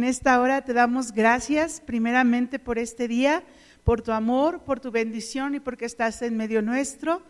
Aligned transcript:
En 0.00 0.04
esta 0.04 0.40
hora 0.40 0.62
te 0.62 0.72
damos 0.72 1.12
gracias 1.12 1.82
primeramente 1.82 2.58
por 2.58 2.78
este 2.78 3.06
día, 3.06 3.44
por 3.84 4.00
tu 4.00 4.12
amor, 4.12 4.60
por 4.64 4.80
tu 4.80 4.90
bendición 4.90 5.54
y 5.54 5.60
porque 5.60 5.84
estás 5.84 6.22
en 6.22 6.38
medio 6.38 6.62
nuestro. 6.62 7.20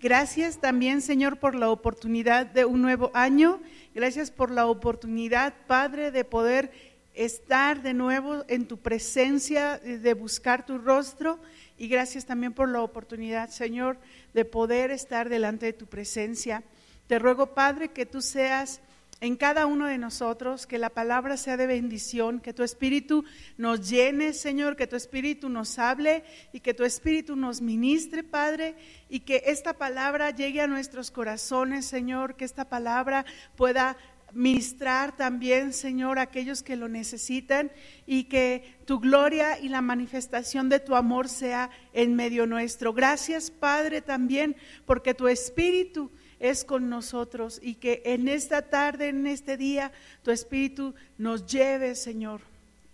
Gracias 0.00 0.58
también, 0.58 1.02
Señor, 1.02 1.38
por 1.38 1.54
la 1.54 1.70
oportunidad 1.70 2.46
de 2.46 2.64
un 2.64 2.82
nuevo 2.82 3.12
año. 3.14 3.60
Gracias 3.94 4.32
por 4.32 4.50
la 4.50 4.66
oportunidad, 4.66 5.54
Padre, 5.68 6.10
de 6.10 6.24
poder 6.24 6.72
estar 7.14 7.80
de 7.80 7.94
nuevo 7.94 8.42
en 8.48 8.66
tu 8.66 8.78
presencia, 8.78 9.78
de 9.78 10.14
buscar 10.14 10.66
tu 10.66 10.78
rostro. 10.78 11.38
Y 11.78 11.86
gracias 11.86 12.26
también 12.26 12.52
por 12.52 12.68
la 12.68 12.82
oportunidad, 12.82 13.50
Señor, 13.50 13.98
de 14.34 14.44
poder 14.44 14.90
estar 14.90 15.28
delante 15.28 15.66
de 15.66 15.74
tu 15.74 15.86
presencia. 15.86 16.64
Te 17.06 17.20
ruego, 17.20 17.54
Padre, 17.54 17.90
que 17.90 18.04
tú 18.04 18.20
seas 18.20 18.80
en 19.20 19.36
cada 19.36 19.66
uno 19.66 19.86
de 19.86 19.96
nosotros, 19.96 20.66
que 20.66 20.78
la 20.78 20.90
palabra 20.90 21.36
sea 21.36 21.56
de 21.56 21.66
bendición, 21.66 22.40
que 22.40 22.52
tu 22.52 22.62
espíritu 22.62 23.24
nos 23.56 23.88
llene, 23.88 24.34
Señor, 24.34 24.76
que 24.76 24.86
tu 24.86 24.96
espíritu 24.96 25.48
nos 25.48 25.78
hable 25.78 26.22
y 26.52 26.60
que 26.60 26.74
tu 26.74 26.84
espíritu 26.84 27.34
nos 27.34 27.62
ministre, 27.62 28.22
Padre, 28.22 28.74
y 29.08 29.20
que 29.20 29.42
esta 29.46 29.74
palabra 29.74 30.30
llegue 30.30 30.60
a 30.60 30.66
nuestros 30.66 31.10
corazones, 31.10 31.86
Señor, 31.86 32.36
que 32.36 32.44
esta 32.44 32.68
palabra 32.68 33.24
pueda 33.56 33.96
ministrar 34.32 35.16
también, 35.16 35.72
Señor, 35.72 36.18
a 36.18 36.22
aquellos 36.22 36.62
que 36.62 36.76
lo 36.76 36.88
necesitan 36.88 37.72
y 38.06 38.24
que 38.24 38.76
tu 38.84 39.00
gloria 39.00 39.58
y 39.58 39.70
la 39.70 39.80
manifestación 39.80 40.68
de 40.68 40.80
tu 40.80 40.94
amor 40.94 41.28
sea 41.28 41.70
en 41.94 42.14
medio 42.14 42.46
nuestro. 42.46 42.92
Gracias, 42.92 43.50
Padre, 43.50 44.02
también 44.02 44.56
porque 44.84 45.14
tu 45.14 45.26
espíritu 45.26 46.10
es 46.40 46.64
con 46.64 46.88
nosotros 46.88 47.58
y 47.62 47.76
que 47.76 48.02
en 48.04 48.28
esta 48.28 48.62
tarde, 48.62 49.08
en 49.08 49.26
este 49.26 49.56
día, 49.56 49.92
tu 50.22 50.30
Espíritu 50.30 50.94
nos 51.18 51.46
lleve, 51.46 51.94
Señor, 51.94 52.40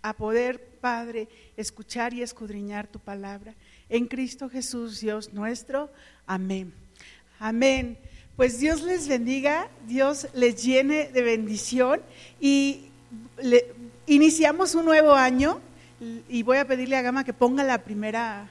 a 0.01 0.13
poder, 0.13 0.63
Padre, 0.81 1.27
escuchar 1.55 2.13
y 2.13 2.21
escudriñar 2.21 2.87
tu 2.87 2.99
palabra. 2.99 3.55
En 3.89 4.07
Cristo 4.07 4.49
Jesús, 4.49 4.99
Dios 4.99 5.33
nuestro. 5.33 5.91
Amén. 6.25 6.73
Amén. 7.39 7.97
Pues 8.35 8.59
Dios 8.59 8.81
les 8.81 9.07
bendiga, 9.07 9.69
Dios 9.87 10.27
les 10.33 10.63
llene 10.63 11.09
de 11.09 11.21
bendición 11.21 12.01
y 12.39 12.89
iniciamos 14.07 14.75
un 14.75 14.85
nuevo 14.85 15.13
año 15.13 15.61
y 16.27 16.43
voy 16.43 16.57
a 16.57 16.67
pedirle 16.67 16.95
a 16.97 17.01
Gama 17.01 17.23
que 17.23 17.33
ponga 17.33 17.63
la 17.63 17.83
primera 17.83 18.49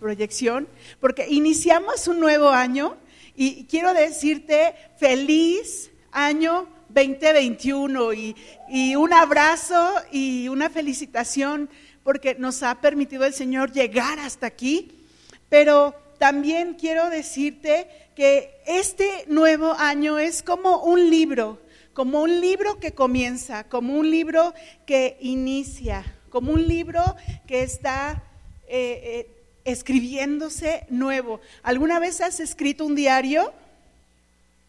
proyección, 0.00 0.68
porque 1.00 1.26
iniciamos 1.28 2.06
un 2.08 2.20
nuevo 2.20 2.50
año 2.50 2.96
y 3.36 3.64
quiero 3.66 3.92
decirte 3.94 4.74
feliz 4.96 5.90
año 6.10 6.68
2021 6.88 8.12
y, 8.14 8.36
y 8.68 8.96
un 8.96 9.12
abrazo 9.12 9.92
y 10.10 10.48
una 10.48 10.70
felicitación 10.70 11.68
porque 12.02 12.36
nos 12.36 12.62
ha 12.62 12.80
permitido 12.80 13.24
el 13.24 13.34
Señor 13.34 13.72
llegar 13.72 14.18
hasta 14.18 14.46
aquí. 14.46 15.04
Pero 15.48 15.94
también 16.18 16.74
quiero 16.74 17.10
decirte 17.10 17.88
que 18.14 18.60
este 18.66 19.24
nuevo 19.28 19.72
año 19.72 20.18
es 20.18 20.42
como 20.42 20.84
un 20.84 21.10
libro, 21.10 21.60
como 21.92 22.22
un 22.22 22.40
libro 22.40 22.78
que 22.80 22.92
comienza, 22.92 23.64
como 23.64 23.98
un 23.98 24.10
libro 24.10 24.54
que 24.86 25.16
inicia, 25.20 26.04
como 26.30 26.52
un 26.52 26.66
libro 26.66 27.02
que 27.46 27.62
está 27.62 28.24
eh, 28.68 29.00
eh, 29.04 29.35
escribiéndose 29.66 30.86
nuevo. 30.88 31.40
¿Alguna 31.62 31.98
vez 31.98 32.20
has 32.22 32.40
escrito 32.40 32.86
un 32.86 32.94
diario? 32.94 33.52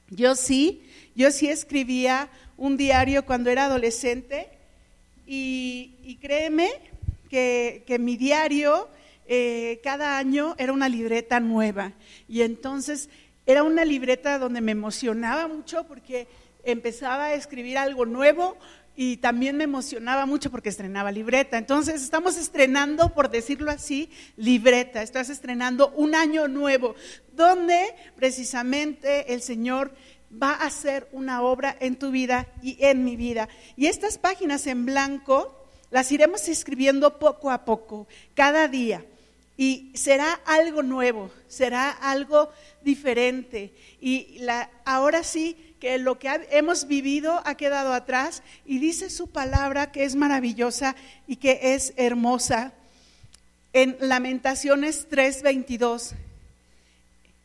Yo 0.10 0.36
sí, 0.36 0.84
yo 1.16 1.32
sí 1.32 1.48
escribía 1.48 2.30
un 2.58 2.76
diario 2.76 3.26
cuando 3.26 3.50
era 3.50 3.66
adolescente 3.66 4.50
y, 5.26 6.18
créeme 6.22 6.70
que, 7.30 7.98
mi 8.00 8.18
diario 8.18 8.90
eh, 9.28 9.80
cada 9.84 10.18
año 10.18 10.56
era 10.58 10.74
una 10.74 10.90
libreta 10.90 11.40
nueva 11.40 11.94
y 12.28 12.42
entonces 12.42 13.10
era 13.46 13.64
una 13.64 13.86
libreta 13.86 14.40
donde 14.40 14.62
me 14.62 14.72
emocionaba 14.72 15.48
mucho 15.48 15.86
porque 15.86 16.28
empezaba 16.64 17.26
a 17.26 17.34
escribir 17.34 17.78
algo 17.78 18.06
nuevo, 18.06 18.58
y 19.00 19.18
también 19.18 19.56
me 19.56 19.64
emocionaba 19.64 20.26
mucho 20.26 20.50
porque 20.50 20.70
estrenaba 20.70 21.12
libreta. 21.12 21.60
Entonces 21.60 22.02
estamos 22.02 22.36
estrenando, 22.36 23.14
por 23.14 23.30
decirlo 23.30 23.70
así, 23.70 24.10
libreta. 24.38 25.04
Estás 25.04 25.30
estrenando 25.30 25.92
un 25.96 26.16
año 26.16 26.48
nuevo, 26.48 26.96
donde 27.32 27.94
precisamente 28.16 29.36
el 29.36 29.44
Señor 29.44 29.94
va 30.32 30.54
a 30.54 30.66
hacer 30.66 31.08
una 31.12 31.44
obra 31.44 31.78
en 31.80 31.98
tu 31.98 32.10
vida 32.10 32.48
y 32.64 32.84
en 32.84 33.06
mi 33.06 33.16
vida. 33.16 33.48
Y 33.76 33.86
estas 33.86 34.18
páginas 34.18 34.66
en 34.66 34.88
blanco 34.88 35.56
las 35.92 36.12
iremos 36.12 36.48
escribiendo 36.48 37.20
poco 37.20 37.52
a 37.52 37.66
poco, 37.66 38.08
cada 38.34 38.68
día. 38.68 39.06
Y 39.58 39.92
será 39.94 40.34
algo 40.46 40.82
nuevo, 40.82 41.30
será 41.48 41.92
algo 41.92 42.50
diferente. 42.82 43.74
Y 44.02 44.40
la, 44.40 44.72
ahora 44.86 45.24
sí 45.24 45.67
que 45.80 45.98
lo 45.98 46.20
que 46.20 46.30
hemos 46.52 46.88
vivido 46.88 47.42
ha 47.46 47.56
quedado 47.56 47.94
atrás 47.94 48.44
y 48.66 48.80
dice 48.80 49.10
su 49.10 49.28
palabra 49.28 49.92
que 49.92 50.04
es 50.04 50.16
maravillosa 50.16 50.96
y 51.28 51.38
que 51.38 51.74
es 51.76 51.94
hermosa. 51.98 52.74
En 53.74 53.98
Lamentaciones 54.00 55.08
3:22, 55.10 56.14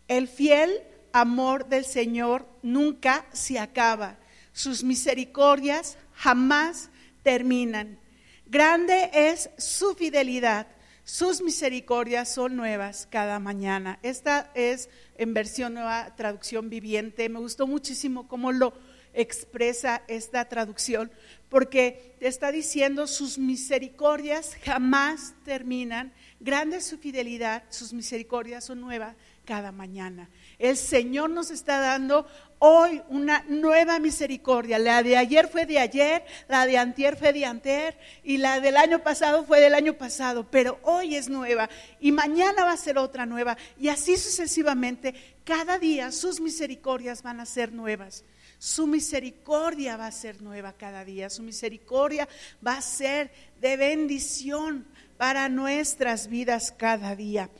el 0.09 0.28
fiel 0.28 0.70
amor 1.12 1.69
del 1.69 1.84
Señor 1.84 2.47
nunca 2.62 3.26
se 3.32 3.59
acaba, 3.59 4.16
sus 4.53 4.82
misericordias 4.82 5.99
jamás 6.14 6.91
terminan. 7.22 7.99
Grande 8.47 9.10
es 9.12 9.50
su 9.59 9.94
fidelidad, 9.94 10.66
sus 11.05 11.43
misericordias 11.43 12.33
son 12.33 12.57
nuevas 12.57 13.09
cada 13.11 13.39
mañana. 13.39 13.99
Esta 14.03 14.51
es 14.55 14.89
en 15.17 15.35
versión 15.35 15.75
nueva 15.75 16.15
traducción 16.17 16.71
viviente. 16.71 17.29
Me 17.29 17.41
gustó 17.41 17.67
muchísimo 17.67 18.29
cómo 18.29 18.53
lo 18.53 18.73
expresa 19.15 20.03
esta 20.09 20.49
traducción, 20.49 21.11
porque 21.49 22.17
está 22.21 22.51
diciendo 22.51 23.07
sus 23.07 23.39
misericordias 23.39 24.57
jamás 24.65 25.35
terminan, 25.45 26.12
grande 26.41 26.79
es 26.79 26.87
su 26.87 26.99
fidelidad, 26.99 27.65
sus 27.69 27.93
misericordias 27.93 28.65
son 28.65 28.81
nuevas 28.81 29.17
cada 29.45 29.73
mañana. 29.73 30.31
El 30.59 30.77
Señor 30.77 31.31
nos 31.31 31.51
está 31.51 31.79
dando 31.81 32.27
hoy 32.65 33.03
una 33.09 33.45
nueva 33.49 33.99
misericordia. 33.99 34.78
La 34.78 35.03
de 35.03 35.17
ayer 35.17 35.49
fue 35.49 35.67
de 35.67 35.81
ayer, 35.81 36.25
la 36.47 36.65
de 36.65 36.78
antier 36.78 37.17
fue 37.17 37.33
de 37.33 37.45
antier 37.45 37.99
y 38.23 38.37
la 38.37 38.61
del 38.61 38.77
año 38.77 39.00
pasado 39.00 39.43
fue 39.43 39.61
del 39.61 39.75
año 39.75 39.95
pasado, 39.95 40.47
pero 40.49 40.78
hoy 40.84 41.17
es 41.17 41.28
nueva 41.28 41.69
y 41.99 42.12
mañana 42.12 42.65
va 42.65 42.71
a 42.71 42.77
ser 42.77 42.99
otra 42.99 43.27
nueva 43.27 43.56
y 43.81 43.89
así 43.89 44.17
sucesivamente. 44.17 45.12
Cada 45.45 45.77
día 45.81 46.12
sus 46.12 46.41
misericordias 46.41 47.25
van 47.25 47.41
a 47.41 47.47
ser 47.47 47.73
nuevas. 47.73 48.23
Su 48.61 48.87
misericordia 48.87 49.97
va 49.97 50.06
a 50.06 50.12
ser 50.12 50.41
nueva 50.41 50.73
cada 50.73 51.05
día. 51.05 51.31
Su 51.31 51.43
misericordia 51.43 52.29
va 52.65 52.77
a 52.77 52.83
ser 52.83 53.33
de 53.61 53.77
bendición 53.77 54.87
para 55.17 55.49
nuestras 55.49 56.29
vidas 56.29 56.71
cada 56.71 57.17
día. 57.17 57.50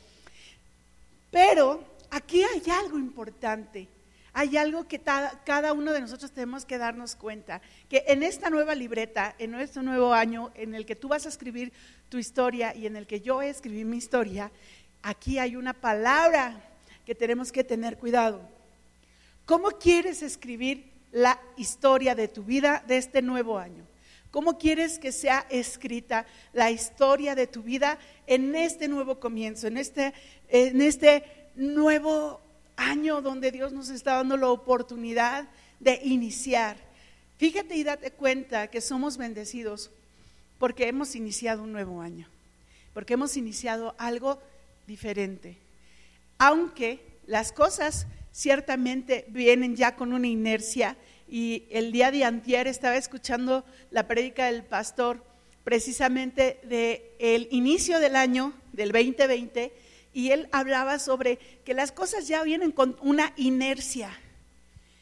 Pero 1.29 1.83
aquí 2.09 2.41
hay 2.41 2.63
algo 2.71 2.97
importante 2.97 3.89
hay 4.33 4.57
algo 4.57 4.87
que 4.87 4.99
cada 4.99 5.73
uno 5.73 5.93
de 5.93 6.01
nosotros 6.01 6.31
tenemos 6.31 6.65
que 6.65 6.79
darnos 6.79 7.15
cuenta, 7.15 7.61
que 7.87 8.03
en 8.07 8.23
esta 8.23 8.49
nueva 8.49 8.73
libreta, 8.73 9.35
en 9.37 9.51
nuestro 9.51 9.83
nuevo 9.83 10.11
año, 10.13 10.51
en 10.55 10.73
el 10.73 10.87
que 10.87 10.95
tú 10.95 11.07
vas 11.07 11.27
a 11.27 11.29
escribir 11.29 11.71
tu 12.09 12.17
historia 12.17 12.75
y 12.75 12.87
en 12.87 12.95
el 12.95 13.05
que 13.05 13.21
yo 13.21 13.43
escribí 13.43 13.85
mi 13.85 13.97
historia, 13.97 14.51
aquí 15.03 15.37
hay 15.37 15.55
una 15.55 15.73
palabra 15.73 16.59
que 17.05 17.13
tenemos 17.13 17.51
que 17.51 17.63
tener 17.63 17.97
cuidado. 17.99 18.41
¿Cómo 19.45 19.69
quieres 19.71 20.23
escribir 20.23 20.91
la 21.11 21.39
historia 21.55 22.15
de 22.15 22.27
tu 22.27 22.43
vida 22.43 22.83
de 22.87 22.97
este 22.97 23.21
nuevo 23.21 23.59
año? 23.59 23.85
¿Cómo 24.31 24.57
quieres 24.57 24.97
que 24.97 25.11
sea 25.11 25.45
escrita 25.51 26.25
la 26.53 26.71
historia 26.71 27.35
de 27.35 27.45
tu 27.45 27.61
vida 27.61 27.99
en 28.25 28.55
este 28.55 28.87
nuevo 28.87 29.19
comienzo, 29.19 29.67
en 29.67 29.77
este, 29.77 30.11
en 30.47 30.81
este 30.81 31.23
nuevo 31.55 32.42
año 32.77 33.21
donde 33.21 33.51
Dios 33.51 33.73
nos 33.73 33.89
está 33.89 34.15
dando 34.15 34.37
la 34.37 34.49
oportunidad 34.49 35.47
de 35.79 35.99
iniciar. 36.03 36.77
Fíjate 37.37 37.75
y 37.75 37.83
date 37.83 38.11
cuenta 38.11 38.67
que 38.67 38.81
somos 38.81 39.17
bendecidos 39.17 39.91
porque 40.59 40.87
hemos 40.87 41.15
iniciado 41.15 41.63
un 41.63 41.71
nuevo 41.71 42.01
año, 42.01 42.27
porque 42.93 43.15
hemos 43.15 43.35
iniciado 43.37 43.95
algo 43.97 44.41
diferente. 44.87 45.57
Aunque 46.37 47.01
las 47.27 47.51
cosas 47.51 48.07
ciertamente 48.31 49.25
vienen 49.29 49.75
ya 49.75 49.95
con 49.95 50.13
una 50.13 50.27
inercia 50.27 50.97
y 51.29 51.63
el 51.69 51.91
día 51.91 52.11
de 52.11 52.23
antier 52.23 52.67
estaba 52.67 52.95
escuchando 52.95 53.63
la 53.91 54.07
prédica 54.07 54.45
del 54.45 54.63
pastor 54.63 55.23
precisamente 55.63 56.59
del 56.63 57.01
el 57.19 57.47
inicio 57.51 57.99
del 57.99 58.15
año 58.15 58.53
del 58.73 58.91
2020 58.91 59.71
y 60.13 60.31
él 60.31 60.47
hablaba 60.51 60.99
sobre 60.99 61.37
que 61.65 61.73
las 61.73 61.91
cosas 61.91 62.27
ya 62.27 62.43
vienen 62.43 62.71
con 62.71 62.97
una 63.01 63.33
inercia. 63.35 64.11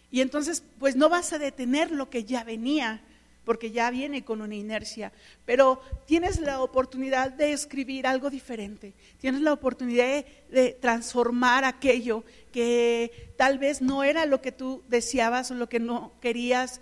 Y 0.09 0.21
entonces, 0.21 0.63
pues 0.79 0.95
no 0.95 1.09
vas 1.09 1.33
a 1.33 1.39
detener 1.39 1.91
lo 1.91 2.09
que 2.09 2.23
ya 2.23 2.43
venía, 2.43 3.01
porque 3.45 3.71
ya 3.71 3.89
viene 3.89 4.23
con 4.23 4.41
una 4.41 4.55
inercia, 4.55 5.11
pero 5.45 5.81
tienes 6.05 6.39
la 6.39 6.61
oportunidad 6.61 7.31
de 7.31 7.53
escribir 7.53 8.05
algo 8.05 8.29
diferente, 8.29 8.93
tienes 9.19 9.41
la 9.41 9.53
oportunidad 9.53 10.23
de, 10.51 10.77
transformar 10.79 11.65
aquello 11.65 12.23
que 12.51 13.33
tal 13.37 13.57
vez 13.57 13.81
no 13.81 14.03
era 14.03 14.25
lo 14.25 14.41
que 14.41 14.51
tú 14.51 14.83
deseabas 14.89 15.49
o 15.49 15.55
lo 15.55 15.67
que 15.67 15.79
no 15.79 16.11
querías, 16.21 16.81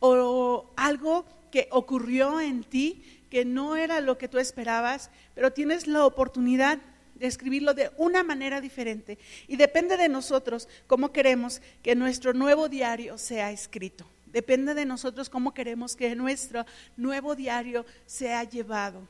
o 0.00 0.66
algo 0.76 1.24
que 1.52 1.68
ocurrió 1.70 2.40
en 2.40 2.64
ti 2.64 3.02
que 3.30 3.44
no 3.44 3.76
era 3.76 4.00
lo 4.00 4.18
que 4.18 4.28
tú 4.28 4.38
esperabas, 4.38 5.10
pero 5.34 5.52
tienes 5.52 5.86
la 5.86 6.04
oportunidad 6.04 6.78
de 7.22 7.28
escribirlo 7.28 7.72
de 7.72 7.88
una 7.98 8.24
manera 8.24 8.60
diferente. 8.60 9.16
Y 9.46 9.56
depende 9.56 9.96
de 9.96 10.08
nosotros 10.08 10.68
cómo 10.88 11.12
queremos 11.12 11.62
que 11.80 11.94
nuestro 11.94 12.34
nuevo 12.34 12.68
diario 12.68 13.16
sea 13.16 13.52
escrito. 13.52 14.04
Depende 14.26 14.74
de 14.74 14.84
nosotros 14.84 15.30
cómo 15.30 15.54
queremos 15.54 15.94
que 15.94 16.16
nuestro 16.16 16.66
nuevo 16.96 17.36
diario 17.36 17.86
sea 18.06 18.42
llevado. 18.42 19.06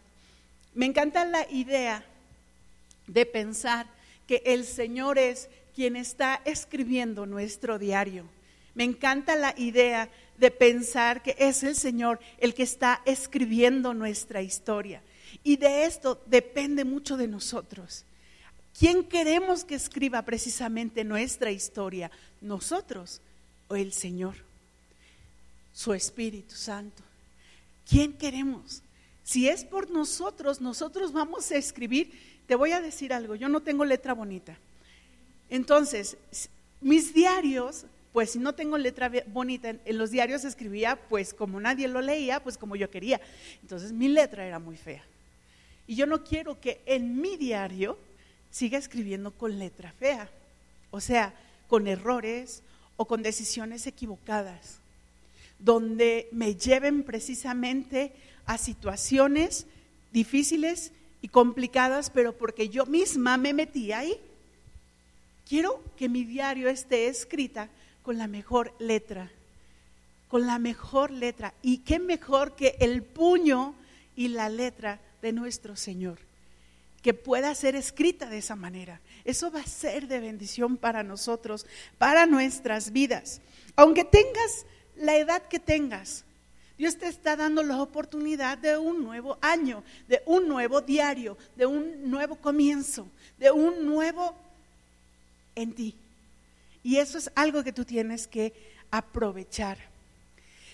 Me 0.75 0.85
encanta 0.85 1.25
la 1.25 1.51
idea 1.51 2.05
de 3.07 3.25
pensar 3.25 3.87
que 4.27 4.43
el 4.45 4.67
Señor 4.67 5.19
es 5.19 5.49
quien 5.75 5.97
está 5.97 6.43
escribiendo 6.45 7.25
nuestro 7.25 7.79
diario. 7.79 8.25
Me 8.75 8.85
encanta 8.85 9.37
la 9.37 9.55
idea 9.57 10.11
de 10.37 10.51
pensar 10.51 11.23
que 11.23 11.35
es 11.39 11.63
el 11.63 11.77
Señor 11.77 12.21
el 12.37 12.53
que 12.53 12.65
está 12.65 13.01
escribiendo 13.07 13.95
nuestra 13.95 14.43
historia. 14.43 15.01
Y 15.45 15.57
de 15.57 15.85
esto 15.85 16.23
depende 16.27 16.85
mucho 16.85 17.17
de 17.17 17.27
nosotros. 17.27 18.05
¿Quién 18.79 19.05
queremos 19.05 19.65
que 19.65 19.75
escriba 19.75 20.23
precisamente 20.23 21.05
nuestra 21.05 21.51
historia? 21.51 22.11
¿Nosotros 22.41 23.21
o 23.69 23.77
el 23.77 23.93
Señor? 23.93 24.37
Su 25.75 25.95
Espíritu 25.95 26.55
Santo. 26.55 27.03
¿Quién 27.89 28.13
queremos? 28.13 28.83
Si 29.25 29.49
es 29.49 29.65
por 29.65 29.91
nosotros, 29.91 30.61
nosotros 30.61 31.13
vamos 31.13 31.51
a 31.51 31.57
escribir. 31.57 32.13
Te 32.47 32.55
voy 32.55 32.73
a 32.73 32.81
decir 32.81 33.13
algo, 33.13 33.35
yo 33.35 33.49
no 33.49 33.61
tengo 33.61 33.85
letra 33.85 34.15
bonita. 34.15 34.57
Entonces, 35.49 36.17
mis 36.81 37.15
diarios, 37.15 37.85
pues 38.13 38.33
si 38.33 38.39
no 38.39 38.55
tengo 38.55 38.79
letra 38.79 39.11
bonita, 39.29 39.77
en 39.85 39.99
los 39.99 40.11
diarios 40.11 40.45
escribía, 40.45 40.97
pues 41.09 41.35
como 41.35 41.61
nadie 41.61 41.89
lo 41.89 42.01
leía, 42.01 42.43
pues 42.43 42.59
como 42.59 42.77
yo 42.77 42.91
quería. 42.91 43.21
Entonces 43.63 43.93
mi 43.93 44.09
letra 44.09 44.47
era 44.47 44.59
muy 44.59 44.77
fea. 44.77 45.05
Y 45.87 45.97
yo 45.97 46.07
no 46.07 46.25
quiero 46.25 46.61
que 46.61 46.81
en 46.87 47.21
mi 47.21 47.37
diario 47.37 47.99
siga 48.51 48.79
escribiendo 48.79 49.33
con 49.33 49.59
letra 49.59 49.93
fea, 49.99 50.29
o 50.91 51.01
sea, 51.01 51.35
con 51.69 51.89
errores 51.89 52.63
o 52.97 53.07
con 53.07 53.23
decisiones 53.23 53.87
equivocadas, 53.87 54.79
donde 55.59 56.29
me 56.33 56.55
lleven 56.55 57.03
precisamente 57.03 58.13
a 58.47 58.59
situaciones 58.59 59.67
difíciles 60.13 60.93
y 61.23 61.29
complicadas, 61.29 62.11
pero 62.11 62.37
porque 62.37 62.69
yo 62.69 62.85
misma 62.87 63.37
me 63.37 63.55
metí 63.55 63.93
ahí. 63.93 64.19
Quiero 65.49 65.83
que 65.97 66.09
mi 66.09 66.25
diario 66.25 66.69
esté 66.69 67.07
escrita 67.07 67.69
con 68.03 68.19
la 68.19 68.27
mejor 68.27 68.75
letra, 68.79 69.31
con 70.29 70.47
la 70.47 70.59
mejor 70.59 71.11
letra. 71.11 71.55
Y 71.63 71.79
qué 71.79 71.99
mejor 71.99 72.55
que 72.55 72.77
el 72.81 73.03
puño 73.03 73.75
y 74.17 74.29
la 74.29 74.49
letra 74.49 75.01
de 75.23 75.33
nuestro 75.33 75.77
Señor, 75.77 76.19
que 77.01 77.15
pueda 77.15 77.55
ser 77.55 77.77
escrita 77.77 78.29
de 78.29 78.39
esa 78.39 78.57
manera. 78.57 79.01
Eso 79.25 79.51
va 79.51 79.61
a 79.61 79.67
ser 79.67 80.09
de 80.09 80.21
bendición 80.21 80.77
para 80.77 81.03
nosotros, 81.03 81.67
para 81.97 82.27
nuestras 82.27 82.93
vidas. 82.93 83.41
Aunque 83.77 84.05
tengas 84.05 84.67
la 84.97 85.17
edad 85.17 85.43
que 85.49 85.59
tengas, 85.59 86.25
Dios 86.77 86.99
te 86.99 87.07
está 87.07 87.37
dando 87.37 87.63
la 87.63 87.81
oportunidad 87.81 88.59
de 88.59 88.77
un 88.77 89.05
nuevo 89.05 89.39
año, 89.41 89.85
de 90.09 90.23
un 90.27 90.49
nuevo 90.49 90.81
diario, 90.81 91.39
de 91.57 91.67
un 91.67 92.11
nuevo 92.11 92.37
comienzo, 92.37 93.07
de 93.39 93.51
un 93.51 93.87
nuevo 93.87 94.35
en 95.55 95.73
ti. 95.73 95.95
Y 96.83 96.97
eso 96.97 97.19
es 97.19 97.31
algo 97.37 97.63
que 97.63 97.73
tú 97.73 97.85
tienes 97.85 98.27
que 98.27 98.53
aprovechar. 98.91 99.79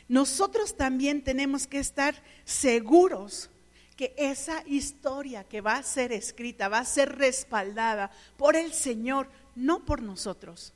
Nosotros 0.09 0.77
también 0.77 1.23
tenemos 1.23 1.67
que 1.67 1.79
estar 1.79 2.15
seguros 2.47 3.51
que 3.99 4.15
esa 4.17 4.63
historia 4.65 5.43
que 5.43 5.61
va 5.61 5.75
a 5.75 5.83
ser 5.83 6.13
escrita 6.13 6.69
va 6.69 6.79
a 6.79 6.85
ser 6.85 7.19
respaldada 7.19 8.13
por 8.37 8.55
el 8.55 8.73
Señor, 8.73 9.29
no 9.57 9.85
por 9.85 10.03
nosotros. 10.03 10.73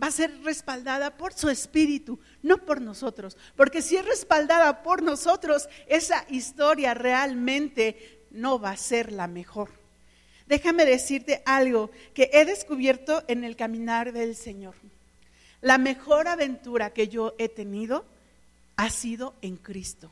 Va 0.00 0.08
a 0.08 0.12
ser 0.12 0.42
respaldada 0.42 1.16
por 1.16 1.32
su 1.32 1.48
espíritu, 1.48 2.20
no 2.42 2.58
por 2.58 2.82
nosotros. 2.82 3.38
Porque 3.56 3.80
si 3.80 3.96
es 3.96 4.04
respaldada 4.04 4.82
por 4.82 5.02
nosotros, 5.02 5.66
esa 5.86 6.26
historia 6.28 6.92
realmente 6.92 8.20
no 8.30 8.60
va 8.60 8.72
a 8.72 8.76
ser 8.76 9.12
la 9.12 9.28
mejor. 9.28 9.70
Déjame 10.46 10.84
decirte 10.84 11.42
algo 11.46 11.90
que 12.12 12.28
he 12.34 12.44
descubierto 12.44 13.24
en 13.28 13.44
el 13.44 13.56
caminar 13.56 14.12
del 14.12 14.36
Señor. 14.36 14.74
La 15.62 15.78
mejor 15.78 16.28
aventura 16.28 16.90
que 16.90 17.08
yo 17.08 17.34
he 17.38 17.48
tenido 17.48 18.04
ha 18.76 18.90
sido 18.90 19.34
en 19.40 19.56
Cristo. 19.56 20.10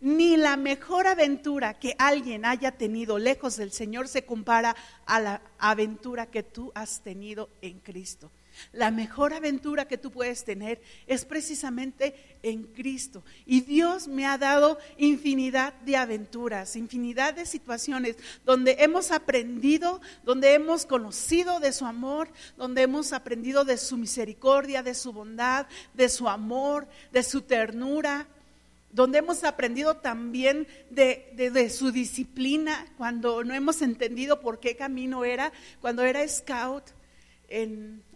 Ni 0.00 0.36
la 0.36 0.56
mejor 0.56 1.06
aventura 1.06 1.74
que 1.74 1.94
alguien 1.98 2.44
haya 2.44 2.72
tenido 2.72 3.18
lejos 3.18 3.56
del 3.56 3.72
Señor 3.72 4.06
se 4.06 4.24
compara 4.24 4.76
a 5.06 5.20
la 5.20 5.42
aventura 5.58 6.26
que 6.26 6.44
tú 6.44 6.70
has 6.74 7.00
tenido 7.00 7.48
en 7.62 7.80
Cristo. 7.80 8.30
La 8.72 8.90
mejor 8.90 9.32
aventura 9.34 9.86
que 9.86 9.98
tú 9.98 10.10
puedes 10.10 10.44
tener 10.44 10.80
es 11.06 11.24
precisamente 11.24 12.14
en 12.42 12.64
Cristo. 12.64 13.24
Y 13.46 13.62
Dios 13.62 14.08
me 14.08 14.26
ha 14.26 14.38
dado 14.38 14.78
infinidad 14.96 15.74
de 15.80 15.96
aventuras, 15.96 16.76
infinidad 16.76 17.34
de 17.34 17.46
situaciones 17.46 18.16
donde 18.44 18.76
hemos 18.80 19.10
aprendido, 19.10 20.00
donde 20.24 20.54
hemos 20.54 20.86
conocido 20.86 21.60
de 21.60 21.72
su 21.72 21.86
amor, 21.86 22.28
donde 22.56 22.82
hemos 22.82 23.12
aprendido 23.12 23.64
de 23.64 23.78
su 23.78 23.96
misericordia, 23.96 24.82
de 24.82 24.94
su 24.94 25.12
bondad, 25.12 25.66
de 25.94 26.08
su 26.08 26.28
amor, 26.28 26.86
de 27.12 27.22
su 27.22 27.42
ternura 27.42 28.26
donde 28.90 29.18
hemos 29.18 29.44
aprendido 29.44 29.96
también 29.96 30.66
de, 30.90 31.70
su 31.70 31.92
disciplina, 31.92 32.86
cuando 32.96 33.44
no 33.44 33.54
hemos 33.54 33.82
entendido 33.82 34.40
por 34.40 34.60
qué 34.60 34.76
camino 34.76 35.24
era, 35.24 35.52
cuando 35.80 36.02
era 36.04 36.26
scout, 36.26 36.84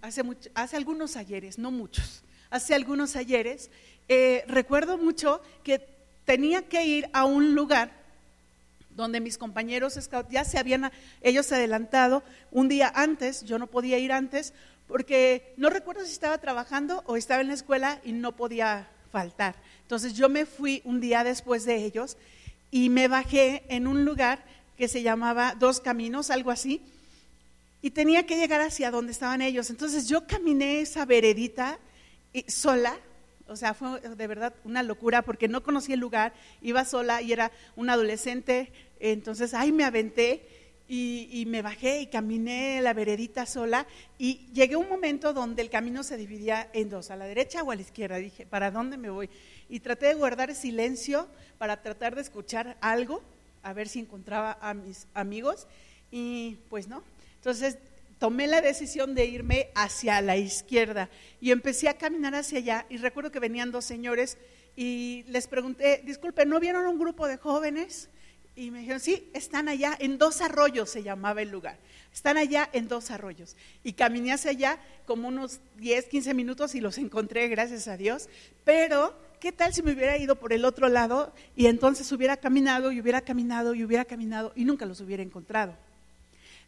hace, 0.00 0.22
hace 0.54 0.76
algunos 0.76 1.16
ayeres, 1.16 1.58
no 1.58 1.70
muchos, 1.70 2.22
hace 2.50 2.74
algunos 2.74 3.16
ayeres, 3.16 3.70
eh, 4.08 4.44
recuerdo 4.48 4.98
mucho 4.98 5.40
que 5.62 5.86
tenía 6.24 6.62
que 6.62 6.84
ir 6.84 7.08
a 7.12 7.24
un 7.24 7.54
lugar 7.54 8.02
donde 8.96 9.20
mis 9.20 9.38
compañeros 9.38 9.98
scout 10.00 10.29
ya 10.31 10.44
se 10.44 10.58
habían, 10.58 10.91
ellos 11.22 11.50
adelantado 11.52 12.22
un 12.50 12.69
día 12.69 12.93
antes, 12.94 13.44
yo 13.44 13.58
no 13.58 13.67
podía 13.67 13.98
ir 13.98 14.12
antes, 14.12 14.52
porque 14.86 15.55
no 15.56 15.70
recuerdo 15.70 16.05
si 16.05 16.12
estaba 16.12 16.38
trabajando 16.38 17.02
o 17.06 17.17
estaba 17.17 17.41
en 17.41 17.48
la 17.48 17.55
escuela 17.55 18.00
y 18.05 18.12
no 18.12 18.36
podía 18.36 18.88
faltar. 19.12 19.54
Entonces 19.82 20.14
yo 20.14 20.28
me 20.28 20.46
fui 20.46 20.81
un 20.84 21.00
día 21.00 21.22
después 21.22 21.64
de 21.64 21.84
ellos 21.84 22.16
y 22.70 22.88
me 22.88 23.06
bajé 23.06 23.62
en 23.69 23.86
un 23.86 24.04
lugar 24.04 24.44
que 24.76 24.88
se 24.88 25.02
llamaba 25.02 25.54
Dos 25.54 25.81
Caminos, 25.81 26.31
algo 26.31 26.50
así, 26.50 26.81
y 27.82 27.90
tenía 27.90 28.26
que 28.26 28.36
llegar 28.36 28.62
hacia 28.62 28.90
donde 28.90 29.12
estaban 29.12 29.42
ellos. 29.42 29.69
Entonces 29.70 30.08
yo 30.08 30.26
caminé 30.26 30.81
esa 30.81 31.04
veredita 31.04 31.78
y, 32.32 32.50
sola, 32.50 32.98
o 33.46 33.56
sea, 33.56 33.74
fue 33.74 34.00
de 34.00 34.26
verdad 34.26 34.54
una 34.64 34.82
locura 34.82 35.22
porque 35.22 35.46
no 35.46 35.62
conocía 35.62 35.94
el 35.94 36.00
lugar, 36.00 36.32
iba 36.62 36.84
sola 36.86 37.20
y 37.20 37.32
era 37.32 37.52
un 37.76 37.90
adolescente, 37.90 38.72
entonces 38.98 39.52
ahí 39.52 39.72
me 39.72 39.84
aventé 39.84 40.48
y, 40.94 41.44
me 41.46 41.63
bajé 41.63 42.03
y 42.03 42.06
caminé 42.06 42.82
la 42.82 42.93
veredita 42.93 43.46
sola 43.46 43.87
y 44.19 44.46
llegué 44.53 44.75
a 44.75 44.79
un 44.79 44.91
momento 44.91 45.32
donde 45.32 45.63
el 45.63 45.70
camino 45.70 46.03
se 46.03 46.19
dividía 46.19 46.69
en 46.75 46.91
dos, 46.91 47.11
a 47.11 47.17
la 47.17 47.25
derecha 47.25 47.63
o 47.63 47.70
a 47.70 47.75
la 47.75 47.81
izquierda. 47.81 48.17
Dije, 48.17 48.44
¿para 48.44 48.70
dónde 48.70 48.99
me 48.99 49.08
voy? 49.08 49.31
y 49.72 49.81
traté 49.81 50.08
de 50.08 50.15
guardar 50.15 50.55
silencio 50.55 51.27
para 51.56 51.81
tratar 51.81 52.15
de 52.15 52.20
escuchar 52.20 52.77
algo, 52.82 53.22
a 53.63 53.72
ver 53.72 53.89
si 53.89 54.01
encontraba 54.01 54.58
a 54.61 54.75
mis 54.75 55.06
amigos 55.15 55.67
y 56.11 56.58
pues 56.69 56.89
no. 56.89 57.03
Entonces 57.37 57.79
tomé 58.19 58.46
la 58.46 58.61
decisión 58.61 59.15
de 59.15 59.25
irme 59.25 59.70
hacia 59.75 60.20
la 60.20 60.37
izquierda 60.37 61.08
y 61.41 61.53
empecé 61.53 61.89
a 61.89 61.96
caminar 61.96 62.34
hacia 62.34 62.58
allá 62.58 62.87
y 62.91 62.99
recuerdo 62.99 63.32
que 63.32 63.41
venían 63.41 63.72
dos 63.72 63.87
señores 63.87 64.37
y 64.77 65.25
les 65.29 65.46
pregunté, 65.46 66.03
disculpe, 66.05 66.44
¿no 66.44 66.61
vieron 66.61 66.87
un 66.87 66.99
grupo 66.99 67.27
de 67.27 67.39
jóvenes? 67.39 68.11
Y 68.54 68.70
me 68.70 68.80
dijeron, 68.80 69.00
sí, 69.00 69.30
están 69.32 69.68
allá, 69.68 69.96
en 69.98 70.18
dos 70.18 70.42
arroyos 70.42 70.90
se 70.90 71.02
llamaba 71.02 71.40
el 71.40 71.50
lugar. 71.50 71.78
Están 72.12 72.36
allá 72.36 72.68
en 72.72 72.86
dos 72.86 73.10
arroyos. 73.10 73.56
Y 73.82 73.94
caminé 73.94 74.32
hacia 74.32 74.50
allá 74.50 74.78
como 75.06 75.28
unos 75.28 75.60
10, 75.78 76.06
15 76.06 76.34
minutos 76.34 76.74
y 76.74 76.80
los 76.80 76.98
encontré, 76.98 77.48
gracias 77.48 77.88
a 77.88 77.96
Dios. 77.96 78.28
Pero 78.64 79.14
¿qué 79.40 79.52
tal 79.52 79.72
si 79.72 79.82
me 79.82 79.92
hubiera 79.92 80.18
ido 80.18 80.36
por 80.36 80.52
el 80.52 80.66
otro 80.66 80.88
lado 80.88 81.32
y 81.56 81.66
entonces 81.66 82.12
hubiera 82.12 82.36
caminado 82.36 82.92
y 82.92 83.00
hubiera 83.00 83.22
caminado 83.22 83.74
y 83.74 83.84
hubiera 83.84 84.04
caminado 84.04 84.52
y 84.54 84.66
nunca 84.66 84.84
los 84.84 85.00
hubiera 85.00 85.22
encontrado? 85.22 85.74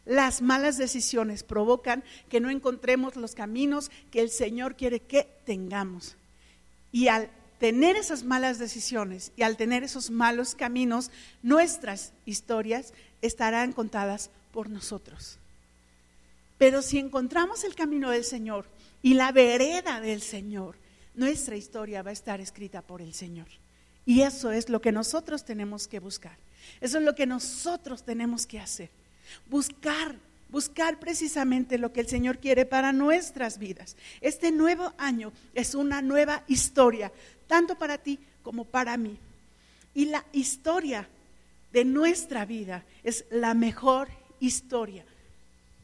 Las 0.05 0.41
malas 0.41 0.77
decisiones 0.77 1.43
provocan 1.43 2.03
que 2.29 2.39
no 2.39 2.49
encontremos 2.49 3.15
los 3.15 3.35
caminos 3.35 3.91
que 4.11 4.21
el 4.21 4.29
Señor 4.29 4.75
quiere 4.75 4.99
que 4.99 5.27
tengamos. 5.45 6.15
Y 6.91 7.07
al 7.07 7.29
tener 7.59 7.95
esas 7.95 8.23
malas 8.23 8.59
decisiones 8.59 9.31
y 9.35 9.43
al 9.43 9.57
tener 9.57 9.83
esos 9.83 10.11
malos 10.11 10.55
caminos, 10.55 11.11
nuestras 11.43 12.13
historias 12.25 12.93
estarán 13.21 13.73
contadas 13.73 14.29
por 14.51 14.69
nosotros. 14.69 15.37
Pero 16.57 16.81
si 16.81 16.99
encontramos 16.99 17.63
el 17.63 17.75
camino 17.75 18.09
del 18.09 18.23
Señor 18.23 18.65
y 19.01 19.13
la 19.13 19.31
vereda 19.31 19.99
del 19.99 20.21
Señor, 20.21 20.75
nuestra 21.15 21.55
historia 21.55 22.03
va 22.03 22.09
a 22.09 22.13
estar 22.13 22.41
escrita 22.41 22.81
por 22.81 23.01
el 23.01 23.13
Señor. 23.13 23.47
Y 24.05 24.21
eso 24.21 24.51
es 24.51 24.69
lo 24.69 24.81
que 24.81 24.91
nosotros 24.91 25.45
tenemos 25.45 25.87
que 25.87 25.99
buscar. 25.99 26.37
Eso 26.81 26.97
es 26.97 27.03
lo 27.03 27.15
que 27.15 27.25
nosotros 27.25 28.03
tenemos 28.03 28.45
que 28.45 28.59
hacer. 28.59 28.89
Buscar, 29.49 30.15
buscar 30.49 30.99
precisamente 30.99 31.77
lo 31.77 31.91
que 31.91 32.01
el 32.01 32.07
Señor 32.07 32.39
quiere 32.39 32.65
para 32.65 32.93
nuestras 32.93 33.57
vidas. 33.57 33.95
Este 34.21 34.51
nuevo 34.51 34.93
año 34.97 35.31
es 35.53 35.75
una 35.75 36.01
nueva 36.01 36.43
historia, 36.47 37.11
tanto 37.47 37.75
para 37.75 37.97
ti 37.97 38.19
como 38.43 38.65
para 38.65 38.97
mí. 38.97 39.17
Y 39.93 40.05
la 40.05 40.25
historia 40.33 41.07
de 41.71 41.85
nuestra 41.85 42.45
vida 42.45 42.85
es 43.03 43.25
la 43.29 43.53
mejor 43.53 44.09
historia, 44.39 45.05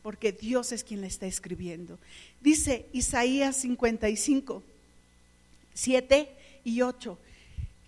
porque 0.04 0.32
Dios 0.32 0.72
es 0.72 0.84
quien 0.84 1.02
la 1.02 1.08
está 1.08 1.26
escribiendo. 1.26 2.00
Dice 2.40 2.88
Isaías 2.94 3.56
55, 3.58 4.64
7 5.74 6.30
y 6.64 6.82
8, 6.82 7.18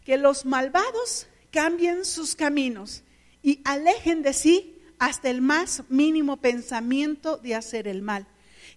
que 0.06 0.18
los 0.18 0.46
malvados 0.46 1.28
cambien 1.52 2.06
sus 2.06 2.36
caminos 2.36 3.04
y 3.42 3.60
alejen 3.64 4.22
de 4.24 4.34
sí 4.34 4.76
hasta 5.00 5.30
el 5.30 5.42
más 5.42 5.84
mínimo 5.90 6.38
pensamiento 6.38 7.38
de 7.38 7.56
hacer 7.56 7.88
el 7.88 8.02
mal, 8.02 8.26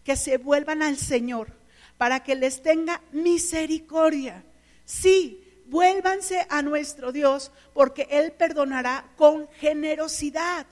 que 0.04 0.16
se 0.16 0.38
vuelvan 0.38 0.82
al 0.82 0.96
Señor 0.96 1.52
para 1.98 2.22
que 2.22 2.34
les 2.34 2.62
tenga 2.62 3.00
misericordia. 3.12 4.44
Sí, 4.86 5.44
vuélvanse 5.66 6.46
a 6.48 6.62
nuestro 6.62 7.12
Dios 7.12 7.50
porque 7.74 8.06
Él 8.10 8.32
perdonará 8.32 9.04
con 9.16 9.48
generosidad. 9.58 10.66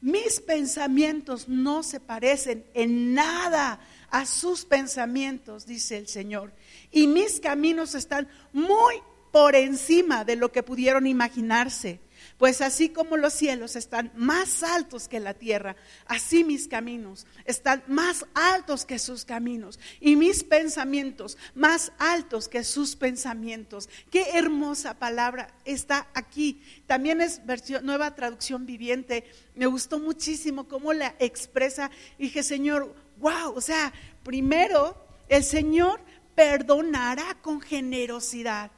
Mis 0.00 0.40
pensamientos 0.40 1.48
no 1.48 1.84
se 1.84 2.00
parecen 2.00 2.64
en 2.74 3.14
nada 3.14 3.78
a 4.10 4.26
sus 4.26 4.64
pensamientos, 4.64 5.64
dice 5.64 5.96
el 5.96 6.08
Señor. 6.08 6.52
Y 6.90 7.06
mis 7.06 7.38
caminos 7.38 7.94
están 7.94 8.28
muy 8.52 8.96
por 9.30 9.54
encima 9.54 10.24
de 10.24 10.34
lo 10.36 10.50
que 10.50 10.62
pudieron 10.62 11.06
imaginarse. 11.06 12.00
Pues 12.42 12.60
así 12.60 12.88
como 12.88 13.16
los 13.16 13.34
cielos 13.34 13.76
están 13.76 14.10
más 14.16 14.64
altos 14.64 15.06
que 15.06 15.20
la 15.20 15.32
tierra, 15.32 15.76
así 16.06 16.42
mis 16.42 16.66
caminos 16.66 17.24
están 17.44 17.84
más 17.86 18.26
altos 18.34 18.84
que 18.84 18.98
sus 18.98 19.24
caminos 19.24 19.78
y 20.00 20.16
mis 20.16 20.42
pensamientos 20.42 21.38
más 21.54 21.92
altos 21.98 22.48
que 22.48 22.64
sus 22.64 22.96
pensamientos. 22.96 23.88
Qué 24.10 24.30
hermosa 24.34 24.98
palabra 24.98 25.54
está 25.64 26.08
aquí. 26.14 26.60
También 26.88 27.20
es 27.20 27.46
versión, 27.46 27.86
nueva 27.86 28.16
traducción 28.16 28.66
viviente. 28.66 29.24
Me 29.54 29.66
gustó 29.66 30.00
muchísimo 30.00 30.66
cómo 30.66 30.92
la 30.92 31.14
expresa. 31.20 31.92
dije, 32.18 32.42
Señor, 32.42 32.92
wow, 33.18 33.54
o 33.54 33.60
sea, 33.60 33.92
primero 34.24 34.96
el 35.28 35.44
Señor 35.44 36.00
perdonará 36.34 37.36
con 37.40 37.60
generosidad 37.60 38.72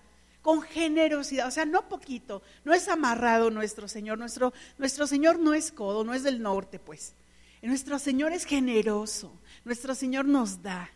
con 0.44 0.60
generosidad, 0.60 1.48
o 1.48 1.50
sea, 1.50 1.64
no 1.64 1.88
poquito, 1.88 2.42
no 2.66 2.74
es 2.74 2.88
amarrado 2.88 3.50
nuestro 3.50 3.88
Señor, 3.88 4.18
nuestro, 4.18 4.52
nuestro 4.76 5.06
Señor 5.06 5.38
no 5.38 5.54
es 5.54 5.72
codo, 5.72 6.04
no 6.04 6.12
es 6.12 6.22
del 6.22 6.42
norte, 6.42 6.78
pues. 6.78 7.14
Nuestro 7.62 7.98
Señor 7.98 8.34
es 8.34 8.44
generoso, 8.44 9.32
nuestro 9.64 9.94
Señor 9.94 10.26
nos 10.26 10.62
da, 10.62 10.90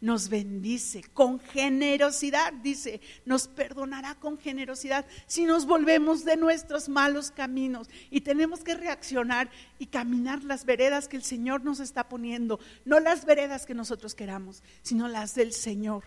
nos 0.00 0.30
bendice 0.30 1.02
con 1.12 1.38
generosidad, 1.38 2.50
dice, 2.54 3.02
nos 3.26 3.46
perdonará 3.46 4.14
con 4.14 4.38
generosidad 4.38 5.04
si 5.26 5.44
nos 5.44 5.66
volvemos 5.66 6.24
de 6.24 6.38
nuestros 6.38 6.88
malos 6.88 7.30
caminos 7.30 7.90
y 8.10 8.22
tenemos 8.22 8.60
que 8.60 8.74
reaccionar 8.74 9.50
y 9.78 9.88
caminar 9.88 10.44
las 10.44 10.64
veredas 10.64 11.08
que 11.08 11.18
el 11.18 11.24
Señor 11.24 11.62
nos 11.62 11.80
está 11.80 12.08
poniendo, 12.08 12.58
no 12.86 13.00
las 13.00 13.26
veredas 13.26 13.66
que 13.66 13.74
nosotros 13.74 14.14
queramos, 14.14 14.62
sino 14.80 15.08
las 15.08 15.34
del 15.34 15.52
Señor. 15.52 16.04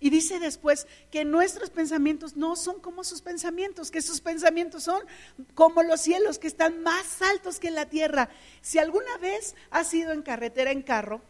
Y 0.00 0.10
dice 0.10 0.38
después 0.38 0.86
que 1.10 1.24
nuestros 1.24 1.70
pensamientos 1.70 2.36
no 2.36 2.54
son 2.54 2.80
como 2.80 3.02
sus 3.02 3.20
pensamientos, 3.20 3.90
que 3.90 4.00
sus 4.00 4.20
pensamientos 4.20 4.84
son 4.84 5.02
como 5.54 5.82
los 5.82 6.00
cielos, 6.00 6.38
que 6.38 6.46
están 6.46 6.82
más 6.82 7.20
altos 7.22 7.58
que 7.58 7.70
la 7.70 7.86
tierra. 7.86 8.28
Si 8.60 8.78
alguna 8.78 9.16
vez 9.18 9.56
has 9.70 9.92
ido 9.92 10.12
en 10.12 10.22
carretera 10.22 10.70
en 10.70 10.82
carro, 10.82 11.20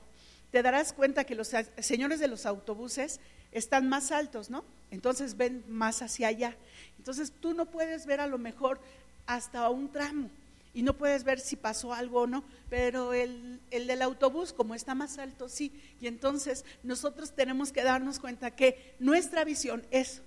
te 0.50 0.62
darás 0.62 0.92
cuenta 0.92 1.24
que 1.24 1.34
los 1.34 1.50
señores 1.78 2.20
de 2.20 2.28
los 2.28 2.44
autobuses 2.44 3.20
están 3.52 3.88
más 3.88 4.12
altos, 4.12 4.50
¿no? 4.50 4.64
Entonces 4.90 5.36
ven 5.36 5.64
más 5.68 6.02
hacia 6.02 6.28
allá. 6.28 6.56
Entonces 6.98 7.32
tú 7.40 7.54
no 7.54 7.66
puedes 7.66 8.04
ver 8.04 8.20
a 8.20 8.26
lo 8.26 8.38
mejor 8.38 8.80
hasta 9.26 9.68
un 9.70 9.90
tramo 9.90 10.30
y 10.74 10.82
no 10.82 10.94
puedes 10.94 11.24
ver 11.24 11.40
si 11.40 11.56
pasó 11.56 11.92
algo 11.92 12.22
o 12.22 12.26
no, 12.26 12.44
pero 12.68 13.14
el, 13.14 13.60
del 13.70 14.02
autobús, 14.02 14.52
como 14.52 14.74
está 14.74 14.94
más 14.94 15.18
alto, 15.18 15.48
sí. 15.48 15.72
Y 16.00 16.06
entonces 16.06 16.64
nosotros 16.82 17.32
tenemos 17.32 17.72
que 17.72 17.82
darnos 17.82 18.18
cuenta 18.18 18.50
que 18.50 18.94
nuestra 18.98 19.44
visión 19.44 19.84
es 19.90 20.22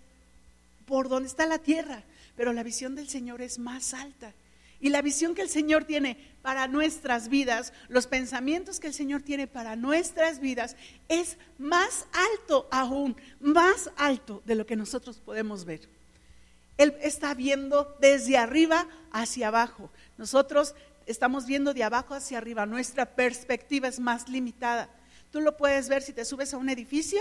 por 0.85 1.09
donde 1.09 1.29
está 1.29 1.45
la 1.45 1.59
tierra, 1.59 2.03
pero 2.35 2.53
la 2.53 2.63
visión 2.63 2.95
del 2.95 3.07
Señor 3.07 3.41
es 3.41 3.59
más 3.59 3.93
alta. 3.93 4.33
Y 4.81 4.89
la 4.89 5.03
visión 5.03 5.35
que 5.35 5.43
el 5.43 5.49
Señor 5.49 5.85
tiene 5.85 6.17
para 6.41 6.67
nuestras 6.67 7.29
vidas, 7.29 7.71
los 7.87 8.07
pensamientos 8.07 8.79
que 8.79 8.87
el 8.87 8.95
Señor 8.95 9.21
tiene 9.21 9.45
para 9.45 9.75
nuestras 9.75 10.39
vidas, 10.39 10.75
es 11.07 11.37
más 11.59 12.07
alto 12.13 12.67
aún, 12.71 13.15
más 13.39 13.91
alto 13.95 14.41
de 14.45 14.55
lo 14.55 14.65
que 14.65 14.75
nosotros 14.75 15.19
podemos 15.19 15.65
ver. 15.65 15.87
Él 16.77 16.97
está 17.01 17.35
viendo 17.35 17.95
desde 18.01 18.39
arriba 18.39 18.87
hacia 19.11 19.49
abajo. 19.49 19.91
Nosotros 20.21 20.75
estamos 21.07 21.47
viendo 21.47 21.73
de 21.73 21.83
abajo 21.83 22.13
hacia 22.13 22.37
arriba. 22.37 22.67
Nuestra 22.67 23.07
perspectiva 23.07 23.87
es 23.87 23.99
más 23.99 24.29
limitada. 24.29 24.87
Tú 25.31 25.41
lo 25.41 25.57
puedes 25.57 25.89
ver 25.89 26.03
si 26.03 26.13
te 26.13 26.25
subes 26.25 26.53
a 26.53 26.57
un 26.57 26.69
edificio 26.69 27.19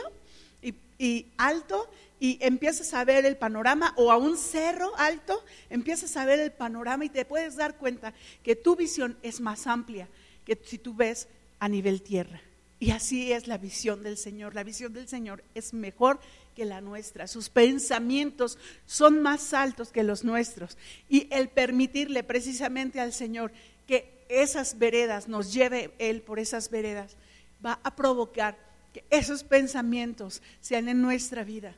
y, 0.98 1.26
alto 1.38 1.90
y 2.20 2.36
empiezas 2.42 2.92
a 2.92 3.02
ver 3.06 3.24
el 3.24 3.38
panorama 3.38 3.94
o 3.96 4.12
a 4.12 4.18
un 4.18 4.36
cerro 4.36 4.94
alto, 4.98 5.42
empiezas 5.70 6.14
a 6.18 6.26
ver 6.26 6.40
el 6.40 6.52
panorama 6.52 7.06
y 7.06 7.08
te 7.08 7.24
puedes 7.24 7.56
dar 7.56 7.78
cuenta 7.78 8.12
que 8.42 8.54
tu 8.54 8.76
visión 8.76 9.16
es 9.22 9.40
más 9.40 9.66
amplia 9.66 10.06
que 10.44 10.58
si 10.62 10.76
tú 10.76 10.92
ves 10.92 11.26
a 11.58 11.70
nivel 11.70 12.02
tierra. 12.02 12.42
Y 12.80 12.90
así 12.90 13.32
es 13.32 13.48
la 13.48 13.56
visión 13.56 14.02
del 14.02 14.18
Señor. 14.18 14.54
La 14.54 14.62
visión 14.62 14.92
del 14.92 15.08
Señor 15.08 15.42
es 15.54 15.72
mejor 15.72 16.20
que 16.60 16.66
la 16.66 16.82
nuestra. 16.82 17.26
Sus 17.26 17.48
pensamientos 17.48 18.58
son 18.84 19.22
más 19.22 19.54
altos 19.54 19.90
que 19.90 20.02
los 20.02 20.24
nuestros. 20.24 20.76
Y 21.08 21.26
el 21.30 21.48
permitirle 21.48 22.22
precisamente 22.22 23.00
al 23.00 23.14
Señor 23.14 23.50
que 23.86 24.12
esas 24.28 24.78
veredas 24.78 25.26
nos 25.26 25.54
lleve 25.54 25.90
Él 25.98 26.20
por 26.20 26.38
esas 26.38 26.68
veredas 26.68 27.16
va 27.64 27.80
a 27.82 27.96
provocar 27.96 28.58
que 28.92 29.04
esos 29.08 29.42
pensamientos 29.42 30.42
sean 30.60 30.90
en 30.90 31.00
nuestra 31.00 31.44
vida, 31.44 31.72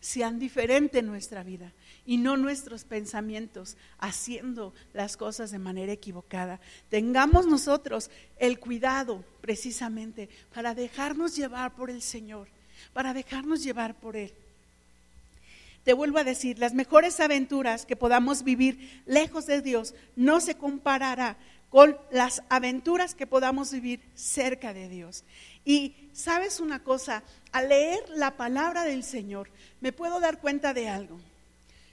sean 0.00 0.38
diferentes 0.38 1.00
en 1.00 1.06
nuestra 1.06 1.42
vida 1.42 1.72
y 2.06 2.18
no 2.18 2.36
nuestros 2.36 2.84
pensamientos 2.84 3.76
haciendo 3.98 4.74
las 4.92 5.16
cosas 5.16 5.50
de 5.50 5.58
manera 5.58 5.90
equivocada. 5.92 6.60
Tengamos 6.88 7.48
nosotros 7.48 8.12
el 8.38 8.60
cuidado 8.60 9.24
precisamente 9.40 10.28
para 10.54 10.72
dejarnos 10.72 11.34
llevar 11.34 11.74
por 11.74 11.90
el 11.90 12.00
Señor, 12.00 12.46
para 12.92 13.14
dejarnos 13.14 13.62
llevar 13.62 13.94
por 13.94 14.16
Él. 14.16 14.32
Te 15.84 15.92
vuelvo 15.92 16.18
a 16.18 16.24
decir, 16.24 16.58
las 16.58 16.72
mejores 16.72 17.20
aventuras 17.20 17.84
que 17.84 17.96
podamos 17.96 18.42
vivir 18.42 19.02
lejos 19.06 19.46
de 19.46 19.60
Dios 19.60 19.94
no 20.16 20.40
se 20.40 20.54
comparará 20.54 21.36
con 21.68 21.98
las 22.10 22.42
aventuras 22.48 23.14
que 23.14 23.26
podamos 23.26 23.72
vivir 23.72 24.00
cerca 24.14 24.72
de 24.72 24.88
Dios. 24.88 25.24
Y 25.64 25.94
sabes 26.12 26.60
una 26.60 26.82
cosa, 26.82 27.22
al 27.52 27.68
leer 27.68 28.00
la 28.10 28.36
palabra 28.36 28.84
del 28.84 29.02
Señor, 29.02 29.50
me 29.80 29.92
puedo 29.92 30.20
dar 30.20 30.38
cuenta 30.38 30.72
de 30.72 30.88
algo. 30.88 31.20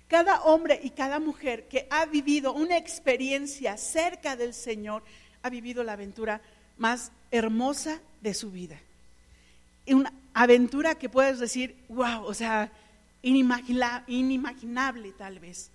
Cada 0.07 0.41
hombre 0.43 0.79
y 0.83 0.91
cada 0.91 1.19
mujer 1.19 1.67
que 1.67 1.87
ha 1.89 2.05
vivido 2.05 2.53
una 2.53 2.77
experiencia 2.77 3.75
cerca 3.77 4.35
del 4.35 4.53
Señor 4.53 5.03
ha 5.41 5.49
vivido 5.49 5.83
la 5.83 5.93
aventura 5.93 6.41
más 6.77 7.11
hermosa 7.31 7.99
de 8.21 8.33
su 8.33 8.51
vida. 8.51 8.79
Una 9.87 10.13
aventura 10.33 10.95
que 10.95 11.09
puedes 11.09 11.39
decir, 11.39 11.75
wow, 11.89 12.23
o 12.23 12.33
sea, 12.33 12.71
inimaginable 13.21 15.11
tal 15.17 15.39
vez. 15.39 15.69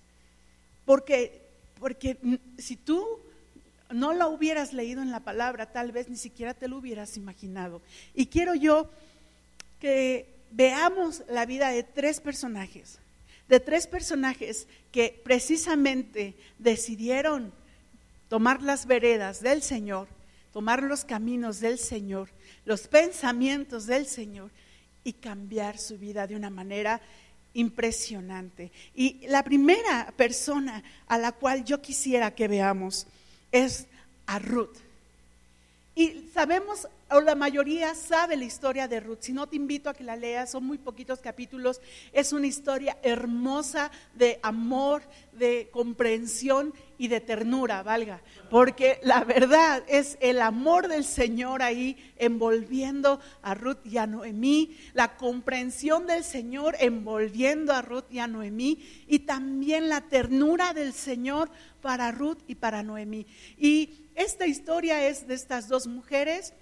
Porque, 0.85 1.41
porque 1.79 2.39
si 2.57 2.75
tú 2.75 3.05
no 3.89 4.13
la 4.13 4.27
hubieras 4.27 4.73
leído 4.73 5.01
en 5.01 5.11
la 5.11 5.21
palabra, 5.21 5.71
tal 5.71 5.91
vez 5.91 6.09
ni 6.09 6.17
siquiera 6.17 6.53
te 6.53 6.67
lo 6.67 6.77
hubieras 6.77 7.17
imaginado. 7.17 7.81
Y 8.13 8.27
quiero 8.27 8.55
yo 8.55 8.89
que 9.79 10.27
veamos 10.51 11.23
la 11.29 11.45
vida 11.45 11.69
de 11.69 11.83
tres 11.83 12.19
personajes 12.19 12.99
de 13.47 13.59
tres 13.59 13.87
personajes 13.87 14.67
que 14.91 15.19
precisamente 15.23 16.35
decidieron 16.59 17.53
tomar 18.29 18.61
las 18.61 18.85
veredas 18.85 19.41
del 19.41 19.61
Señor, 19.61 20.07
tomar 20.51 20.83
los 20.83 21.05
caminos 21.05 21.59
del 21.59 21.79
Señor, 21.79 22.29
los 22.67 22.89
pensamientos 22.89 23.85
del 23.85 24.05
Señor 24.05 24.51
y 25.05 25.13
cambiar 25.13 25.79
su 25.79 25.97
vida 25.97 26.27
de 26.27 26.35
una 26.35 26.49
manera 26.49 26.99
impresionante. 27.53 28.73
Y 28.93 29.25
la 29.27 29.41
primera 29.41 30.13
persona 30.17 30.83
a 31.07 31.17
la 31.17 31.31
cual 31.31 31.63
yo 31.63 31.81
quisiera 31.81 32.35
que 32.35 32.49
veamos 32.49 33.07
es 33.53 33.87
a 34.25 34.39
Ruth. 34.39 34.75
Y 35.95 36.25
sabemos, 36.33 36.89
o 37.09 37.21
la 37.21 37.35
mayoría 37.35 37.95
sabe 37.95 38.35
la 38.35 38.45
historia 38.45 38.87
de 38.87 38.99
Ruth. 38.99 39.19
Si 39.21 39.33
no 39.33 39.47
te 39.47 39.55
invito 39.55 39.89
a 39.89 39.93
que 39.93 40.03
la 40.03 40.15
leas, 40.15 40.51
son 40.51 40.65
muy 40.65 40.77
poquitos 40.77 41.19
capítulos. 41.19 41.81
Es 42.11 42.33
una 42.33 42.47
historia 42.47 42.97
hermosa 43.01 43.91
de 44.13 44.39
amor, 44.43 45.03
de 45.31 45.69
comprensión 45.71 46.73
y 46.97 47.07
de 47.07 47.21
ternura, 47.21 47.83
valga. 47.83 48.21
Porque 48.49 48.99
la 49.03 49.23
verdad 49.23 49.83
es 49.87 50.17
el 50.19 50.41
amor 50.41 50.87
del 50.87 51.05
Señor 51.05 51.61
ahí 51.61 51.97
envolviendo 52.17 53.19
a 53.41 53.53
Ruth 53.53 53.85
y 53.85 53.97
a 53.97 54.07
Noemí, 54.07 54.77
la 54.93 55.15
comprensión 55.15 56.07
del 56.07 56.23
Señor 56.23 56.75
envolviendo 56.79 57.73
a 57.73 57.81
Ruth 57.81 58.05
y 58.09 58.19
a 58.19 58.27
Noemí, 58.27 59.05
y 59.07 59.19
también 59.19 59.89
la 59.89 60.01
ternura 60.01 60.73
del 60.73 60.93
Señor 60.93 61.49
para 61.81 62.11
Ruth 62.11 62.39
y 62.47 62.55
para 62.55 62.83
Noemí. 62.83 63.27
Y 63.57 64.09
esta 64.15 64.47
historia 64.47 65.07
es 65.07 65.27
de 65.27 65.35
estas 65.35 65.67
dos 65.67 65.87
mujeres. 65.87 66.53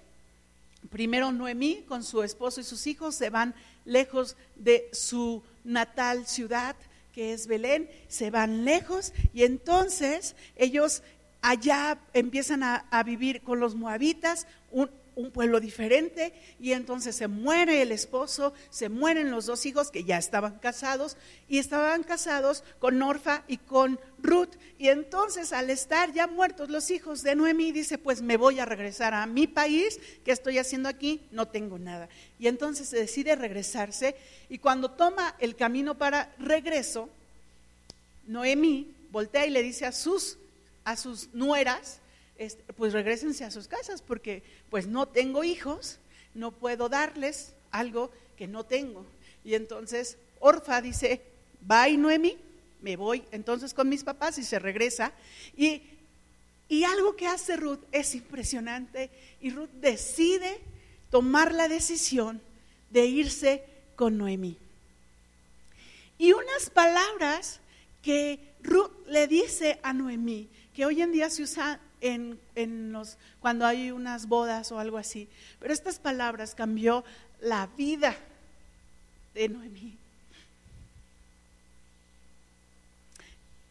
Primero 0.90 1.32
Noemí 1.32 1.84
con 1.88 2.02
su 2.02 2.22
esposo 2.22 2.60
y 2.60 2.64
sus 2.64 2.86
hijos 2.86 3.14
se 3.14 3.30
van 3.30 3.54
lejos 3.84 4.36
de 4.56 4.88
su 4.92 5.42
natal 5.64 6.26
ciudad, 6.26 6.76
que 7.12 7.32
es 7.32 7.46
Belén, 7.46 7.88
se 8.08 8.30
van 8.30 8.64
lejos 8.64 9.12
y 9.32 9.44
entonces 9.44 10.36
ellos 10.56 11.02
allá 11.40 11.98
empiezan 12.12 12.62
a, 12.62 13.02
vivir 13.04 13.42
con 13.42 13.60
los 13.60 13.74
moabitas, 13.74 14.46
un, 14.70 14.90
un 15.16 15.30
pueblo 15.30 15.60
diferente 15.60 16.32
y 16.60 16.72
entonces 16.72 17.16
se 17.16 17.26
muere 17.26 17.82
el 17.82 17.90
esposo, 17.90 18.52
se 18.70 18.90
mueren 18.90 19.30
los 19.30 19.46
dos 19.46 19.64
hijos 19.64 19.90
que 19.90 20.04
ya 20.04 20.18
estaban 20.18 20.58
casados 20.58 21.16
y 21.48 21.58
estaban 21.58 22.02
casados 22.02 22.62
con 22.78 23.02
Orfa 23.02 23.42
y 23.48 23.56
con 23.56 23.98
Ruth 24.22 24.54
y 24.78 24.88
entonces 24.88 25.52
al 25.54 25.70
estar 25.70 26.12
ya 26.12 26.26
muertos 26.26 26.68
los 26.68 26.90
hijos 26.90 27.22
de 27.22 27.34
Noemí 27.34 27.72
dice 27.72 27.96
pues 27.96 28.20
me 28.20 28.36
voy 28.36 28.60
a 28.60 28.66
regresar 28.66 29.14
a 29.14 29.26
mi 29.26 29.46
país, 29.46 29.98
¿qué 30.22 30.32
estoy 30.32 30.58
haciendo 30.58 30.88
aquí? 30.88 31.22
No 31.32 31.48
tengo 31.48 31.78
nada. 31.78 32.08
Y 32.38 32.46
entonces 32.46 32.88
se 32.88 32.98
decide 32.98 33.34
regresarse 33.36 34.16
y 34.50 34.58
cuando 34.58 34.90
toma 34.90 35.34
el 35.38 35.56
camino 35.56 35.96
para 35.96 36.34
regreso, 36.38 37.08
Noemí 38.26 38.94
voltea 39.10 39.46
y 39.46 39.50
le 39.50 39.62
dice 39.62 39.86
a 39.86 39.92
sus, 39.92 40.36
a 40.84 40.94
sus 40.94 41.32
nueras, 41.32 42.00
este, 42.38 42.72
pues 42.74 42.92
regresense 42.92 43.44
a 43.44 43.50
sus 43.50 43.68
casas 43.68 44.02
porque 44.02 44.42
pues 44.70 44.86
no 44.86 45.06
tengo 45.06 45.44
hijos, 45.44 45.98
no 46.34 46.52
puedo 46.52 46.88
darles 46.88 47.54
algo 47.70 48.10
que 48.36 48.46
no 48.46 48.64
tengo. 48.64 49.06
Y 49.44 49.54
entonces 49.54 50.18
Orfa 50.40 50.80
dice, 50.80 51.22
bye 51.60 51.96
Noemi, 51.96 52.36
me 52.82 52.96
voy 52.96 53.24
entonces 53.32 53.74
con 53.74 53.88
mis 53.88 54.04
papás 54.04 54.38
y 54.38 54.44
se 54.44 54.58
regresa. 54.58 55.12
Y, 55.56 55.82
y 56.68 56.84
algo 56.84 57.16
que 57.16 57.26
hace 57.26 57.56
Ruth 57.56 57.80
es 57.92 58.14
impresionante 58.14 59.10
y 59.40 59.50
Ruth 59.50 59.70
decide 59.80 60.60
tomar 61.10 61.54
la 61.54 61.68
decisión 61.68 62.40
de 62.90 63.06
irse 63.06 63.64
con 63.94 64.18
Noemi. 64.18 64.58
Y 66.18 66.32
unas 66.32 66.70
palabras 66.70 67.60
que 68.02 68.40
Ruth 68.62 68.92
le 69.06 69.26
dice 69.26 69.78
a 69.82 69.92
Noemí, 69.92 70.48
que 70.74 70.84
hoy 70.84 71.02
en 71.02 71.12
día 71.12 71.30
se 71.30 71.42
usa 71.42 71.80
en, 72.00 72.92
los, 72.92 73.16
cuando 73.40 73.66
hay 73.66 73.90
unas 73.90 74.26
bodas 74.26 74.70
o 74.72 74.78
algo 74.78 74.98
así. 74.98 75.28
Pero 75.60 75.72
estas 75.72 75.98
palabras 75.98 76.54
cambió 76.54 77.04
la 77.40 77.66
vida 77.76 78.16
de 79.34 79.48
Noemí. 79.48 79.96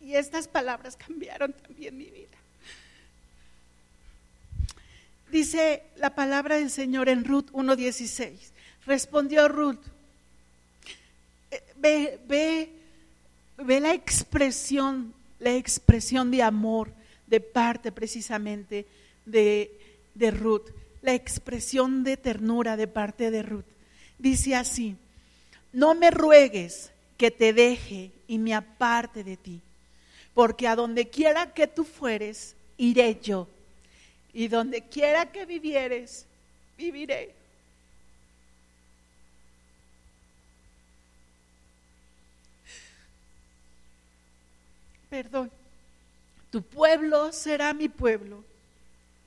Y 0.02 0.16
estas 0.16 0.48
palabras 0.48 0.96
cambiaron 0.96 1.54
también 1.54 1.98
mi 1.98 2.06
vida. 2.06 2.38
Dice 5.32 5.84
la 5.98 6.14
palabra 6.14 6.58
del 6.58 6.70
Señor 6.70 7.10
en 7.10 7.26
Ruth 7.26 7.52
1.16. 7.52 8.52
Respondió 8.86 9.48
Ruth, 9.48 9.80
eh, 11.50 11.64
ve, 11.78 12.20
ve, 12.28 12.70
ve 13.58 13.80
la 13.80 13.94
expresión, 13.94 15.12
la 15.40 15.56
expresión 15.56 16.30
de 16.30 16.44
amor 16.44 16.92
de 17.28 17.40
parte 17.40 17.92
precisamente 17.92 18.86
de, 19.26 19.72
de 20.14 20.32
Ruth, 20.32 20.70
la 21.02 21.14
expresión 21.14 22.04
de 22.04 22.18
ternura 22.18 22.78
de 22.78 22.88
parte 22.88 23.32
de 23.32 23.44
Ruth. 23.44 23.66
Dice 24.18 24.56
así, 24.56 24.96
no 25.74 25.94
me 25.96 26.12
ruegues 26.12 26.92
que 27.18 27.32
te 27.32 27.54
deje 27.54 28.12
y 28.28 28.38
me 28.38 28.54
aparte 28.54 29.24
de 29.24 29.38
ti, 29.38 29.62
porque 30.34 30.68
a 30.68 30.76
donde 30.76 31.10
quiera 31.10 31.54
que 31.54 31.68
tú 31.68 31.84
fueres, 31.84 32.56
iré 32.78 33.20
yo, 33.22 33.48
y 34.34 34.48
donde 34.48 34.82
quiera 34.82 35.32
que 35.32 35.46
vivieres, 35.46 36.26
viviré. 36.78 37.34
Perdón. 45.10 45.50
Tu 46.56 46.62
pueblo 46.62 47.34
será 47.34 47.74
mi 47.74 47.90
pueblo 47.90 48.42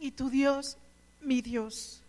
y 0.00 0.12
tu 0.12 0.30
Dios 0.30 0.78
mi 1.20 1.42
Dios. 1.42 2.00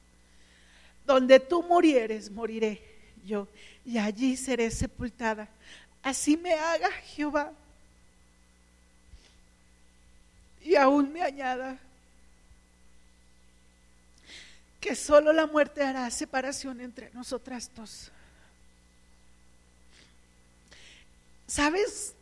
Donde 1.06 1.42
tú 1.42 1.62
murieres, 1.62 2.32
moriré 2.32 2.82
yo 3.26 3.46
y 3.84 3.98
allí 3.98 4.38
seré 4.38 4.72
sepultada. 4.72 5.50
Así 6.02 6.38
me 6.38 6.54
haga 6.54 6.90
Jehová. 6.90 7.52
Y 10.62 10.78
aún 10.78 11.12
me 11.12 11.22
añada 11.22 11.78
que 14.80 14.96
solo 14.96 15.34
la 15.34 15.48
muerte 15.48 15.84
hará 15.84 16.10
separación 16.12 16.80
entre 16.80 17.12
nosotras 17.12 17.70
dos. 17.76 18.10
¿Sabes? 21.46 22.14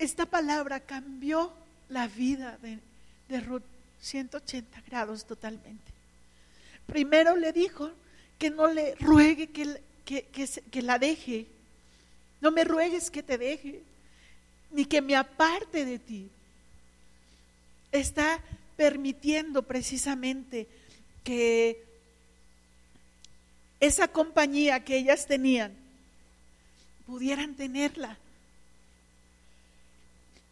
Esta 0.00 0.24
palabra 0.24 0.80
cambió 0.80 1.52
la 1.90 2.08
vida 2.08 2.58
de, 2.62 3.40
Ruth 3.42 3.62
180 4.00 4.80
grados 4.86 5.26
totalmente. 5.26 5.92
Primero 6.86 7.36
le 7.36 7.52
dijo 7.52 7.90
que 8.38 8.48
no 8.48 8.66
le 8.68 8.94
ruegue 8.94 9.48
que, 9.48 9.78
que 10.06 10.82
la 10.82 10.98
deje. 10.98 11.48
No 12.40 12.50
me 12.50 12.64
ruegues 12.64 13.10
que 13.10 13.22
te 13.22 13.36
deje, 13.36 13.82
ni 14.70 14.86
que 14.86 15.02
me 15.02 15.16
aparte 15.16 15.84
de 15.84 15.98
ti. 15.98 16.30
Está 17.92 18.40
permitiendo 18.78 19.64
precisamente 19.64 20.66
que 21.22 21.84
esa 23.80 24.08
compañía 24.08 24.82
que 24.82 24.96
ellas 24.96 25.26
tenían 25.26 25.74
pudieran 27.06 27.54
tenerla 27.54 28.16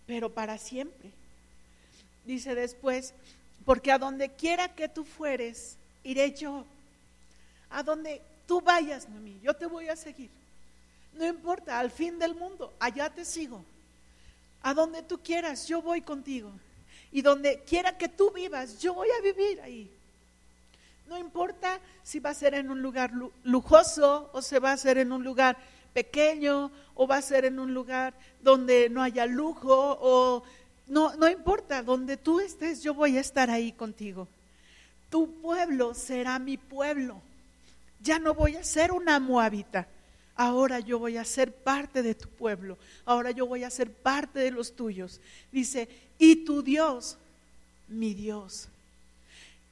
pero 0.08 0.32
para 0.32 0.56
siempre. 0.56 1.10
Dice 2.24 2.54
después, 2.54 3.12
porque 3.66 3.92
a 3.92 3.98
donde 3.98 4.30
quiera 4.30 4.74
que 4.74 4.88
tú 4.88 5.04
fueres, 5.04 5.76
iré 6.02 6.32
yo. 6.32 6.64
A 7.68 7.82
donde 7.82 8.22
tú 8.46 8.62
vayas, 8.62 9.06
Noemí, 9.06 9.38
yo 9.42 9.52
te 9.52 9.66
voy 9.66 9.90
a 9.90 9.96
seguir. 9.96 10.30
No 11.12 11.26
importa, 11.26 11.78
al 11.78 11.90
fin 11.90 12.18
del 12.18 12.34
mundo, 12.34 12.72
allá 12.80 13.10
te 13.10 13.26
sigo. 13.26 13.62
A 14.62 14.72
donde 14.72 15.02
tú 15.02 15.18
quieras, 15.22 15.68
yo 15.68 15.82
voy 15.82 16.00
contigo. 16.00 16.50
Y 17.12 17.20
donde 17.20 17.62
quiera 17.64 17.98
que 17.98 18.08
tú 18.08 18.30
vivas, 18.30 18.78
yo 18.78 18.94
voy 18.94 19.08
a 19.10 19.20
vivir 19.20 19.60
ahí. 19.60 19.90
No 21.06 21.18
importa 21.18 21.80
si 22.02 22.18
va 22.18 22.30
a 22.30 22.34
ser 22.34 22.54
en 22.54 22.70
un 22.70 22.80
lugar 22.80 23.12
lujoso 23.44 24.30
o 24.32 24.40
se 24.40 24.58
va 24.58 24.70
a 24.70 24.74
hacer 24.74 24.96
en 24.96 25.12
un 25.12 25.22
lugar 25.22 25.58
pequeño 25.98 26.70
o 26.94 27.08
va 27.08 27.16
a 27.16 27.22
ser 27.22 27.44
en 27.44 27.58
un 27.58 27.74
lugar 27.74 28.14
donde 28.40 28.88
no 28.88 29.02
haya 29.02 29.26
lujo 29.26 29.98
o 30.00 30.44
no, 30.86 31.16
no 31.16 31.28
importa, 31.28 31.82
donde 31.82 32.16
tú 32.16 32.38
estés, 32.38 32.84
yo 32.84 32.94
voy 32.94 33.16
a 33.16 33.20
estar 33.20 33.50
ahí 33.50 33.72
contigo. 33.72 34.28
Tu 35.10 35.28
pueblo 35.40 35.94
será 35.94 36.38
mi 36.38 36.56
pueblo. 36.56 37.20
Ya 38.00 38.20
no 38.20 38.32
voy 38.32 38.54
a 38.54 38.62
ser 38.62 38.92
una 38.92 39.18
moabita. 39.18 39.88
Ahora 40.36 40.78
yo 40.78 41.00
voy 41.00 41.16
a 41.16 41.24
ser 41.24 41.52
parte 41.52 42.00
de 42.04 42.14
tu 42.14 42.28
pueblo. 42.28 42.78
Ahora 43.04 43.32
yo 43.32 43.44
voy 43.44 43.64
a 43.64 43.70
ser 43.70 43.90
parte 43.90 44.38
de 44.38 44.52
los 44.52 44.76
tuyos. 44.76 45.20
Dice, 45.50 45.88
y 46.16 46.44
tu 46.44 46.62
Dios, 46.62 47.18
mi 47.88 48.14
Dios. 48.14 48.68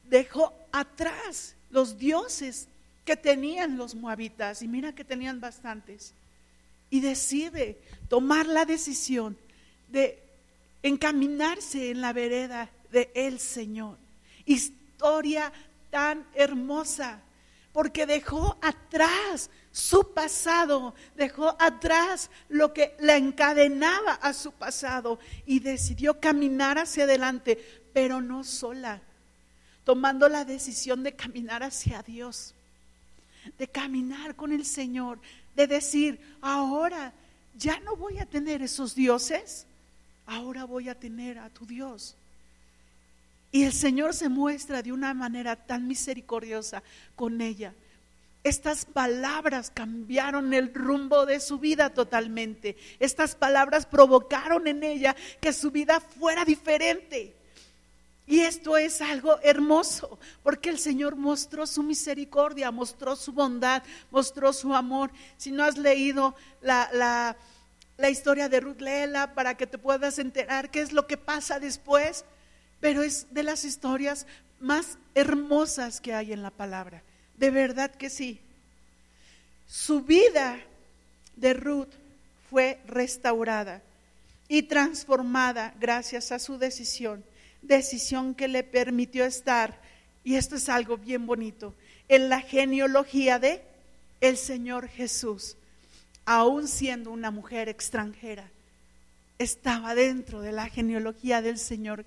Dejó 0.02 0.52
atrás 0.72 1.54
los 1.70 1.98
dioses 1.98 2.66
que 3.06 3.16
tenían 3.16 3.78
los 3.78 3.94
moabitas, 3.94 4.60
y 4.60 4.68
mira 4.68 4.94
que 4.94 5.04
tenían 5.04 5.40
bastantes, 5.40 6.12
y 6.90 7.00
decide 7.00 7.80
tomar 8.08 8.46
la 8.46 8.66
decisión 8.66 9.38
de 9.88 10.22
encaminarse 10.82 11.90
en 11.90 12.00
la 12.00 12.12
vereda 12.12 12.68
de 12.90 13.10
el 13.14 13.38
Señor. 13.38 13.96
Historia 14.44 15.52
tan 15.90 16.26
hermosa, 16.34 17.20
porque 17.72 18.06
dejó 18.06 18.58
atrás 18.60 19.50
su 19.70 20.12
pasado, 20.12 20.94
dejó 21.14 21.54
atrás 21.60 22.28
lo 22.48 22.72
que 22.72 22.96
la 22.98 23.16
encadenaba 23.16 24.14
a 24.14 24.32
su 24.32 24.50
pasado 24.50 25.20
y 25.44 25.60
decidió 25.60 26.18
caminar 26.18 26.78
hacia 26.78 27.04
adelante, 27.04 27.82
pero 27.92 28.20
no 28.20 28.42
sola, 28.42 29.00
tomando 29.84 30.28
la 30.28 30.44
decisión 30.44 31.04
de 31.04 31.14
caminar 31.14 31.62
hacia 31.62 32.02
Dios, 32.02 32.55
de 33.58 33.68
caminar 33.68 34.36
con 34.36 34.52
el 34.52 34.64
Señor, 34.64 35.18
de 35.54 35.66
decir, 35.66 36.20
ahora 36.40 37.12
ya 37.56 37.80
no 37.80 37.96
voy 37.96 38.18
a 38.18 38.26
tener 38.26 38.62
esos 38.62 38.94
dioses, 38.94 39.66
ahora 40.26 40.64
voy 40.64 40.88
a 40.88 40.98
tener 40.98 41.38
a 41.38 41.50
tu 41.50 41.66
Dios. 41.66 42.16
Y 43.52 43.64
el 43.64 43.72
Señor 43.72 44.14
se 44.14 44.28
muestra 44.28 44.82
de 44.82 44.92
una 44.92 45.14
manera 45.14 45.56
tan 45.56 45.86
misericordiosa 45.86 46.82
con 47.14 47.40
ella 47.40 47.72
estas 48.46 48.84
palabras 48.84 49.72
cambiaron 49.74 50.54
el 50.54 50.72
rumbo 50.72 51.26
de 51.26 51.40
su 51.40 51.58
vida 51.58 51.90
totalmente. 51.90 52.76
Estas 53.00 53.34
palabras 53.34 53.86
provocaron 53.86 54.68
en 54.68 54.84
ella 54.84 55.16
que 55.40 55.52
su 55.52 55.72
vida 55.72 55.98
fuera 55.98 56.44
diferente. 56.44 57.34
Y 58.26 58.40
esto 58.40 58.76
es 58.76 59.00
algo 59.00 59.38
hermoso, 59.42 60.18
porque 60.42 60.68
el 60.68 60.80
Señor 60.80 61.14
mostró 61.14 61.64
su 61.66 61.84
misericordia, 61.84 62.72
mostró 62.72 63.14
su 63.14 63.32
bondad, 63.32 63.84
mostró 64.10 64.52
su 64.52 64.74
amor. 64.74 65.12
Si 65.36 65.52
no 65.52 65.62
has 65.62 65.78
leído 65.78 66.34
la, 66.60 67.36
historia 68.10 68.48
de 68.48 68.58
Ruth, 68.58 68.80
léela 68.80 69.32
para 69.34 69.56
que 69.56 69.68
te 69.68 69.78
puedas 69.78 70.18
enterar 70.18 70.70
qué 70.70 70.80
es 70.80 70.92
lo 70.92 71.06
que 71.06 71.16
pasa 71.16 71.60
después. 71.60 72.24
Pero 72.80 73.02
es 73.02 73.26
de 73.30 73.44
las 73.44 73.64
historias 73.64 74.26
más 74.58 74.98
hermosas 75.14 76.00
que 76.00 76.12
hay 76.12 76.32
en 76.32 76.42
la 76.42 76.50
palabra. 76.50 77.02
De 77.36 77.50
verdad 77.50 77.92
que 77.92 78.10
sí. 78.10 78.40
Su 79.68 80.02
vida 80.02 80.58
de 81.36 81.54
Ruth 81.54 81.92
fue 82.50 82.80
restaurada 82.86 83.82
y 84.48 84.64
transformada 84.64 85.74
gracias 85.80 86.32
a 86.32 86.38
su 86.38 86.58
decisión, 86.58 87.24
decisión 87.62 88.34
que 88.34 88.48
le 88.48 88.62
permitió 88.62 89.24
estar, 89.24 89.80
y 90.24 90.36
esto 90.36 90.56
es 90.56 90.68
algo 90.68 90.96
bien 90.96 91.26
bonito, 91.26 91.74
en 92.08 92.28
la 92.28 92.40
genealogía 92.40 93.38
de 93.38 93.62
el 94.20 94.36
Señor 94.36 94.88
Jesús, 94.88 95.56
aún 96.24 96.68
siendo 96.68 97.10
una 97.10 97.30
mujer 97.30 97.68
extranjera, 97.68 98.50
estaba 99.38 99.94
dentro 99.94 100.40
de 100.40 100.52
la 100.52 100.68
genealogía 100.68 101.42
del 101.42 101.58
Señor, 101.58 102.04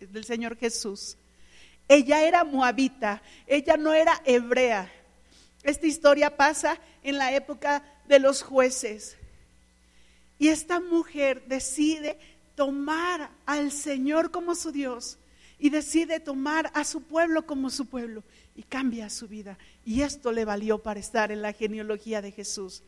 del 0.00 0.24
Señor 0.24 0.56
Jesús. 0.56 1.16
Ella 1.88 2.22
era 2.24 2.44
moabita, 2.44 3.22
ella 3.46 3.76
no 3.76 3.92
era 3.92 4.20
hebrea. 4.24 4.90
Esta 5.62 5.86
historia 5.86 6.36
pasa 6.36 6.78
en 7.02 7.18
la 7.18 7.34
época 7.34 7.82
de 8.08 8.18
los 8.18 8.42
jueces. 8.42 9.16
Y 10.38 10.48
esta 10.48 10.80
mujer 10.80 11.44
decide 11.46 12.18
tomar 12.60 13.30
al 13.46 13.72
Señor 13.72 14.30
como 14.30 14.54
su 14.54 14.70
Dios 14.70 15.16
y 15.58 15.70
decide 15.70 16.20
tomar 16.20 16.70
a 16.74 16.84
su 16.84 17.00
pueblo 17.00 17.46
como 17.46 17.70
su 17.70 17.86
pueblo 17.86 18.22
y 18.54 18.64
cambia 18.64 19.08
su 19.08 19.28
vida. 19.28 19.56
Y 19.86 20.02
esto 20.02 20.30
le 20.30 20.44
valió 20.44 20.76
para 20.76 21.00
estar 21.00 21.32
en 21.32 21.40
la 21.40 21.54
genealogía 21.54 22.20
de 22.20 22.32
Jesús. 22.32 22.82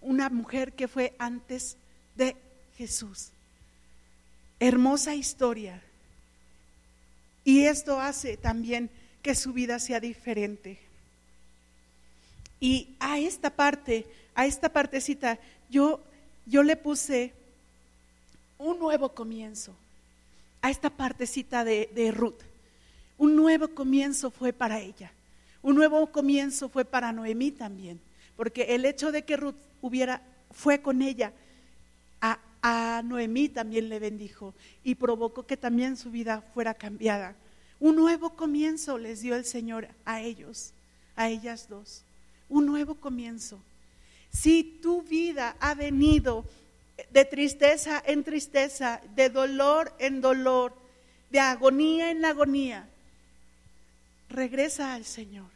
Una 0.00 0.30
mujer 0.30 0.72
que 0.72 0.88
fue 0.88 1.14
antes 1.18 1.76
de 2.16 2.34
Jesús. 2.78 3.28
Hermosa 4.58 5.14
historia. 5.14 5.82
Y 7.44 7.64
esto 7.64 8.00
hace 8.00 8.38
también 8.38 8.88
que 9.20 9.34
su 9.34 9.52
vida 9.52 9.80
sea 9.80 10.00
diferente. 10.00 10.78
Y 12.58 12.96
a 13.00 13.18
esta 13.18 13.50
parte, 13.50 14.06
a 14.34 14.46
esta 14.46 14.72
partecita, 14.72 15.38
yo, 15.68 16.00
yo 16.46 16.62
le 16.62 16.76
puse 16.76 17.34
un 18.58 18.78
nuevo 18.78 19.10
comienzo. 19.10 19.74
A 20.62 20.70
esta 20.70 20.90
partecita 20.90 21.64
de, 21.64 22.12
Ruth. 22.14 22.40
Un 23.18 23.36
nuevo 23.36 23.68
comienzo 23.68 24.30
fue 24.30 24.52
para 24.52 24.80
ella. 24.80 25.12
Un 25.62 25.76
nuevo 25.76 26.06
comienzo 26.10 26.68
fue 26.68 26.84
para 26.84 27.12
Noemí 27.12 27.50
también. 27.50 28.00
Porque 28.36 28.74
el 28.74 28.84
hecho 28.84 29.12
de 29.12 29.24
que 29.24 29.36
Ruth 29.36 29.56
hubiera, 29.82 30.22
fue 30.50 30.80
con 30.80 31.02
ella, 31.02 31.32
a, 32.20 32.38
a 32.62 33.02
Noemí 33.04 33.50
también 33.50 33.88
le 33.88 33.98
bendijo 33.98 34.54
y 34.82 34.94
provocó 34.94 35.46
que 35.46 35.56
también 35.56 35.96
su 35.96 36.10
vida 36.10 36.40
fuera 36.54 36.74
cambiada. 36.74 37.36
Un 37.78 37.96
nuevo 37.96 38.30
comienzo 38.30 38.96
les 38.96 39.20
dio 39.20 39.36
el 39.36 39.44
Señor 39.44 39.88
a 40.06 40.22
ellos, 40.22 40.72
a 41.16 41.28
ellas 41.28 41.68
dos. 41.68 42.02
Un 42.48 42.66
nuevo 42.66 42.94
comienzo. 42.94 43.58
Si 44.30 44.78
tu 44.82 45.02
vida 45.02 45.56
ha 45.60 45.74
venido 45.74 46.44
de 47.10 47.24
tristeza 47.24 48.02
en 48.06 48.24
tristeza, 48.24 49.00
de 49.14 49.30
dolor 49.30 49.94
en 49.98 50.20
dolor, 50.20 50.74
de 51.30 51.40
agonía 51.40 52.10
en 52.10 52.24
agonía, 52.24 52.88
regresa 54.28 54.94
al 54.94 55.04
Señor, 55.04 55.50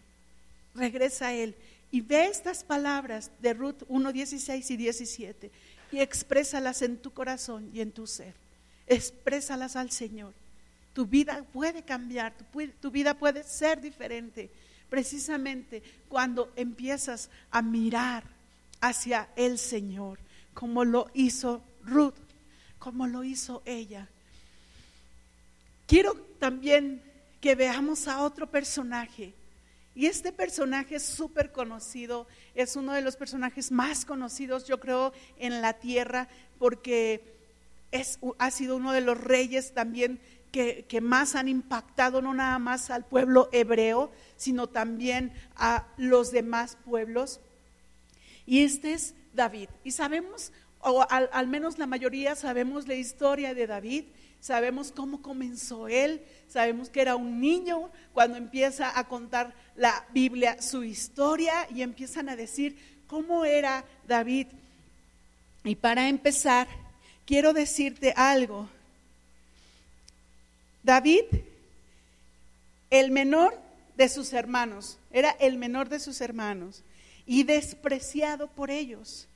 regresa 0.75 1.29
a 1.29 1.35
Él 1.35 1.55
y 1.91 2.01
ve 2.01 2.27
estas 2.27 2.65
palabras 2.65 3.31
de 3.41 3.55
Ruth 3.55 3.83
1, 3.89 4.13
16 4.13 4.71
y 4.71 4.77
17 4.77 5.51
y 5.93 6.01
exprésalas 6.01 6.83
en 6.83 6.99
tu 6.99 7.13
corazón 7.13 7.71
y 7.73 7.81
en 7.81 7.93
tu 7.93 8.07
ser. 8.07 8.35
Exprésalas 8.87 9.77
al 9.77 9.91
Señor. 9.91 10.35
Tu 10.93 11.07
vida 11.07 11.45
puede 11.53 11.83
cambiar, 11.83 12.35
tu, 12.81 12.91
vida 12.91 13.15
puede 13.15 13.45
ser 13.45 13.81
diferente, 13.81 14.51
precisamente 14.91 15.83
cuando 16.09 16.53
empiezas 16.57 17.31
a 17.51 17.63
mirar 17.63 18.25
hacia 18.81 19.29
el 19.37 19.59
Señor, 19.59 20.19
como 20.55 20.85
lo 20.85 21.11
hizo 21.15 21.63
Ruth, 21.85 22.15
como 22.79 23.07
lo 23.07 23.25
hizo 23.25 23.63
ella. 23.65 24.09
Quiero 25.87 26.15
también 26.39 27.03
que 27.41 27.55
veamos 27.55 28.09
a 28.09 28.23
otro 28.23 28.51
personaje. 28.51 29.33
Y 29.95 30.07
este 30.07 30.33
personaje 30.33 30.97
es 30.97 31.03
súper 31.03 31.51
conocido, 31.51 32.29
es 32.55 32.77
uno 32.77 32.93
de 32.93 33.03
los 33.03 33.17
personajes 33.17 33.73
más 33.73 34.05
conocidos, 34.05 34.65
yo 34.65 34.79
creo, 34.79 35.13
en 35.39 35.61
la 35.61 35.73
tierra, 35.73 36.29
porque 36.59 37.23
es, 37.91 38.19
ha 38.39 38.51
sido 38.51 38.77
uno 38.77 38.93
de 38.93 39.01
los 39.01 39.19
reyes 39.19 39.75
también 39.75 40.21
que, 40.53 41.01
más 41.03 41.35
han 41.35 41.49
impactado 41.49 42.23
no 42.23 42.35
nada 42.35 42.59
más 42.59 42.91
al 42.91 43.05
pueblo 43.05 43.49
hebreo, 43.53 44.11
sino 44.37 44.67
también 44.67 45.33
a 45.57 45.87
los 45.97 46.31
demás 46.31 46.77
pueblos. 46.85 47.41
Y 48.47 48.65
este 48.65 48.93
es 48.95 49.15
David. 49.33 49.69
Y 49.85 49.93
sabemos, 49.93 50.53
o 50.81 51.07
al, 51.09 51.29
al, 51.33 51.47
menos 51.47 51.79
la 51.79 51.87
mayoría 51.87 52.35
sabemos 52.37 52.87
la 52.87 52.95
historia 52.95 53.55
de 53.55 53.67
David, 53.67 54.05
sabemos 54.41 54.93
cómo 54.93 55.23
comenzó 55.23 55.89
él, 55.89 56.23
sabemos 56.49 56.91
que 56.91 57.01
era 57.01 57.17
un 57.17 57.41
niño 57.41 57.91
cuando 58.13 58.37
empieza 58.37 58.99
a 58.99 59.09
contar 59.09 59.55
la 59.77 60.07
Biblia 60.13 60.63
su 60.63 60.85
historia 60.85 61.67
y 61.75 61.83
empiezan 61.83 62.29
a 62.29 62.37
decir 62.37 62.77
cómo 63.07 63.45
era 63.45 63.85
David. 64.07 64.47
Y 65.65 65.75
para 65.75 66.09
empezar, 66.09 66.69
quiero 67.27 67.53
decirte 67.53 68.15
algo 68.17 68.69
David, 70.89 71.25
el 72.89 73.11
menor 73.11 73.61
de 73.97 74.09
sus 74.09 74.33
hermanos, 74.33 74.99
era 75.11 75.33
el 75.33 75.59
menor 75.59 75.91
de 75.91 76.01
sus 76.01 76.23
hermanos 76.23 76.83
y 77.29 77.45
despreciado 77.45 78.49
por 78.49 78.73
ellos. 78.73 79.29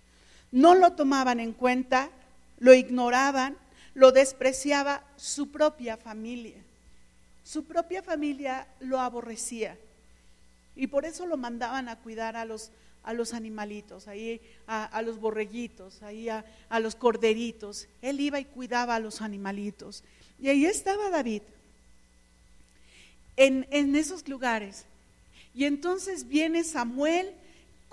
No 0.50 0.74
lo 0.74 0.94
tomaban 0.94 1.38
en 1.38 1.52
cuenta, 1.52 2.10
lo 2.58 2.74
ignoraban, 2.74 3.56
lo 3.94 4.10
despreciaba 4.10 5.04
su 5.16 5.52
propia 5.52 5.96
familia. 5.96 6.56
Su 7.44 7.64
propia 7.64 8.02
familia 8.02 8.66
lo 8.80 8.98
aborrecía 8.98 9.76
y 10.74 10.88
por 10.88 11.04
eso 11.04 11.26
lo 11.26 11.36
mandaban 11.36 11.88
a 11.88 11.96
cuidar 11.96 12.34
a 12.34 12.44
los, 12.44 12.70
a 13.04 13.12
los 13.12 13.34
animalitos, 13.34 14.08
ahí 14.08 14.40
a, 14.66 15.02
los 15.02 15.20
borreguitos, 15.20 16.02
ahí 16.02 16.28
a, 16.28 16.44
a 16.68 16.80
los 16.80 16.96
corderitos. 16.96 17.86
Él 18.00 18.20
iba 18.20 18.40
y 18.40 18.46
cuidaba 18.46 18.96
a 18.96 19.00
los 19.00 19.20
animalitos. 19.20 20.02
Y 20.40 20.48
ahí 20.48 20.64
estaba 20.64 21.10
David, 21.10 21.42
en, 23.36 23.96
esos 23.96 24.28
lugares. 24.28 24.84
Y 25.54 25.64
entonces 25.64 26.28
viene 26.28 26.64
Samuel 26.64 27.32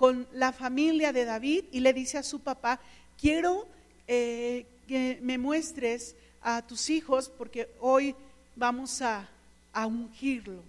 con 0.00 0.26
la 0.32 0.50
familia 0.50 1.12
de 1.12 1.26
David 1.26 1.64
y 1.72 1.80
le 1.80 1.92
dice 1.92 2.16
a 2.16 2.22
su 2.22 2.40
papá, 2.40 2.80
quiero 3.20 3.68
eh, 4.08 4.64
que 4.88 5.18
me 5.20 5.36
muestres 5.36 6.16
a 6.40 6.62
tus 6.62 6.88
hijos 6.88 7.28
porque 7.28 7.68
hoy 7.80 8.14
vamos 8.56 9.02
a, 9.02 9.28
a 9.74 9.86
ungirlo. 9.86 10.62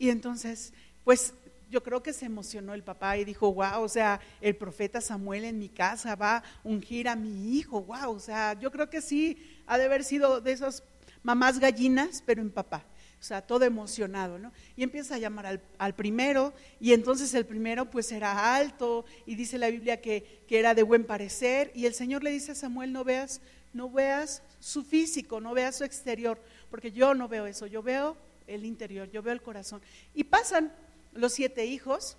Y 0.00 0.10
entonces, 0.10 0.72
pues 1.04 1.32
yo 1.70 1.80
creo 1.80 2.02
que 2.02 2.12
se 2.12 2.26
emocionó 2.26 2.74
el 2.74 2.82
papá 2.82 3.16
y 3.16 3.24
dijo, 3.24 3.54
wow, 3.54 3.82
o 3.82 3.88
sea, 3.88 4.18
el 4.40 4.56
profeta 4.56 5.00
Samuel 5.00 5.44
en 5.44 5.60
mi 5.60 5.68
casa 5.68 6.16
va 6.16 6.38
a 6.38 6.44
ungir 6.64 7.08
a 7.08 7.14
mi 7.14 7.56
hijo, 7.56 7.82
wow, 7.82 8.10
o 8.10 8.18
sea, 8.18 8.54
yo 8.54 8.72
creo 8.72 8.90
que 8.90 9.00
sí, 9.00 9.38
ha 9.68 9.78
de 9.78 9.84
haber 9.84 10.02
sido 10.02 10.40
de 10.40 10.50
esos 10.50 10.82
mamás 11.22 11.60
gallinas, 11.60 12.20
pero 12.26 12.42
en 12.42 12.50
papá. 12.50 12.82
O 13.20 13.24
sea, 13.26 13.42
todo 13.42 13.64
emocionado, 13.64 14.38
¿no? 14.38 14.52
Y 14.76 14.82
empieza 14.82 15.14
a 15.14 15.18
llamar 15.18 15.60
al, 15.78 15.94
primero, 15.94 16.52
y 16.80 16.92
entonces 16.92 17.34
el 17.34 17.46
primero 17.46 17.90
pues 17.90 18.12
era 18.12 18.54
alto, 18.56 19.04
y 19.24 19.34
dice 19.34 19.58
la 19.58 19.70
Biblia 19.70 20.00
que, 20.00 20.42
que, 20.46 20.58
era 20.58 20.74
de 20.74 20.82
buen 20.82 21.04
parecer, 21.04 21.72
y 21.74 21.86
el 21.86 21.94
Señor 21.94 22.22
le 22.22 22.30
dice 22.30 22.52
a 22.52 22.54
Samuel, 22.54 22.92
no 22.92 23.04
veas, 23.04 23.40
no 23.72 23.90
veas 23.90 24.42
su 24.60 24.84
físico, 24.84 25.40
no 25.40 25.54
veas 25.54 25.76
su 25.76 25.84
exterior, 25.84 26.40
porque 26.70 26.92
yo 26.92 27.14
no 27.14 27.26
veo 27.28 27.46
eso, 27.46 27.66
yo 27.66 27.82
veo 27.82 28.16
el 28.46 28.64
interior, 28.64 29.10
yo 29.10 29.22
veo 29.22 29.32
el 29.32 29.42
corazón. 29.42 29.80
Y 30.14 30.24
pasan 30.24 30.72
los 31.12 31.32
siete 31.32 31.66
hijos, 31.66 32.16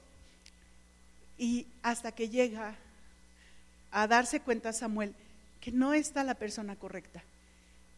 y 1.38 1.68
hasta 1.84 2.12
que 2.12 2.30
llega 2.30 2.76
a 3.92 4.08
darse 4.08 4.40
cuenta 4.40 4.74
Samuel 4.74 5.14
que 5.62 5.72
no 5.72 5.94
está 5.94 6.24
la 6.24 6.36
persona 6.36 6.76
correcta. 6.76 7.24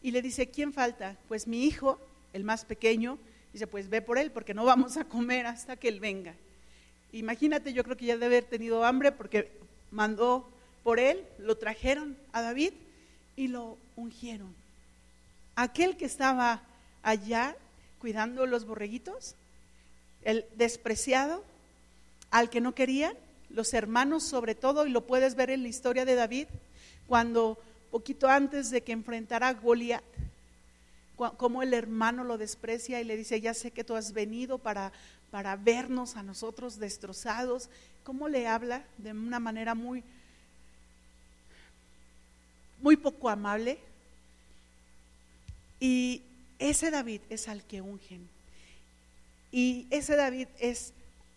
Y 0.02 0.10
le 0.12 0.22
dice, 0.22 0.50
¿quién 0.50 0.72
falta? 0.72 1.16
Pues 1.28 1.46
mi 1.46 1.64
hijo, 1.64 1.98
el 2.32 2.44
más 2.44 2.64
pequeño, 2.64 3.18
dice, 3.52 3.66
pues 3.66 3.88
ve 3.88 4.02
por 4.02 4.18
él 4.18 4.30
porque 4.30 4.54
no 4.54 4.64
vamos 4.64 4.96
a 4.96 5.04
comer 5.04 5.46
hasta 5.46 5.76
que 5.76 5.88
él 5.88 6.00
venga. 6.00 6.34
Imagínate, 7.12 7.72
yo 7.72 7.82
creo 7.84 7.96
que 7.96 8.06
ya 8.06 8.14
debe 8.14 8.26
haber 8.26 8.44
tenido 8.44 8.84
hambre 8.84 9.12
porque 9.12 9.50
mandó 9.90 10.48
por 10.82 11.00
él, 11.00 11.24
lo 11.38 11.56
trajeron 11.56 12.16
a 12.32 12.42
David 12.42 12.72
y 13.36 13.48
lo 13.48 13.76
ungieron. 13.96 14.54
Aquel 15.56 15.96
que 15.96 16.04
estaba 16.04 16.62
allá 17.02 17.56
cuidando 17.98 18.46
los 18.46 18.64
borreguitos, 18.64 19.34
el 20.22 20.44
despreciado, 20.56 21.44
al 22.30 22.48
que 22.48 22.60
no 22.60 22.74
querían, 22.74 23.14
los 23.50 23.74
hermanos 23.74 24.22
sobre 24.22 24.54
todo, 24.54 24.86
y 24.86 24.90
lo 24.90 25.06
puedes 25.06 25.34
ver 25.34 25.50
en 25.50 25.62
la 25.62 25.68
historia 25.68 26.04
de 26.04 26.14
David, 26.14 26.46
cuando 27.08 27.58
poquito 27.90 28.28
antes 28.28 28.70
de 28.70 28.82
que 28.82 28.92
enfrentara 28.92 29.48
a 29.48 29.54
Goliat, 29.54 30.04
como 31.36 31.62
el 31.62 31.74
hermano 31.74 32.24
lo 32.24 32.38
desprecia 32.38 33.00
y 33.00 33.04
le 33.04 33.16
dice, 33.16 33.40
ya 33.40 33.54
sé 33.54 33.70
que 33.70 33.84
tú 33.84 33.94
has 33.94 34.12
venido 34.12 34.58
para, 34.58 34.92
para 35.30 35.56
vernos 35.56 36.16
a 36.16 36.22
nosotros 36.22 36.78
destrozados, 36.78 37.68
cómo 38.04 38.28
le 38.28 38.46
habla 38.46 38.84
de 38.98 39.12
una 39.12 39.38
manera 39.38 39.74
muy, 39.74 40.02
muy 42.80 42.96
poco 42.96 43.28
amable. 43.28 43.78
Y 45.78 46.22
ese 46.58 46.90
David 46.90 47.20
es 47.28 47.48
al 47.48 47.62
que 47.64 47.80
ungen. 47.80 48.28
Y 49.52 49.86
ese 49.90 50.16
David 50.16 50.48
es 50.58 50.92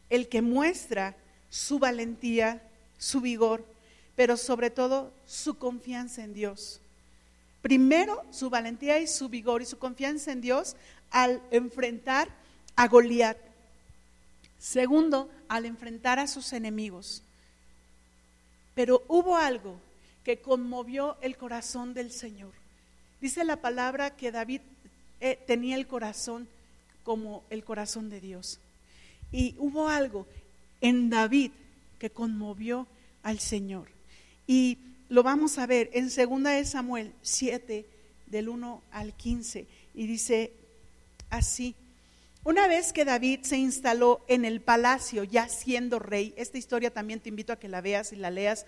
el 0.09 0.29
que 0.29 0.41
muestra 0.41 1.15
su 1.49 1.79
valentía, 1.79 2.61
su 2.97 3.21
vigor, 3.21 3.65
pero 4.15 4.37
sobre 4.37 4.69
todo 4.69 5.11
su 5.25 5.57
confianza 5.57 6.23
en 6.23 6.33
Dios. 6.33 6.79
Primero, 7.63 8.25
su 8.29 8.49
valentía 8.49 8.99
y 8.99 9.07
su 9.07 9.29
vigor 9.29 9.61
y 9.61 9.65
su 9.65 9.79
confianza 9.79 10.33
en 10.33 10.41
Dios 10.41 10.75
al 11.11 11.41
enfrentar 11.49 12.27
a 12.75 12.89
Goliat. 12.89 13.37
Segundo, 14.59 15.31
al 15.47 15.65
enfrentar 15.65 16.19
a 16.19 16.27
sus 16.27 16.51
enemigos. 16.51 17.23
Pero 18.75 19.03
hubo 19.07 19.37
algo 19.37 19.79
que 20.25 20.41
conmovió 20.41 21.15
el 21.21 21.37
corazón 21.37 21.93
del 21.93 22.11
Señor. 22.11 22.51
Dice 23.21 23.45
la 23.45 23.55
palabra 23.55 24.13
que 24.13 24.33
David 24.33 24.59
eh, 25.21 25.39
tenía 25.47 25.77
el 25.77 25.87
corazón 25.87 26.49
como 27.05 27.45
el 27.49 27.63
corazón 27.63 28.09
de 28.09 28.19
Dios. 28.19 28.59
Y 29.31 29.55
hubo 29.57 29.87
algo 29.87 30.27
en 30.81 31.09
David 31.09 31.51
que 31.97 32.09
conmovió 32.09 32.87
al 33.21 33.39
Señor. 33.39 33.87
Y 34.47 34.77
lo 35.13 35.21
vamos 35.21 35.59
a 35.59 35.67
ver 35.67 35.91
en 35.93 36.05
2 36.05 36.43
de 36.43 36.65
Samuel 36.65 37.13
7, 37.21 37.85
del 38.25 38.49
1 38.49 38.81
al 38.89 39.13
15. 39.13 39.67
Y 39.93 40.07
dice 40.07 40.53
así, 41.29 41.75
una 42.43 42.67
vez 42.67 42.93
que 42.93 43.05
David 43.05 43.41
se 43.43 43.57
instaló 43.57 44.25
en 44.27 44.43
el 44.43 44.59
palacio, 44.59 45.23
ya 45.23 45.47
siendo 45.49 45.99
rey, 45.99 46.33
esta 46.35 46.57
historia 46.57 46.91
también 46.91 47.19
te 47.19 47.29
invito 47.29 47.53
a 47.53 47.59
que 47.59 47.67
la 47.67 47.79
veas 47.79 48.11
y 48.11 48.15
la 48.15 48.31
leas 48.31 48.65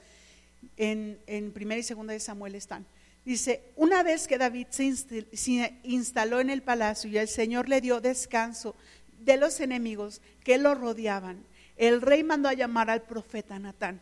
en, 0.77 1.17
en 1.25 1.51
primera 1.51 1.79
y 1.79 1.83
segunda 1.83 2.13
de 2.13 2.19
Samuel 2.19 2.53
están. 2.53 2.85
Dice, 3.25 3.63
una 3.75 4.03
vez 4.03 4.27
que 4.27 4.37
David 4.37 4.67
se 4.69 5.73
instaló 5.81 6.41
en 6.41 6.51
el 6.51 6.61
palacio 6.61 7.09
y 7.09 7.17
el 7.17 7.27
Señor 7.27 7.69
le 7.69 7.81
dio 7.81 8.01
descanso 8.01 8.75
de 9.19 9.37
los 9.37 9.59
enemigos 9.61 10.21
que 10.43 10.59
lo 10.59 10.75
rodeaban, 10.75 11.43
el 11.75 12.03
rey 12.03 12.23
mandó 12.23 12.49
a 12.49 12.53
llamar 12.53 12.91
al 12.91 13.01
profeta 13.01 13.57
Natán. 13.57 13.99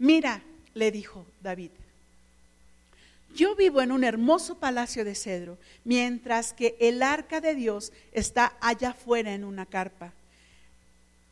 Mira, 0.00 0.42
le 0.74 0.90
dijo 0.90 1.26
David, 1.42 1.70
yo 3.34 3.54
vivo 3.54 3.80
en 3.80 3.92
un 3.92 4.02
hermoso 4.02 4.58
palacio 4.58 5.04
de 5.04 5.14
cedro, 5.14 5.58
mientras 5.84 6.52
que 6.52 6.76
el 6.80 7.02
arca 7.02 7.40
de 7.40 7.54
Dios 7.54 7.92
está 8.12 8.56
allá 8.60 8.90
afuera 8.90 9.32
en 9.32 9.44
una 9.44 9.66
carpa. 9.66 10.12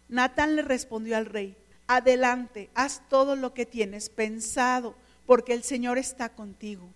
Natán 0.09 0.55
le 0.55 0.63
respondió 0.63 1.17
al 1.17 1.27
rey, 1.27 1.57
adelante, 1.87 2.71
haz 2.75 3.03
todo 3.09 3.35
lo 3.35 3.53
que 3.53 3.67
tienes 3.67 4.11
pensado, 4.11 4.95
porque 5.27 5.55
el 5.55 5.65
Señor 5.65 5.99
está 5.99 6.29
contigo. 6.29 6.89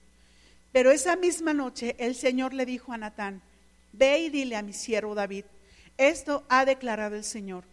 Pero 0.71 0.91
esa 0.91 1.17
misma 1.17 1.53
noche 1.53 1.97
el 1.99 2.15
Señor 2.15 2.55
le 2.55 2.65
dijo 2.65 2.93
a 2.93 2.99
Natán, 2.99 3.43
ve 3.93 4.21
y 4.21 4.31
dile 4.31 4.57
a 4.57 4.63
mi 4.63 4.73
siervo 4.73 5.15
David, 5.15 5.45
esto 5.99 6.45
ha 6.49 6.65
declarado 6.65 7.17
el 7.17 7.25
Señor 7.25 7.65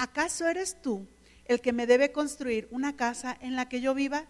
¿acaso 0.00 0.48
eres 0.48 0.80
tú 0.80 1.06
el 1.50 1.60
que 1.60 1.72
me 1.72 1.86
debe 1.86 2.12
construir 2.12 2.68
una 2.70 2.96
casa 2.96 3.36
en 3.40 3.56
la 3.56 3.68
que 3.68 3.80
yo 3.80 3.92
viva? 3.92 4.24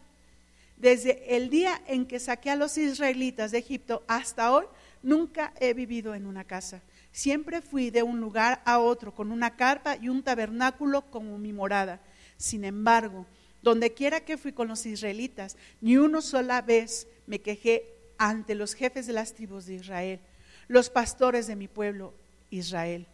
Desde 0.79 1.37
el 1.37 1.51
día 1.51 1.83
en 1.87 2.07
que 2.07 2.19
saqué 2.19 2.51
a 2.51 2.57
los 2.57 2.79
israelitas 2.79 3.51
de 3.51 3.59
Egipto 3.59 4.03
hasta 4.09 4.51
hoy, 4.51 4.65
nunca 5.03 5.53
he 5.61 5.75
vivido 5.75 6.15
en 6.15 6.25
una 6.25 6.45
casa. 6.45 6.81
Siempre 7.13 7.61
fui 7.61 7.91
de 7.91 8.03
un 8.03 8.21
lugar 8.21 8.63
a 8.65 8.79
otro 8.79 9.15
con 9.15 9.33
una 9.33 9.57
carpa 9.57 9.97
y 9.97 10.09
un 10.09 10.23
tabernáculo 10.23 11.03
como 11.11 11.37
mi 11.37 11.53
morada. 11.53 12.01
Sin 12.39 12.65
embargo, 12.65 13.27
donde 13.61 13.93
quiera 13.93 14.21
que 14.21 14.39
fui 14.39 14.53
con 14.53 14.69
los 14.69 14.87
israelitas, 14.87 15.59
ni 15.83 15.99
una 15.99 16.23
sola 16.23 16.63
vez 16.63 17.07
me 17.27 17.41
quejé 17.43 17.85
ante 18.17 18.55
los 18.55 18.73
jefes 18.73 19.07
de 19.07 19.13
las 19.13 19.35
tribus 19.35 19.67
de 19.67 19.75
Israel, 19.75 20.21
los 20.69 20.89
pastores 20.89 21.47
de 21.47 21.57
mi 21.57 21.69
pueblo 21.69 22.15
Israel. 22.49 23.07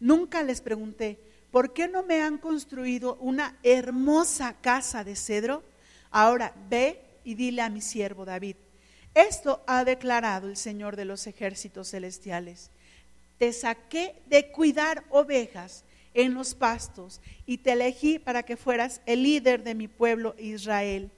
Nunca 0.00 0.42
les 0.42 0.60
pregunté, 0.60 1.18
¿por 1.54 1.72
qué 1.72 1.86
no 1.86 2.02
me 2.02 2.20
han 2.20 2.38
construido 2.38 3.14
una 3.20 3.56
hermosa 3.62 4.56
casa 4.60 5.04
de 5.04 5.14
cedro? 5.14 5.62
Ahora 6.10 6.52
ve 6.68 7.00
y 7.22 7.36
dile 7.36 7.62
a 7.62 7.68
mi 7.68 7.80
siervo 7.80 8.24
David, 8.24 8.56
esto 9.14 9.62
ha 9.68 9.84
declarado 9.84 10.48
el 10.48 10.56
Señor 10.56 10.96
de 10.96 11.04
los 11.04 11.28
ejércitos 11.28 11.92
celestiales. 11.92 12.72
Te 13.38 13.52
saqué 13.52 14.20
de 14.26 14.50
cuidar 14.50 15.04
ovejas 15.10 15.84
en 16.12 16.34
los 16.34 16.56
pastos 16.56 17.20
y 17.46 17.58
te 17.58 17.70
elegí 17.70 18.18
para 18.18 18.42
que 18.42 18.56
fueras 18.56 19.00
el 19.06 19.22
líder 19.22 19.62
de 19.62 19.76
mi 19.76 19.86
pueblo 19.86 20.34
Israel. 20.40 21.12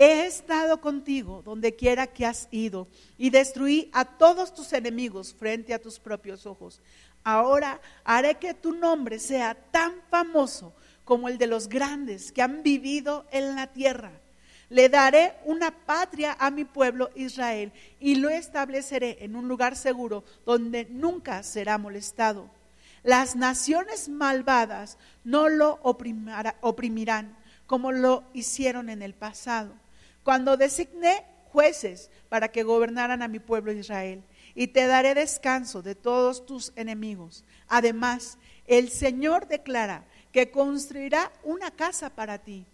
He 0.00 0.26
estado 0.26 0.80
contigo 0.80 1.42
donde 1.44 1.74
quiera 1.74 2.06
que 2.06 2.24
has 2.24 2.46
ido 2.52 2.86
y 3.16 3.30
destruí 3.30 3.90
a 3.92 4.04
todos 4.04 4.54
tus 4.54 4.72
enemigos 4.72 5.34
frente 5.34 5.74
a 5.74 5.80
tus 5.80 5.98
propios 5.98 6.46
ojos. 6.46 6.80
Ahora 7.28 7.78
haré 8.04 8.36
que 8.36 8.54
tu 8.54 8.72
nombre 8.72 9.18
sea 9.18 9.54
tan 9.54 9.96
famoso 10.08 10.72
como 11.04 11.28
el 11.28 11.36
de 11.36 11.46
los 11.46 11.68
grandes 11.68 12.32
que 12.32 12.40
han 12.40 12.62
vivido 12.62 13.26
en 13.30 13.54
la 13.54 13.66
tierra. 13.66 14.12
Le 14.70 14.88
daré 14.88 15.34
una 15.44 15.70
patria 15.70 16.38
a 16.40 16.50
mi 16.50 16.64
pueblo 16.64 17.10
Israel 17.14 17.70
y 18.00 18.14
lo 18.14 18.30
estableceré 18.30 19.18
en 19.20 19.36
un 19.36 19.46
lugar 19.46 19.76
seguro 19.76 20.24
donde 20.46 20.86
nunca 20.86 21.42
será 21.42 21.76
molestado. 21.76 22.48
Las 23.02 23.36
naciones 23.36 24.08
malvadas 24.08 24.96
no 25.22 25.50
lo 25.50 25.80
oprimirán 25.82 27.36
como 27.66 27.92
lo 27.92 28.24
hicieron 28.32 28.88
en 28.88 29.02
el 29.02 29.12
pasado, 29.12 29.74
cuando 30.22 30.56
designé 30.56 31.26
jueces 31.52 32.08
para 32.30 32.48
que 32.48 32.62
gobernaran 32.62 33.20
a 33.20 33.28
mi 33.28 33.38
pueblo 33.38 33.70
Israel 33.70 34.22
y 34.58 34.66
te 34.66 34.88
daré 34.88 35.14
descanso 35.14 35.82
de 35.82 35.94
todos 35.94 36.44
tus 36.44 36.72
enemigos. 36.74 37.44
Además, 37.68 38.38
el 38.66 38.88
Señor 38.90 39.46
declara 39.46 40.02
que 40.32 40.50
construirá 40.50 41.30
una 41.44 41.70
casa 41.70 42.10
para 42.10 42.38
ti, 42.38 42.64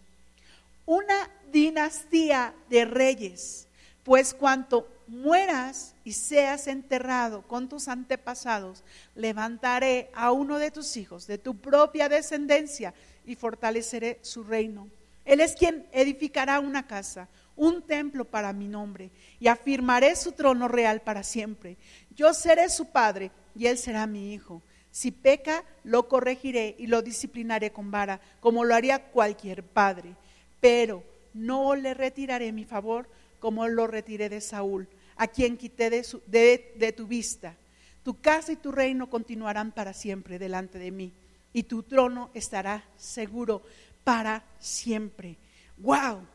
una 0.87 1.31
dinastía 1.53 2.55
de 2.71 2.87
reyes, 2.87 3.69
pues 4.03 4.33
cuanto 4.33 4.89
mueras 5.09 5.95
y 6.05 6.15
seas 6.15 6.69
enterrado 6.69 7.43
con 7.43 7.69
tus 7.69 7.89
antepasados, 7.89 8.83
levantaré 9.15 10.11
a 10.15 10.33
uno 10.33 10.59
de 10.59 10.71
tus 10.71 10.97
hijos, 10.97 11.27
de 11.27 11.37
tu 11.37 11.59
propia 11.59 12.09
descendencia, 12.09 12.95
y 13.27 13.35
fortaleceré 13.35 14.21
su 14.23 14.43
reino. 14.43 14.89
Él 15.27 15.41
es 15.41 15.55
quien 15.55 15.87
edificará 15.93 16.61
una 16.61 16.87
casa, 16.87 17.29
un 17.57 17.83
templo 17.83 18.25
para 18.25 18.53
mi 18.53 18.69
nombre, 18.69 19.11
y 19.41 19.49
afirmaré 19.49 20.17
su 20.17 20.33
trono 20.33 20.69
real 20.69 21.03
para 21.03 21.23
siempre. 21.23 21.77
Yo 22.15 22.35
seré 22.35 22.69
su 22.69 22.87
padre 22.87 23.31
y 23.55 23.67
él 23.67 23.79
será 23.79 24.07
mi 24.07 24.33
hijo. 24.33 24.63
Si 24.91 25.11
peca, 25.11 25.65
lo 25.83 26.09
corregiré 26.09 26.77
y 26.79 26.87
lo 26.87 27.03
disciplinaré 27.03 27.73
con 27.73 27.91
vara, 27.91 28.21
como 28.41 28.65
lo 28.65 28.75
haría 28.75 29.11
cualquier 29.11 29.63
padre. 29.63 30.15
Pero 30.61 31.03
no 31.35 31.75
le 31.75 31.95
retiraré 31.95 32.53
mi 32.53 32.65
favor 32.65 33.09
como 33.41 33.67
lo 33.69 33.87
retiré 33.87 34.29
de 34.29 34.41
Saúl, 34.41 34.89
a 35.17 35.27
quien 35.27 35.57
quité 35.57 35.91
de, 35.91 36.95
tu 36.97 37.07
vista. 37.07 37.57
Tu 38.03 38.21
casa 38.21 38.53
y 38.53 38.57
tu 38.57 38.73
reino 38.73 39.11
continuarán 39.11 39.73
para 39.73 39.93
siempre 39.93 40.39
delante 40.39 40.79
de 40.79 40.91
mí 40.91 41.13
y 41.53 41.63
tu 41.63 41.83
trono 41.83 42.31
estará 42.35 42.85
seguro 42.97 43.63
para 44.03 44.45
siempre. 44.59 45.39
¡Wow! 45.79 46.27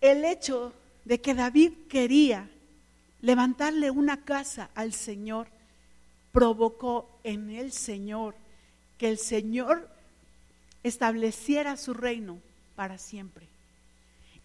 El 0.00 0.24
hecho 0.24 0.72
de 1.04 1.20
que 1.20 1.34
David 1.34 1.72
quería 1.88 2.48
levantarle 3.20 3.90
una 3.90 4.24
casa 4.24 4.70
al 4.74 4.92
Señor 4.92 5.48
provocó 6.32 7.08
en 7.24 7.50
el 7.50 7.72
Señor 7.72 8.34
que 8.98 9.08
el 9.08 9.18
Señor 9.18 9.88
estableciera 10.82 11.76
su 11.76 11.94
reino 11.94 12.38
para 12.74 12.98
siempre. 12.98 13.46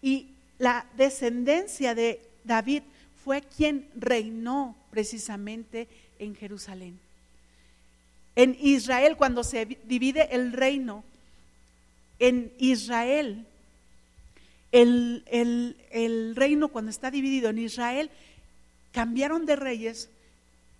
Y 0.00 0.30
la 0.58 0.86
descendencia 0.96 1.94
de 1.94 2.20
David 2.44 2.82
fue 3.24 3.42
quien 3.42 3.88
reinó 3.94 4.76
precisamente 4.90 5.88
en 6.18 6.34
Jerusalén. 6.34 6.98
En 8.34 8.56
Israel, 8.60 9.16
cuando 9.16 9.44
se 9.44 9.66
divide 9.66 10.34
el 10.34 10.52
reino, 10.52 11.04
en 12.18 12.52
Israel, 12.58 13.46
el, 14.72 15.24
el, 15.90 16.34
reino 16.34 16.68
cuando 16.68 16.90
está 16.90 17.10
dividido 17.10 17.50
en 17.50 17.58
Israel, 17.58 18.10
cambiaron 18.92 19.46
de 19.46 19.56
reyes, 19.56 20.10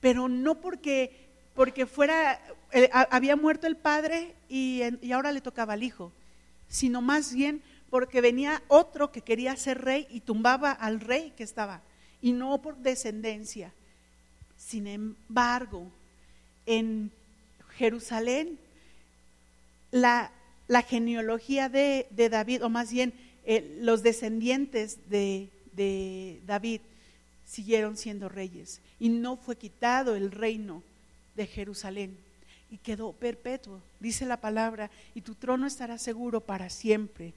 pero 0.01 0.29
no 0.29 0.61
porque, 0.61 1.29
porque 1.55 1.87
fuera, 1.87 2.41
eh, 2.73 2.91
había 2.93 3.37
muerto 3.37 3.67
el 3.67 3.77
padre 3.77 4.35
y, 4.49 4.83
y 5.01 5.13
ahora 5.13 5.33
le 5.33 5.41
tocaba 5.41 5.75
al 5.75 5.83
hijo, 5.83 6.13
sino 6.69 7.01
más 7.03 7.33
bien 7.35 7.63
porque 7.91 8.23
venía 8.23 8.63
otro 8.69 9.13
que 9.13 9.21
quería 9.21 9.55
ser 9.57 9.83
rey 9.83 10.07
y 10.11 10.21
tumbaba 10.21 10.73
al 10.73 11.01
rey 11.01 11.33
que 11.37 11.43
estaba, 11.43 11.83
y 12.23 12.33
no 12.33 12.61
por 12.63 12.79
descendencia. 12.79 13.73
Sin 14.57 14.87
embargo, 14.87 15.91
en 16.65 17.11
Jerusalén, 17.77 18.59
la, 19.91 20.33
genealogía 20.89 21.69
de, 21.69 22.07
David, 22.31 22.65
o 22.65 22.71
más 22.71 22.91
bien 22.91 23.13
eh, 23.45 23.79
los 23.81 24.03
descendientes 24.03 24.99
de, 25.09 25.49
de 25.73 26.41
David, 26.47 26.81
siguieron 27.45 27.97
siendo 27.97 28.29
reyes 28.29 28.81
y 28.99 29.11
no 29.11 29.37
fue 29.37 29.57
quitado 29.57 30.17
el 30.17 30.31
reino 30.31 30.83
de 31.35 31.47
Jerusalén 31.47 32.17
y 32.71 32.79
quedó 32.79 33.13
perpetuo, 33.13 33.83
dice 34.01 34.25
la 34.25 34.41
palabra, 34.41 34.91
y 35.15 35.21
tu 35.21 35.35
trono 35.35 35.67
estará 35.67 35.99
seguro 35.99 36.41
para 36.41 36.71
siempre. 36.71 37.35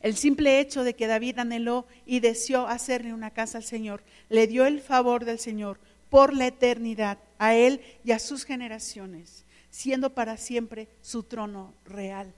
El 0.00 0.16
simple 0.16 0.58
hecho 0.58 0.82
de 0.82 0.94
que 0.94 1.06
David 1.06 1.38
anheló 1.38 1.86
y 2.04 2.18
deseó 2.18 2.66
hacerle 2.66 3.14
una 3.14 3.30
casa 3.30 3.58
al 3.58 3.64
Señor, 3.64 4.02
le 4.28 4.48
dio 4.48 4.66
el 4.66 4.80
favor 4.80 5.24
del 5.24 5.38
Señor 5.38 5.78
por 6.10 6.34
la 6.34 6.48
eternidad 6.48 7.18
a 7.38 7.54
él 7.54 7.80
y 8.04 8.10
a 8.10 8.18
sus 8.18 8.44
generaciones, 8.44 9.44
siendo 9.70 10.10
para 10.10 10.36
siempre 10.36 10.88
su 11.00 11.22
trono 11.22 11.72
real. 11.84 12.34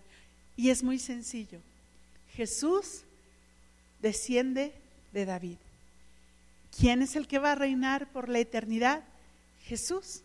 Y 0.57 0.69
es 0.69 0.83
muy 0.83 0.99
sencillo. 0.99 1.61
Jesús 2.37 3.03
desciende 4.01 4.73
de 5.13 5.25
David. 5.25 5.57
¿Quién 6.77 7.03
es 7.03 7.17
el 7.17 7.29
que 7.29 7.39
va 7.39 7.53
a 7.53 7.57
reinar 7.57 8.11
por 8.11 8.29
la 8.29 8.41
eternidad? 8.41 9.05
Jesús. 9.63 10.23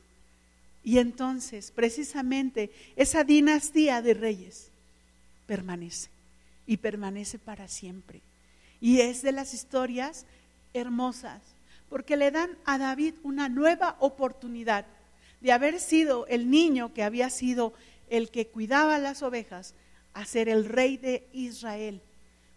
Y 0.84 0.98
entonces, 0.98 1.72
precisamente, 1.72 2.72
esa 2.96 3.24
dinastía 3.24 4.02
de 4.02 4.14
reyes 4.14 4.70
permanece 5.46 6.10
y 6.66 6.78
permanece 6.78 7.38
para 7.38 7.68
siempre. 7.68 8.22
Y 8.82 9.02
es 9.02 9.22
de 9.22 9.32
las 9.32 9.54
historias 9.54 10.26
hermosas, 10.74 11.42
porque 11.90 12.18
le 12.18 12.32
dan 12.32 12.58
a 12.66 12.78
David 12.78 13.16
una 13.24 13.50
nueva 13.50 13.98
oportunidad 14.00 14.86
de 15.42 15.52
haber 15.52 15.80
sido 15.80 16.28
el 16.28 16.50
niño 16.50 16.94
que 16.94 17.04
había 17.04 17.30
sido 17.30 17.74
el 18.10 18.30
que 18.30 18.48
cuidaba 18.48 18.98
las 18.98 19.22
ovejas, 19.22 19.74
a 20.14 20.26
ser 20.26 20.50
el 20.50 20.66
rey 20.66 20.98
de 20.98 21.28
Israel. 21.34 22.02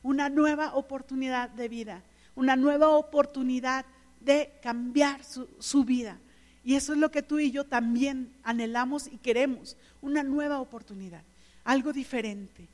Una 0.03 0.29
nueva 0.29 0.75
oportunidad 0.75 1.51
de 1.51 1.69
vida, 1.69 2.03
una 2.35 2.57
nueva 2.57 2.88
oportunidad 2.91 3.85
de 4.21 4.53
cambiar 4.62 5.25
su, 5.25 5.49
su 5.59 5.85
vida. 5.85 6.19
Y 6.65 6.75
eso 6.75 6.93
es 6.93 6.99
lo 6.99 7.11
que 7.11 7.23
tú 7.23 7.38
y 7.38 7.51
yo 7.51 7.65
también 7.65 8.33
anhelamos 8.43 9.07
y 9.07 9.19
queremos, 9.19 9.77
una 10.01 10.23
nueva 10.23 10.61
oportunidad, 10.61 11.23
algo 11.65 11.93
diferente. 11.93 12.69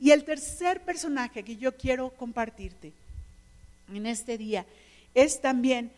Y 0.00 0.12
el 0.12 0.24
tercer 0.24 0.82
personaje 0.82 1.42
que 1.42 1.56
yo 1.56 1.76
quiero 1.76 2.10
compartirte 2.10 2.92
en 3.92 4.06
este 4.06 4.38
día 4.38 4.64
es 5.14 5.40
también 5.40 5.92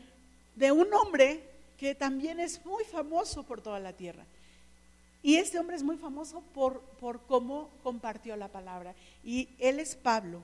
de 0.56 0.72
un 0.72 0.92
hombre 0.92 1.48
que 1.78 1.94
también 1.94 2.40
es 2.40 2.64
muy 2.64 2.84
famoso 2.84 3.42
por 3.44 3.60
toda 3.60 3.80
la 3.80 3.92
tierra. 3.92 4.24
Y 5.22 5.36
este 5.36 5.58
hombre 5.58 5.76
es 5.76 5.82
muy 5.82 5.96
famoso 5.96 6.42
por, 6.52 6.80
por 7.00 7.20
cómo 7.26 7.70
compartió 7.82 8.36
la 8.36 8.48
palabra. 8.48 8.94
Y 9.22 9.48
él 9.58 9.78
es 9.78 9.94
Pablo. 9.94 10.42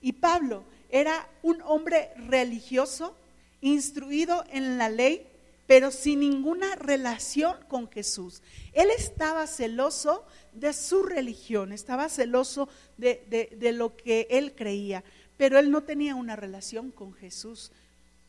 Y 0.00 0.12
Pablo 0.12 0.62
era 0.90 1.28
un 1.42 1.60
hombre 1.62 2.10
religioso, 2.16 3.16
instruido 3.60 4.44
en 4.50 4.78
la 4.78 4.88
ley, 4.88 5.26
pero 5.66 5.90
sin 5.90 6.20
ninguna 6.20 6.74
relación 6.76 7.56
con 7.68 7.90
Jesús. 7.90 8.42
Él 8.72 8.88
estaba 8.96 9.46
celoso 9.46 10.24
de 10.54 10.72
su 10.72 11.02
religión, 11.02 11.72
estaba 11.72 12.08
celoso 12.08 12.68
de, 12.96 13.48
de, 13.54 13.72
lo 13.72 13.94
que 13.96 14.26
él 14.30 14.54
creía, 14.54 15.04
pero 15.36 15.58
él 15.58 15.70
no 15.70 15.82
tenía 15.82 16.14
una 16.14 16.36
relación 16.36 16.90
con 16.90 17.12
Jesús 17.12 17.70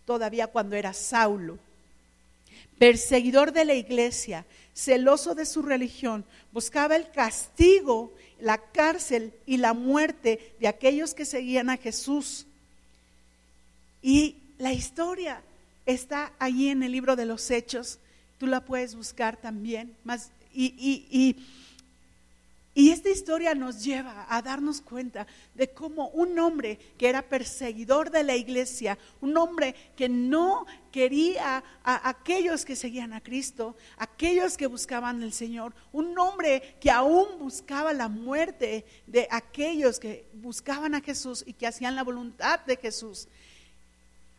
todavía 0.05 0.47
cuando 0.47 0.75
era 0.75 0.93
Saulo. 0.93 1.59
Perseguidor 2.77 3.53
de 3.53 3.65
la 3.65 3.73
iglesia, 3.73 4.45
celoso 4.79 5.35
de 5.35 5.45
su 5.45 5.61
religión, 5.61 6.23
buscaba 6.53 6.95
el 6.95 7.11
castigo, 7.11 8.13
la 8.39 8.57
cárcel 8.57 9.33
y 9.45 9.57
la 9.57 9.73
muerte 9.73 10.55
de 10.59 10.69
aquellos 10.69 11.13
que 11.13 11.25
seguían 11.25 11.69
a 11.69 11.75
Jesús. 11.75 12.45
Y 14.01 14.37
la 14.57 14.71
historia 14.71 15.41
está 15.85 16.31
allí 16.39 16.69
en 16.69 16.83
el 16.83 16.93
libro 16.93 17.17
de 17.17 17.25
los 17.25 17.51
Hechos, 17.51 17.99
tú 18.37 18.47
la 18.47 18.61
puedes 18.61 18.95
buscar 18.95 19.35
también. 19.35 19.93
Más, 20.05 20.31
y, 20.53 20.67
y, 20.77 21.07
y, 21.11 21.35
esta 22.75 23.09
historia 23.09 23.55
nos 23.55 23.83
lleva 23.83 24.25
a 24.29 24.41
darnos 24.41 24.81
cuenta 24.81 25.27
de 25.55 25.69
cómo 25.69 26.09
un 26.09 26.37
hombre 26.39 26.77
que 26.97 27.09
era 27.09 27.21
perseguidor 27.21 28.11
de 28.11 28.23
la 28.23 28.35
iglesia, 28.35 28.97
un 29.21 29.35
hombre 29.37 29.75
que 29.95 30.07
no 30.07 30.65
quería 30.91 31.63
a 31.83 32.09
aquellos 32.09 32.65
que 32.65 32.75
seguían 32.75 33.13
a 33.13 33.21
Cristo, 33.21 33.75
aquellos 33.97 34.55
que 34.55 34.67
buscaban 34.67 35.21
al 35.23 35.33
Señor, 35.33 35.73
un 35.91 36.17
hombre 36.17 36.77
que 36.79 36.91
aún 36.91 37.39
buscaba 37.39 37.91
la 37.91 38.07
muerte 38.07 38.85
de 39.07 39.27
aquellos 39.31 39.99
que 39.99 40.25
buscaban 40.33 40.95
a 40.95 41.01
Jesús 41.01 41.43
y 41.45 41.53
que 41.53 41.67
hacían 41.67 41.95
la 41.95 42.03
voluntad 42.03 42.59
de 42.61 42.77
Jesús. 42.77 43.27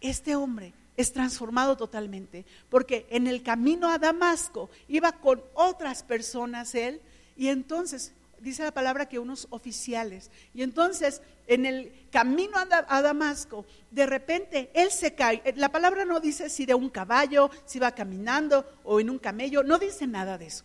Este 0.00 0.36
hombre 0.36 0.72
es 0.96 1.12
transformado 1.12 1.76
totalmente, 1.76 2.44
porque 2.68 3.06
en 3.10 3.26
el 3.26 3.42
camino 3.42 3.88
a 3.88 3.98
Damasco 3.98 4.70
iba 4.88 5.12
con 5.12 5.42
otras 5.54 6.02
personas 6.02 6.74
él, 6.74 7.00
y 7.36 7.48
entonces 7.48 8.12
dice 8.40 8.64
la 8.64 8.72
palabra 8.72 9.08
que 9.08 9.18
unos 9.18 9.46
oficiales, 9.50 10.30
y 10.54 10.62
entonces 10.62 11.22
en 11.46 11.66
el 11.66 11.92
camino 12.10 12.56
a, 12.56 13.02
Damasco, 13.02 13.64
de 13.90 14.06
repente 14.06 14.70
él 14.74 14.90
se 14.90 15.14
cae, 15.14 15.42
la 15.56 15.70
palabra 15.70 16.04
no 16.04 16.20
dice 16.20 16.48
si 16.48 16.66
de 16.66 16.74
un 16.74 16.90
caballo, 16.90 17.50
si 17.64 17.78
va 17.78 17.92
caminando 17.92 18.64
o 18.84 19.00
en 19.00 19.10
un 19.10 19.18
camello, 19.18 19.62
no 19.62 19.78
dice 19.78 20.06
nada 20.06 20.38
de 20.38 20.46
eso, 20.46 20.64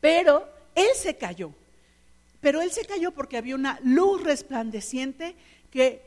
pero 0.00 0.48
él 0.74 0.88
se 0.94 1.16
cayó, 1.16 1.52
pero 2.40 2.60
él 2.60 2.70
se 2.70 2.84
cayó 2.84 3.12
porque 3.12 3.36
había 3.36 3.54
una 3.54 3.78
luz 3.82 4.22
resplandeciente 4.22 5.34
que 5.70 6.02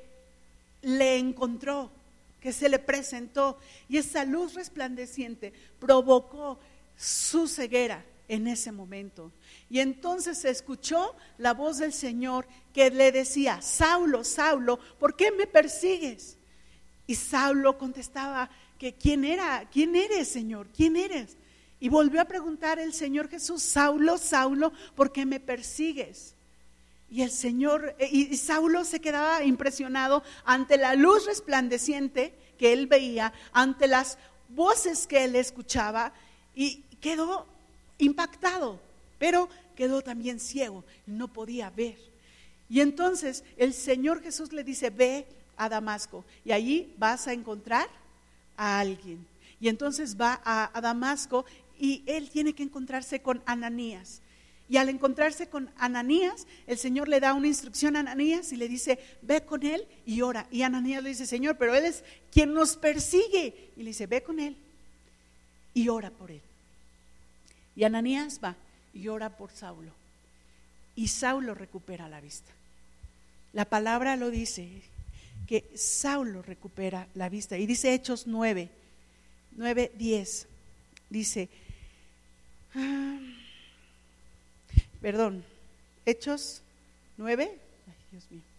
le 0.82 1.18
encontró 1.18 1.92
que 2.46 2.54
se 2.54 2.70
le 2.70 2.78
presentó. 2.78 3.58
Y 3.90 3.98
esa 3.98 4.24
luz 4.24 4.54
resplandeciente 4.54 5.52
provocó 5.80 6.60
su 6.96 7.48
ceguera 7.48 8.06
en 8.28 8.48
ese 8.48 8.72
momento. 8.72 9.32
Y 9.70 9.80
entonces 9.80 10.40
se 10.40 10.50
escuchó 10.50 11.16
la 11.38 11.54
voz 11.54 11.78
del 11.78 11.94
Señor 11.94 12.48
que 12.74 12.90
le 12.90 13.12
decía, 13.12 13.62
Saulo, 13.62 14.24
Saulo, 14.24 14.80
¿por 15.00 15.16
qué 15.16 15.32
me 15.32 15.48
persigues? 15.48 16.38
Y 17.08 17.16
Saulo 17.16 17.78
contestaba 17.78 18.50
que 18.78 18.94
quién 18.94 19.24
era, 19.24 19.70
quién 19.72 19.96
eres, 19.96 20.28
Señor, 20.28 20.68
quién 20.76 20.96
eres. 20.96 21.38
Y 21.80 21.90
volvió 21.90 22.22
a 22.22 22.26
preguntar 22.26 22.80
el 22.80 22.94
Señor 22.94 23.30
Jesús, 23.30 23.62
Saulo, 23.62 24.18
Saulo, 24.18 24.72
¿por 24.96 25.12
qué 25.12 25.26
me 25.26 25.40
persigues? 25.40 26.36
Y 27.10 27.22
el 27.22 27.32
Señor, 27.32 27.96
eh, 28.00 28.10
y 28.12 28.36
Saulo 28.38 28.84
se 28.84 29.00
quedaba 29.00 29.44
impresionado 29.44 30.24
ante 30.44 30.78
la 30.78 30.96
luz 30.96 31.26
resplandeciente 31.26 32.34
que 32.58 32.74
él 32.74 32.88
veía, 32.88 33.34
ante 33.52 33.88
las 33.88 34.18
voces 34.50 35.06
que 35.06 35.26
él 35.26 35.36
escuchaba, 35.36 36.14
y 36.56 36.84
quedó 37.02 37.46
impactado, 37.98 38.80
pero 39.18 39.50
quedó 39.76 40.02
también 40.02 40.40
ciego, 40.40 40.84
no 41.06 41.28
podía 41.28 41.70
ver. 41.70 41.98
Y 42.70 42.82
entonces 42.82 43.44
el 43.58 43.74
Señor 43.74 44.22
Jesús 44.22 44.52
le 44.54 44.64
dice, 44.64 44.90
ve 44.90 45.26
a 45.58 45.70
Damasco, 45.70 46.26
y 46.44 46.52
allí 46.52 46.94
vas 46.98 47.28
a 47.28 47.34
encontrar 47.34 47.88
a 48.58 48.80
alguien. 48.80 49.26
Y 49.60 49.70
entonces 49.70 50.20
va 50.20 50.42
a, 50.44 50.82
Damasco 50.82 51.46
y 51.80 52.04
él 52.06 52.30
tiene 52.30 52.54
que 52.54 52.64
encontrarse 52.64 53.22
con 53.22 53.42
Ananías. 53.46 54.22
Y 54.68 54.78
al 54.78 54.90
encontrarse 54.90 55.48
con 55.48 55.70
Ananías, 55.78 56.48
el 56.66 56.78
Señor 56.78 57.08
le 57.08 57.20
da 57.20 57.34
una 57.34 57.48
instrucción 57.48 57.96
a 57.96 58.00
Ananías 58.00 58.52
y 58.52 58.58
le 58.58 58.68
dice, 58.68 59.00
ve 59.22 59.42
con 59.42 59.64
él 59.64 59.88
y 60.06 60.22
ora. 60.22 60.48
Y 60.50 60.64
Ananías 60.64 61.04
le 61.04 61.10
dice, 61.10 61.28
Señor, 61.28 61.58
pero 61.58 61.76
él 61.76 61.86
es 61.86 62.04
quien 62.32 62.54
nos 62.54 62.76
persigue. 62.76 63.72
Y 63.78 63.84
le 63.84 63.90
dice, 63.90 64.08
ve 64.08 64.24
con 64.24 64.40
él 64.40 64.58
y 65.74 65.88
ora 65.90 66.10
por 66.10 66.32
él. 66.32 66.42
Y 67.76 67.84
Ananías 67.84 68.40
va 68.44 68.56
y 68.94 69.08
ora 69.08 69.36
por 69.36 69.52
Saulo. 69.52 69.92
Y 70.96 71.10
Saulo 71.10 71.54
recupera 71.54 72.08
la 72.08 72.22
vista. 72.22 72.52
La 73.54 73.66
palabra 73.66 74.16
lo 74.16 74.32
dice, 74.32 74.82
que 75.48 75.70
Saulo 75.76 76.42
recupera 76.42 77.08
la 77.14 77.30
vista. 77.30 77.58
Y 77.58 77.66
dice 77.66 77.94
Hechos 77.94 78.28
9, 78.28 78.70
9, 79.52 79.92
10. 79.98 80.48
Dice, 81.10 81.50
ah, 82.76 83.20
perdón, 85.02 85.44
Hechos 86.06 86.62
9, 87.18 87.44
ay 87.88 87.94
Dios 88.12 88.32
mío 88.32 88.55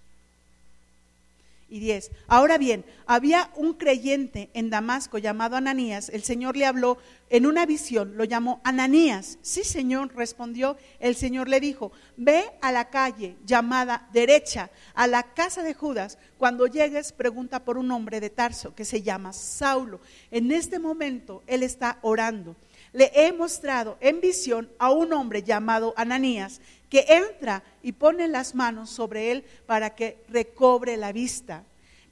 y 1.68 1.80
10. 1.80 2.12
Ahora 2.28 2.58
bien, 2.58 2.84
había 3.06 3.50
un 3.56 3.74
creyente 3.74 4.50
en 4.54 4.70
Damasco 4.70 5.18
llamado 5.18 5.56
Ananías. 5.56 6.08
El 6.10 6.22
Señor 6.22 6.56
le 6.56 6.66
habló 6.66 6.98
en 7.28 7.46
una 7.46 7.66
visión, 7.66 8.16
lo 8.16 8.24
llamó 8.24 8.60
Ananías. 8.62 9.38
Sí, 9.42 9.64
Señor, 9.64 10.14
respondió. 10.14 10.76
El 11.00 11.16
Señor 11.16 11.48
le 11.48 11.58
dijo, 11.60 11.92
ve 12.16 12.44
a 12.60 12.70
la 12.70 12.88
calle 12.90 13.36
llamada 13.44 14.08
derecha, 14.12 14.70
a 14.94 15.06
la 15.06 15.34
casa 15.34 15.62
de 15.62 15.74
Judas. 15.74 16.18
Cuando 16.38 16.66
llegues, 16.66 17.12
pregunta 17.12 17.64
por 17.64 17.78
un 17.78 17.90
hombre 17.90 18.20
de 18.20 18.30
Tarso 18.30 18.74
que 18.74 18.84
se 18.84 19.02
llama 19.02 19.32
Saulo. 19.32 20.00
En 20.30 20.52
este 20.52 20.78
momento, 20.78 21.42
él 21.46 21.62
está 21.62 21.98
orando. 22.02 22.56
Le 22.92 23.10
he 23.14 23.32
mostrado 23.32 23.98
en 24.00 24.20
visión 24.20 24.70
a 24.78 24.90
un 24.90 25.12
hombre 25.12 25.42
llamado 25.42 25.92
Ananías 25.96 26.60
que 26.90 27.04
entra 27.08 27.62
y 27.82 27.92
pone 27.92 28.28
las 28.28 28.54
manos 28.54 28.90
sobre 28.90 29.32
él 29.32 29.44
para 29.66 29.94
que 29.94 30.18
recobre 30.28 30.96
la 30.96 31.12
vista. 31.12 31.64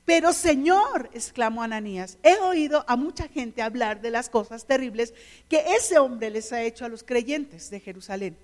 Pero 0.04 0.32
Señor, 0.32 1.08
exclamó 1.14 1.62
Ananías, 1.62 2.18
he 2.22 2.36
oído 2.38 2.84
a 2.86 2.96
mucha 2.96 3.26
gente 3.28 3.62
hablar 3.62 4.02
de 4.02 4.10
las 4.10 4.28
cosas 4.28 4.66
terribles 4.66 5.14
que 5.48 5.64
ese 5.76 5.98
hombre 5.98 6.28
les 6.30 6.52
ha 6.52 6.62
hecho 6.62 6.84
a 6.84 6.88
los 6.88 7.02
creyentes 7.02 7.70
de 7.70 7.80
Jerusalén. 7.80 8.36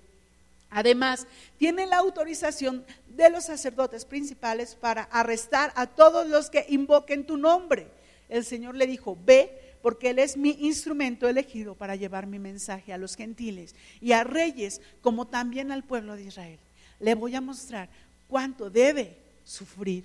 Además, 0.71 1.27
tiene 1.57 1.85
la 1.85 1.97
autorización 1.97 2.85
de 3.09 3.29
los 3.29 3.43
sacerdotes 3.43 4.05
principales 4.05 4.75
para 4.75 5.03
arrestar 5.03 5.71
a 5.75 5.85
todos 5.85 6.27
los 6.27 6.49
que 6.49 6.65
invoquen 6.69 7.25
tu 7.25 7.37
nombre. 7.37 7.87
El 8.29 8.45
Señor 8.45 8.75
le 8.75 8.87
dijo, 8.87 9.17
ve 9.25 9.70
porque 9.81 10.11
Él 10.11 10.19
es 10.19 10.37
mi 10.37 10.51
instrumento 10.59 11.27
elegido 11.27 11.75
para 11.75 11.95
llevar 11.95 12.27
mi 12.27 12.39
mensaje 12.39 12.93
a 12.93 12.97
los 12.97 13.15
gentiles 13.15 13.75
y 14.01 14.11
a 14.11 14.23
reyes, 14.23 14.81
como 15.01 15.27
también 15.27 15.71
al 15.71 15.83
pueblo 15.83 16.15
de 16.15 16.25
Israel. 16.25 16.59
Le 16.99 17.15
voy 17.15 17.35
a 17.35 17.41
mostrar 17.41 17.89
cuánto 18.27 18.69
debe 18.69 19.17
sufrir 19.45 20.03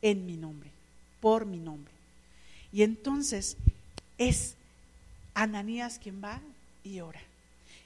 en 0.00 0.26
mi 0.26 0.36
nombre, 0.36 0.70
por 1.20 1.46
mi 1.46 1.58
nombre. 1.58 1.92
Y 2.72 2.82
entonces 2.82 3.56
es 4.18 4.54
Ananías 5.34 5.98
quien 5.98 6.22
va 6.22 6.40
y 6.84 7.00
ora. 7.00 7.20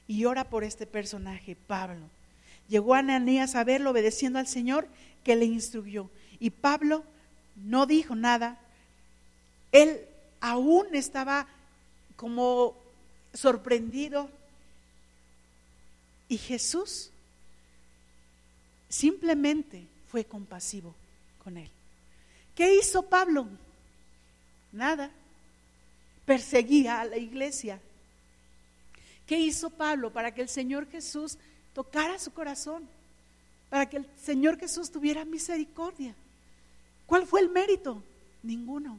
Y 0.08 0.24
ora 0.24 0.44
por 0.44 0.64
este 0.64 0.86
personaje, 0.86 1.56
Pablo. 1.66 2.08
Llegó 2.68 2.94
Ananías 2.94 3.54
a 3.54 3.64
verlo 3.64 3.90
obedeciendo 3.90 4.38
al 4.38 4.46
Señor 4.46 4.86
que 5.24 5.36
le 5.36 5.44
instruyó. 5.44 6.08
Y 6.38 6.50
Pablo 6.50 7.04
no 7.56 7.86
dijo 7.86 8.14
nada. 8.14 8.58
Él 9.72 10.00
aún 10.40 10.94
estaba 10.94 11.46
como 12.16 12.76
sorprendido. 13.32 14.30
Y 16.28 16.38
Jesús 16.38 17.10
simplemente 18.88 19.86
fue 20.08 20.24
compasivo 20.24 20.94
con 21.44 21.56
él. 21.56 21.70
¿Qué 22.54 22.74
hizo 22.74 23.02
Pablo? 23.02 23.46
Nada. 24.72 25.10
Perseguía 26.24 27.00
a 27.00 27.04
la 27.04 27.18
iglesia. 27.18 27.80
¿Qué 29.26 29.38
hizo 29.38 29.70
Pablo 29.70 30.12
para 30.12 30.32
que 30.32 30.42
el 30.42 30.48
Señor 30.48 30.88
Jesús 30.88 31.38
tocara 31.74 32.18
su 32.18 32.32
corazón? 32.32 32.88
Para 33.68 33.88
que 33.88 33.98
el 33.98 34.06
Señor 34.20 34.58
Jesús 34.58 34.90
tuviera 34.90 35.24
misericordia. 35.24 36.14
¿Cuál 37.06 37.26
fue 37.26 37.40
el 37.40 37.48
mérito? 37.48 38.02
Ninguno. 38.42 38.98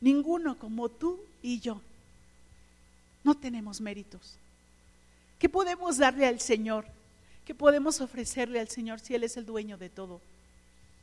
Ninguno 0.00 0.58
como 0.58 0.88
tú 0.88 1.20
y 1.42 1.60
yo. 1.60 1.80
No 3.24 3.34
tenemos 3.34 3.80
méritos. 3.80 4.36
¿Qué 5.38 5.48
podemos 5.48 5.98
darle 5.98 6.26
al 6.26 6.40
Señor? 6.40 6.86
¿Qué 7.44 7.54
podemos 7.54 8.00
ofrecerle 8.00 8.60
al 8.60 8.68
Señor 8.68 9.00
si 9.00 9.14
Él 9.14 9.24
es 9.24 9.36
el 9.36 9.46
dueño 9.46 9.76
de 9.78 9.88
todo? 9.88 10.20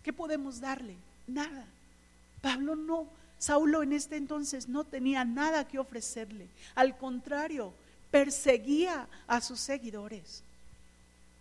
¿Qué 0.03 0.11
podemos 0.11 0.59
darle? 0.59 0.95
Nada. 1.27 1.65
Pablo 2.41 2.75
no, 2.75 3.07
Saulo 3.39 3.83
en 3.83 3.93
este 3.93 4.17
entonces 4.17 4.67
no 4.67 4.83
tenía 4.83 5.25
nada 5.25 5.67
que 5.67 5.79
ofrecerle. 5.79 6.47
Al 6.75 6.97
contrario, 6.97 7.73
perseguía 8.11 9.07
a 9.27 9.41
sus 9.41 9.59
seguidores. 9.59 10.43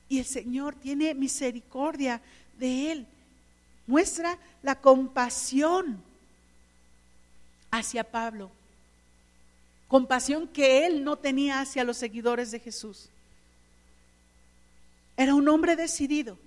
Y 0.09 0.19
el 0.19 0.25
Señor 0.25 0.75
tiene 0.75 1.15
misericordia 1.15 2.21
de 2.59 2.93
él. 2.93 3.07
Muestra 3.87 4.39
la 4.63 4.81
compasión 4.81 6.03
hacia 7.73 8.05
Pablo, 8.05 8.51
compasión 9.89 10.47
que 10.47 10.87
él 10.87 11.03
no 11.03 11.17
tenía 11.17 11.61
hacia 11.61 11.83
los 11.83 11.97
seguidores 11.97 12.53
de 12.53 12.61
Jesús. 12.61 13.09
Era 15.17 15.35
un 15.35 15.49
hombre 15.49 15.75
decidido, 15.75 16.39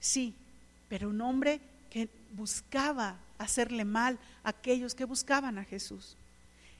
sí, 0.00 0.34
pero 0.88 1.10
un 1.10 1.20
hombre 1.20 1.60
que 1.90 2.08
buscaba 2.32 3.16
hacerle 3.36 3.84
mal 3.84 4.18
a 4.44 4.50
aquellos 4.50 4.94
que 4.94 5.04
buscaban 5.04 5.58
a 5.58 5.64
Jesús. 5.64 6.16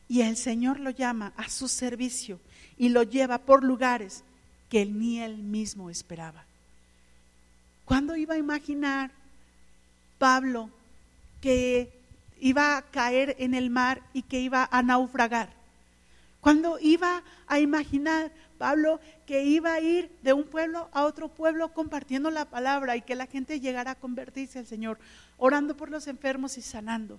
Y 0.09 0.23
el 0.23 0.37
Señor 0.37 0.81
lo 0.81 0.91
llama 0.91 1.33
a 1.37 1.51
su 1.51 1.69
servicio 1.69 2.41
y 2.79 2.89
lo 2.89 3.03
lleva 3.03 3.39
por 3.39 3.65
lugares 3.65 4.23
que 4.71 4.87
ni 4.87 5.21
él 5.21 5.37
mismo 5.37 5.91
esperaba. 5.91 6.45
¿Cuándo 7.85 8.17
iba 8.17 8.35
a 8.35 8.39
imaginar 8.39 9.11
Pablo 10.19 10.71
que 11.41 11.98
iba 12.41 12.77
a 12.77 12.83
caer 12.83 13.37
en 13.39 13.55
el 13.55 13.71
mar 13.71 14.03
y 14.13 14.23
que 14.23 14.41
iba 14.41 14.69
a 14.71 14.83
naufragar. 14.83 15.51
Cuando 16.41 16.79
iba 16.81 17.23
a 17.47 17.59
imaginar 17.59 18.31
Pablo 18.59 19.01
que 19.27 19.45
iba 19.45 19.75
a 19.75 19.81
ir 19.81 20.11
de 20.23 20.33
un 20.33 20.45
pueblo 20.45 20.89
a 20.93 21.05
otro 21.05 21.29
pueblo 21.29 21.73
compartiendo 21.73 22.31
la 22.31 22.45
palabra 22.45 22.97
y 22.97 23.03
que 23.03 23.15
la 23.15 23.27
gente 23.27 23.61
llegara 23.61 23.93
a 23.93 23.95
convertirse 23.95 24.59
al 24.59 24.67
Señor, 24.67 24.99
orando 25.37 25.77
por 25.77 25.91
los 25.91 26.07
enfermos 26.09 26.59
y 26.59 26.63
sanando. 26.63 27.19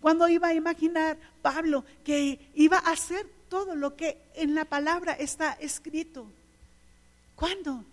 Cuando 0.00 0.28
iba 0.28 0.48
a 0.48 0.54
imaginar 0.54 1.16
Pablo 1.42 1.84
que 2.04 2.40
iba 2.54 2.78
a 2.78 2.90
hacer 2.92 3.26
todo 3.48 3.74
lo 3.74 3.96
que 3.96 4.18
en 4.34 4.54
la 4.54 4.64
palabra 4.64 5.12
está 5.12 5.52
escrito. 5.52 6.26
¿Cuándo? 7.36 7.84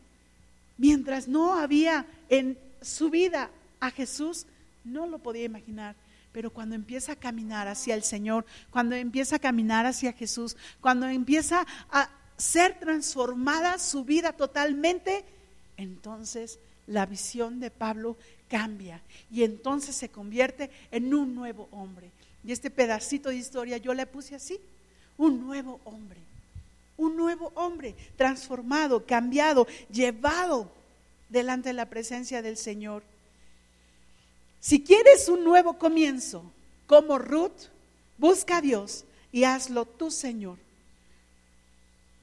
Mientras 0.77 1.27
no 1.27 1.53
había 1.53 2.05
en 2.29 2.57
su 2.81 3.09
vida 3.09 3.49
a 3.79 3.91
Jesús, 3.91 4.45
no 4.83 5.05
lo 5.05 5.19
podía 5.19 5.43
imaginar. 5.43 5.95
Pero 6.31 6.51
cuando 6.51 6.75
empieza 6.75 7.13
a 7.13 7.15
caminar 7.15 7.67
hacia 7.67 7.95
el 7.95 8.03
Señor, 8.03 8.45
cuando 8.69 8.95
empieza 8.95 9.37
a 9.37 9.39
caminar 9.39 9.85
hacia 9.85 10.13
Jesús, 10.13 10.55
cuando 10.81 11.07
empieza 11.07 11.65
a 11.91 12.09
ser 12.37 12.79
transformada 12.79 13.79
su 13.79 14.05
vida 14.05 14.33
totalmente, 14.33 15.25
entonces 15.77 16.59
la 16.87 17.05
visión 17.05 17.59
de 17.59 17.71
Pablo 17.71 18.17
cambia 18.47 19.01
y 19.31 19.43
entonces 19.43 19.95
se 19.95 20.09
convierte 20.09 20.69
en 20.91 21.13
un 21.13 21.35
nuevo 21.35 21.67
hombre. 21.71 22.11
Y 22.43 22.51
este 22.51 22.69
pedacito 22.69 23.29
de 23.29 23.35
historia 23.35 23.77
yo 23.77 23.93
le 23.93 24.05
puse 24.05 24.35
así, 24.35 24.59
un 25.17 25.45
nuevo 25.45 25.79
hombre, 25.83 26.19
un 26.97 27.15
nuevo 27.15 27.51
hombre 27.55 27.95
transformado, 28.17 29.05
cambiado, 29.05 29.67
llevado 29.91 30.71
delante 31.29 31.69
de 31.69 31.73
la 31.73 31.89
presencia 31.89 32.41
del 32.41 32.57
Señor. 32.57 33.03
Si 34.59 34.83
quieres 34.83 35.29
un 35.29 35.43
nuevo 35.43 35.77
comienzo, 35.77 36.43
como 36.85 37.17
Ruth, 37.17 37.69
busca 38.17 38.57
a 38.57 38.61
Dios 38.61 39.05
y 39.31 39.43
hazlo 39.43 39.85
tú, 39.85 40.11
Señor. 40.11 40.57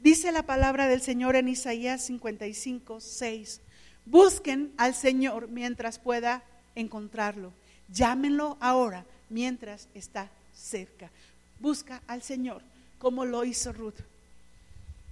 Dice 0.02 0.32
la 0.32 0.42
palabra 0.42 0.86
del 0.86 1.00
Señor 1.00 1.36
en 1.36 1.48
Isaías 1.48 2.04
55, 2.04 3.00
6. 3.00 3.60
Busquen 4.04 4.72
al 4.76 4.94
Señor 4.94 5.48
mientras 5.48 5.98
pueda 5.98 6.42
encontrarlo. 6.74 7.52
Llámenlo 7.92 8.56
ahora 8.60 9.04
mientras 9.30 9.88
está 9.94 10.30
cerca. 10.54 11.10
Busca 11.58 12.02
al 12.06 12.22
Señor 12.22 12.62
como 12.98 13.24
lo 13.24 13.44
hizo 13.44 13.72
Ruth. 13.72 14.00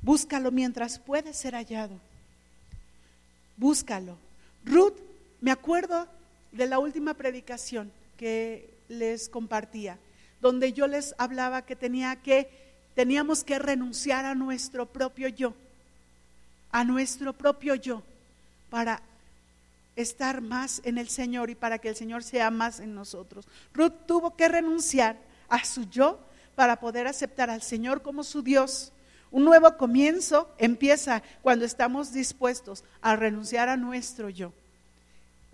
Búscalo 0.03 0.51
mientras 0.51 0.99
puede 0.99 1.33
ser 1.33 1.55
hallado. 1.55 1.99
Búscalo. 3.57 4.17
Ruth, 4.65 4.97
me 5.41 5.51
acuerdo 5.51 6.07
de 6.55 6.67
la 6.67 6.79
última 6.79 7.15
predicación 7.15 7.93
que 8.17 8.71
les 8.89 9.29
compartía. 9.29 9.99
donde 10.41 10.75
yo 10.75 10.87
les 10.87 11.15
hablaba 11.17 11.63
que 11.63 11.75
tenía 11.75 12.17
que 12.17 12.51
teníamos 12.95 13.45
que 13.45 13.59
renunciar 13.59 14.27
a 14.27 14.35
nuestro 14.35 14.85
propio 14.85 15.29
yo, 15.29 15.55
a 16.71 16.85
nuestro 16.85 17.33
propio 17.33 17.75
yo 17.75 18.03
para 18.69 19.01
estar 19.97 20.43
más 20.43 20.83
en 20.85 20.99
el 20.99 21.09
Señor 21.09 21.49
y 21.49 21.55
para 21.55 21.79
que 21.79 21.89
el 21.89 21.97
Señor 21.97 22.23
sea 22.23 22.51
más 22.51 22.81
en 22.81 22.95
nosotros. 22.95 23.47
Ruth 23.73 24.07
tuvo 24.07 24.37
que 24.37 24.49
renunciar 24.49 25.17
a 25.49 25.65
su 25.65 25.89
yo 25.89 26.19
para 26.55 26.79
poder 26.79 27.07
aceptar 27.07 27.51
al 27.51 27.63
Señor 27.63 28.03
como 28.03 28.23
su 28.23 28.43
Dios. 28.43 28.93
Un 29.31 29.45
nuevo 29.45 29.77
comienzo 29.77 30.49
empieza 30.59 31.23
cuando 31.43 31.65
estamos 31.65 32.13
dispuestos 32.13 32.85
a 33.01 33.17
renunciar 33.17 33.69
a 33.69 33.77
nuestro 33.77 34.29
yo. 34.29 34.53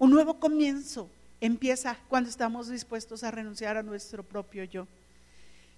Un 0.01 0.11
nuevo 0.11 0.41
comienzo 0.41 1.11
empieza 1.43 1.95
cuando 2.09 2.31
estamos 2.31 2.71
dispuestos 2.71 3.23
a 3.23 3.31
renunciar 3.31 3.77
a 3.77 3.83
nuestro 3.83 4.23
propio 4.23 4.65
yo. 4.65 4.89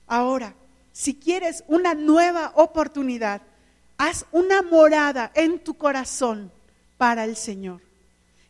Ahora, 0.06 0.54
si 0.92 1.16
quieres 1.16 1.64
una 1.66 1.94
nueva 1.94 2.52
oportunidad, 2.54 3.42
haz 3.98 4.24
una 4.30 4.62
morada 4.62 5.32
en 5.34 5.58
tu 5.58 5.74
corazón 5.74 6.52
para 6.98 7.24
el 7.24 7.34
Señor 7.34 7.80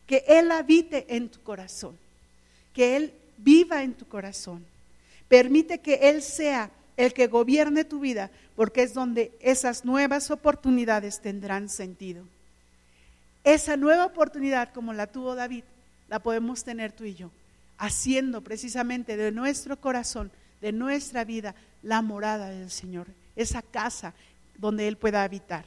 que 0.05 0.23
Él 0.27 0.51
habite 0.51 1.07
en 1.15 1.27
tu 1.29 1.41
corazón, 1.41 1.97
que 2.71 2.95
Él 2.95 3.13
viva 3.37 3.81
en 3.81 3.95
tu 3.95 4.05
corazón. 4.05 4.63
Permite 5.27 5.79
que 5.79 5.95
Él 5.95 6.21
sea 6.21 6.69
el 6.97 7.13
que 7.13 7.25
gobierne 7.25 7.83
tu 7.83 7.99
vida, 7.99 8.29
porque 8.55 8.83
es 8.83 8.93
donde 8.93 9.31
esas 9.39 9.85
nuevas 9.85 10.29
oportunidades 10.29 11.19
tendrán 11.19 11.67
sentido. 11.67 12.25
Esa 13.43 13.75
nueva 13.75 14.05
oportunidad 14.05 14.71
como 14.73 14.93
la 14.93 15.07
tuvo 15.07 15.35
David, 15.35 15.63
la 16.07 16.19
podemos 16.19 16.63
tener 16.63 16.91
tú 16.91 17.03
y 17.03 17.15
yo, 17.15 17.31
haciendo 17.77 18.41
precisamente 18.41 19.17
de 19.17 19.31
nuestro 19.31 19.79
corazón, 19.79 20.31
de 20.61 20.71
nuestra 20.71 21.25
vida, 21.25 21.55
la 21.81 22.01
morada 22.01 22.49
del 22.49 22.71
Señor, 22.71 23.07
esa 23.35 23.61
casa 23.61 24.13
donde 24.57 24.87
Él 24.87 24.97
pueda 24.97 25.23
habitar. 25.23 25.65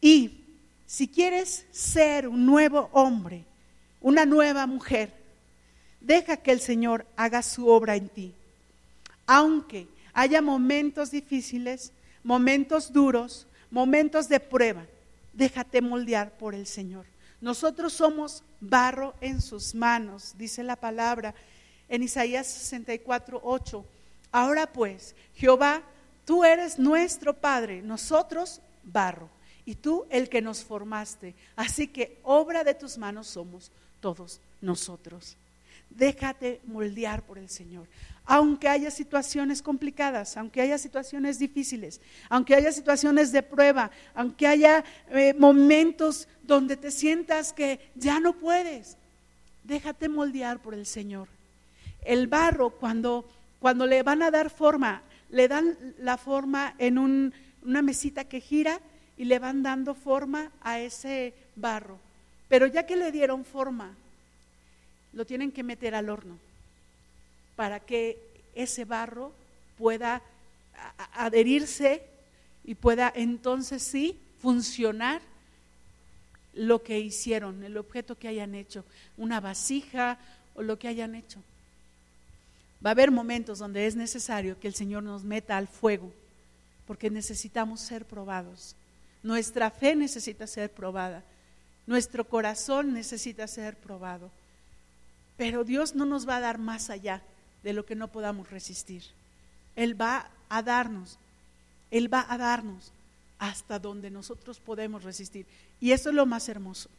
Y 0.00 0.44
si 0.86 1.08
quieres 1.08 1.66
ser 1.70 2.28
un 2.28 2.44
nuevo 2.44 2.90
hombre, 2.92 3.44
una 4.00 4.26
nueva 4.26 4.66
mujer, 4.66 5.12
deja 6.00 6.36
que 6.36 6.52
el 6.52 6.60
Señor 6.60 7.06
haga 7.16 7.42
su 7.42 7.68
obra 7.68 7.96
en 7.96 8.08
ti. 8.08 8.34
Aunque 9.26 9.88
haya 10.12 10.42
momentos 10.42 11.10
difíciles, 11.10 11.92
momentos 12.22 12.92
duros, 12.92 13.46
momentos 13.70 14.28
de 14.28 14.40
prueba, 14.40 14.86
déjate 15.32 15.80
moldear 15.80 16.36
por 16.36 16.54
el 16.54 16.66
Señor. 16.66 17.06
Nosotros 17.40 17.92
somos 17.92 18.42
barro 18.60 19.14
en 19.20 19.40
sus 19.40 19.74
manos, 19.74 20.34
dice 20.36 20.62
la 20.62 20.76
palabra 20.76 21.34
en 21.88 22.02
Isaías 22.02 22.46
64, 22.46 23.40
8. 23.42 23.84
Ahora 24.32 24.72
pues, 24.72 25.14
Jehová, 25.34 25.82
tú 26.24 26.44
eres 26.44 26.78
nuestro 26.78 27.34
Padre, 27.34 27.80
nosotros 27.82 28.60
barro 28.82 29.30
y 29.64 29.74
tú 29.74 30.06
el 30.10 30.28
que 30.28 30.42
nos 30.42 30.64
formaste. 30.64 31.34
Así 31.54 31.88
que 31.88 32.18
obra 32.22 32.64
de 32.64 32.74
tus 32.74 32.98
manos 32.98 33.28
somos 33.28 33.70
todos 34.00 34.40
nosotros. 34.60 35.36
Déjate 35.98 36.60
moldear 36.64 37.26
por 37.26 37.38
el 37.38 37.48
Señor. 37.48 37.88
Aunque 38.24 38.68
haya 38.68 38.88
situaciones 38.88 39.62
complicadas, 39.62 40.36
aunque 40.36 40.60
haya 40.60 40.78
situaciones 40.78 41.40
difíciles, 41.40 42.00
aunque 42.28 42.54
haya 42.54 42.70
situaciones 42.70 43.32
de 43.32 43.42
prueba, 43.42 43.90
aunque 44.14 44.46
haya 44.46 44.84
eh, 45.10 45.34
momentos 45.36 46.28
donde 46.44 46.76
te 46.76 46.92
sientas 46.92 47.52
que 47.52 47.80
ya 47.96 48.20
no 48.20 48.32
puedes, 48.34 48.96
déjate 49.64 50.08
moldear 50.08 50.60
por 50.60 50.72
el 50.74 50.86
Señor. 50.86 51.26
El 52.04 52.28
barro, 52.28 52.70
cuando, 52.70 53.28
cuando 53.58 53.84
le 53.84 54.04
van 54.04 54.22
a 54.22 54.30
dar 54.30 54.50
forma, 54.50 55.02
le 55.30 55.48
dan 55.48 55.76
la 55.98 56.16
forma 56.16 56.76
en 56.78 56.98
una 56.98 57.82
mesita 57.82 58.22
que 58.22 58.40
gira 58.40 58.80
y 59.16 59.24
le 59.24 59.40
van 59.40 59.64
dando 59.64 59.96
forma 59.96 60.52
a 60.60 60.78
ese 60.78 61.34
barro. 61.56 61.98
Pero 62.48 62.68
ya 62.68 62.86
que 62.86 62.94
le 62.94 63.10
dieron 63.10 63.44
forma, 63.44 63.96
lo 65.12 65.26
tienen 65.26 65.52
que 65.52 65.62
meter 65.62 65.94
al 65.94 66.08
horno 66.08 66.38
para 67.56 67.80
que 67.80 68.18
ese 68.54 68.84
barro 68.84 69.32
pueda 69.76 70.22
adherirse 71.14 72.02
y 72.64 72.74
pueda 72.74 73.12
entonces 73.14 73.82
sí 73.82 74.18
funcionar 74.40 75.20
lo 76.54 76.82
que 76.82 76.98
hicieron, 76.98 77.62
el 77.64 77.76
objeto 77.76 78.16
que 78.16 78.28
hayan 78.28 78.54
hecho, 78.54 78.84
una 79.16 79.40
vasija 79.40 80.18
o 80.54 80.62
lo 80.62 80.78
que 80.78 80.88
hayan 80.88 81.14
hecho. 81.14 81.40
Va 82.84 82.90
a 82.90 82.92
haber 82.92 83.10
momentos 83.10 83.58
donde 83.58 83.86
es 83.86 83.96
necesario 83.96 84.58
que 84.60 84.68
el 84.68 84.74
Señor 84.74 85.02
nos 85.02 85.24
meta 85.24 85.56
al 85.56 85.68
fuego, 85.68 86.12
porque 86.86 87.10
necesitamos 87.10 87.80
ser 87.80 88.04
probados. 88.04 88.76
Nuestra 89.22 89.70
fe 89.70 89.96
necesita 89.96 90.46
ser 90.46 90.70
probada. 90.70 91.24
Nuestro 91.86 92.28
corazón 92.28 92.92
necesita 92.92 93.46
ser 93.46 93.76
probado. 93.76 94.30
Pero 95.38 95.64
Dios 95.64 95.94
no 95.94 96.04
nos 96.04 96.28
va 96.28 96.36
a 96.36 96.40
dar 96.40 96.58
más 96.58 96.90
allá 96.90 97.22
de 97.62 97.72
lo 97.72 97.86
que 97.86 97.94
no 97.94 98.08
podamos 98.08 98.50
resistir. 98.50 99.02
Él 99.76 99.98
va 99.98 100.28
a 100.50 100.62
darnos, 100.62 101.18
Él 101.90 102.12
va 102.12 102.26
a 102.28 102.36
darnos 102.36 102.92
hasta 103.38 103.78
donde 103.78 104.10
nosotros 104.10 104.60
podemos 104.60 105.04
resistir. 105.04 105.46
Y 105.80 105.92
eso 105.92 106.10
es 106.10 106.14
lo 106.14 106.26
más 106.26 106.48
hermoso, 106.50 106.90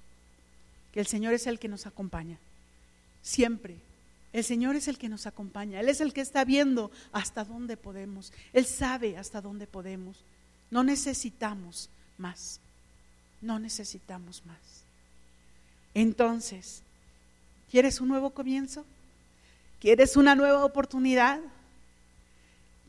que 0.91 1.01
el 1.01 1.05
Señor 1.05 1.33
es 1.33 1.45
el 1.45 1.59
que 1.59 1.67
nos 1.67 1.85
acompaña, 1.85 2.39
siempre. 3.21 3.77
El 4.31 4.43
Señor 4.43 4.75
es 4.75 4.87
el 4.87 4.97
que 4.97 5.09
nos 5.09 5.27
acompaña, 5.27 5.79
Él 5.79 5.89
es 5.89 6.01
el 6.01 6.13
que 6.13 6.21
está 6.21 6.45
viendo 6.45 6.91
hasta 7.11 7.43
dónde 7.43 7.77
podemos, 7.77 8.31
Él 8.53 8.65
sabe 8.65 9.17
hasta 9.17 9.41
dónde 9.41 9.67
podemos. 9.67 10.23
No 10.71 10.83
necesitamos 10.83 11.89
más. 12.17 12.59
No 13.41 13.59
necesitamos 13.59 14.45
más. 14.45 14.57
Entonces, 15.93 16.83
¿quieres 17.69 18.01
un 18.01 18.07
nuevo 18.07 18.31
comienzo? 18.31 18.85
¿Quieres 19.79 20.17
una 20.17 20.35
nueva 20.35 20.65
oportunidad? 20.65 21.39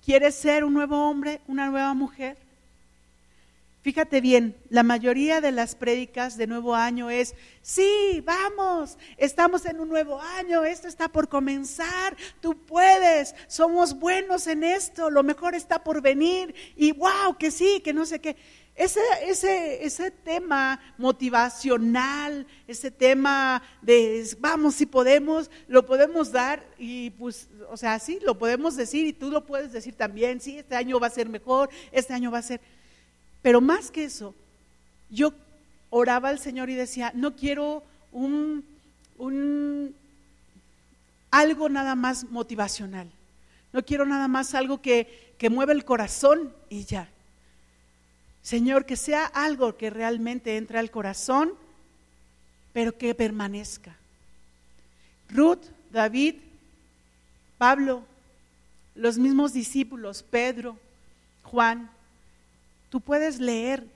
¿Quieres 0.05 0.35
ser 0.35 0.65
un 0.65 0.75
nuevo 0.75 1.09
hombre, 1.09 1.41
una 1.47 1.67
nueva 1.67 1.95
mujer? 1.95 2.37
Fíjate 3.83 4.21
bien, 4.21 4.55
la 4.69 4.83
mayoría 4.83 5.41
de 5.41 5.53
las 5.53 5.75
prédicas 5.75 6.37
de 6.37 6.47
nuevo 6.47 6.75
año 6.75 7.09
es, 7.09 7.35
sí, 7.63 8.23
vamos, 8.27 8.99
estamos 9.17 9.65
en 9.65 9.81
un 9.81 9.89
nuevo 9.89 10.21
año, 10.21 10.65
esto 10.65 10.87
está 10.87 11.09
por 11.09 11.31
comenzar, 11.31 12.15
tú 12.41 12.59
puedes, 12.67 13.35
somos 13.47 13.99
buenos 13.99 14.47
en 14.49 14.65
esto, 14.65 15.09
lo 15.09 15.23
mejor 15.23 15.55
está 15.55 15.83
por 15.83 16.03
venir 16.03 16.55
y 16.77 16.93
wow, 16.93 17.39
que 17.39 17.51
sí, 17.51 17.81
que 17.83 17.95
no 17.95 18.05
sé 18.05 18.21
qué. 18.21 18.37
Ese, 18.81 19.01
ese, 19.27 19.85
ese 19.85 20.11
tema 20.11 20.81
motivacional, 20.97 22.47
ese 22.67 22.91
tema 22.91 23.63
de 23.83 24.27
vamos 24.39 24.77
si 24.77 24.87
podemos, 24.87 25.51
lo 25.69 25.85
podemos 25.85 26.33
dar 26.33 26.67
y 26.79 27.11
pues, 27.11 27.47
o 27.69 27.77
sea, 27.77 27.99
sí, 27.99 28.19
lo 28.23 28.39
podemos 28.39 28.77
decir 28.77 29.07
y 29.07 29.13
tú 29.13 29.31
lo 29.31 29.45
puedes 29.45 29.71
decir 29.71 29.95
también, 29.97 30.41
sí, 30.41 30.57
este 30.57 30.77
año 30.77 30.99
va 30.99 31.09
a 31.09 31.11
ser 31.11 31.29
mejor, 31.29 31.69
este 31.93 32.15
año 32.15 32.31
va 32.31 32.39
a 32.39 32.43
ser. 32.43 32.63
Pero 33.43 33.61
más 33.61 33.91
que 33.91 34.05
eso, 34.05 34.35
yo 35.11 35.35
oraba 35.91 36.31
al 36.31 36.39
Señor 36.39 36.71
y 36.71 36.75
decía, 36.75 37.13
no 37.15 37.37
quiero 37.37 37.83
un, 38.13 38.65
un 39.19 39.95
algo 41.31 41.69
nada 41.69 41.95
más 41.97 42.25
motivacional, 42.31 43.11
no 43.75 43.85
quiero 43.85 44.07
nada 44.07 44.27
más 44.27 44.55
algo 44.55 44.81
que, 44.81 45.35
que 45.37 45.51
mueva 45.51 45.73
el 45.73 45.85
corazón 45.85 46.55
y 46.71 46.87
ya. 46.87 47.11
Señor, 48.43 48.87
que 48.87 48.97
sea 48.97 49.27
algo 49.27 49.77
que 49.77 49.91
realmente 49.91 50.57
entre 50.57 50.79
al 50.79 50.91
corazón, 50.91 51.53
pero 52.73 52.97
que 52.97 53.15
permanezca. 53.15 53.97
Ruth, 55.29 55.63
David, 55.91 56.37
Pablo, 57.59 58.05
los 58.95 59.19
mismos 59.19 59.53
discípulos, 59.53 60.23
Pedro, 60.23 60.79
Juan, 61.43 61.91
tú 62.89 63.01
puedes 63.01 63.39
leer 63.39 63.87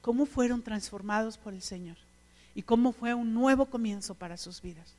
cómo 0.00 0.26
fueron 0.26 0.62
transformados 0.62 1.38
por 1.38 1.54
el 1.54 1.62
Señor 1.62 1.96
y 2.54 2.62
cómo 2.62 2.92
fue 2.92 3.14
un 3.14 3.32
nuevo 3.34 3.66
comienzo 3.66 4.14
para 4.14 4.36
sus 4.36 4.60
vidas. 4.60 4.94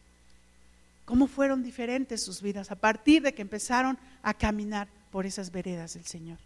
Cómo 1.06 1.28
fueron 1.28 1.62
diferentes 1.62 2.24
sus 2.24 2.42
vidas 2.42 2.72
a 2.72 2.76
partir 2.76 3.22
de 3.22 3.34
que 3.34 3.44
empezaron 3.44 3.98
a 4.24 4.34
caminar 4.34 4.88
por 5.12 5.26
esas 5.26 5.52
veredas 5.52 5.94
del 5.94 6.06
Señor. 6.06 6.40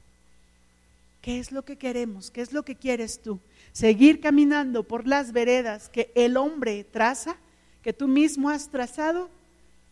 ¿Qué 1.21 1.39
es 1.39 1.51
lo 1.51 1.63
que 1.63 1.77
queremos? 1.77 2.31
¿Qué 2.31 2.41
es 2.41 2.53
lo 2.53 2.63
que 2.63 2.75
quieres 2.75 3.21
tú? 3.21 3.39
¿Seguir 3.73 4.21
caminando 4.21 4.83
por 4.83 5.07
las 5.07 5.31
veredas 5.31 5.89
que 5.89 6.11
el 6.15 6.37
hombre 6.37 6.83
traza, 6.85 7.35
que 7.83 7.93
tú 7.93 8.07
mismo 8.07 8.49
has 8.49 8.69
trazado? 8.69 9.29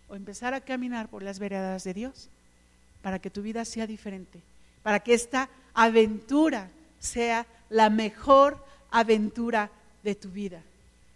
¿O 0.07 0.15
empezar 0.15 0.53
a 0.53 0.61
caminar 0.61 1.09
por 1.09 1.23
las 1.23 1.39
veredas 1.39 1.84
de 1.84 1.93
Dios 1.93 2.30
para 3.01 3.19
que 3.19 3.30
tu 3.30 3.41
vida 3.41 3.65
sea 3.65 3.86
diferente? 3.88 4.39
Para 4.84 5.01
que 5.01 5.13
esta 5.13 5.49
aventura 5.73 6.69
sea 6.99 7.45
la 7.69 7.89
mejor 7.89 8.63
aventura 8.89 9.69
de 10.03 10.15
tu 10.15 10.30
vida. 10.30 10.63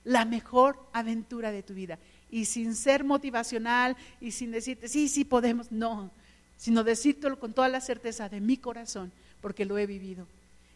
La 0.04 0.26
mejor 0.26 0.78
aventura 0.92 1.52
de 1.52 1.64
tu 1.64 1.74
vida. 1.74 1.98
y 2.34 2.46
sin 2.46 2.76
ser 2.76 3.04
motivacional 3.04 3.98
y 4.22 4.32
sin 4.32 4.52
decirte, 4.52 4.88
sí, 4.88 5.10
sí 5.10 5.26
podemos, 5.26 5.70
no, 5.70 6.10
sino 6.56 6.84
decírtelo 6.84 7.38
con 7.38 7.54
toda 7.54 7.68
la 7.68 7.82
certeza 7.82 8.30
de 8.30 8.40
mi 8.40 8.56
corazón, 8.56 9.12
porque 9.42 9.66
lo 9.66 9.78
he 9.78 9.86
vivido. 9.86 10.28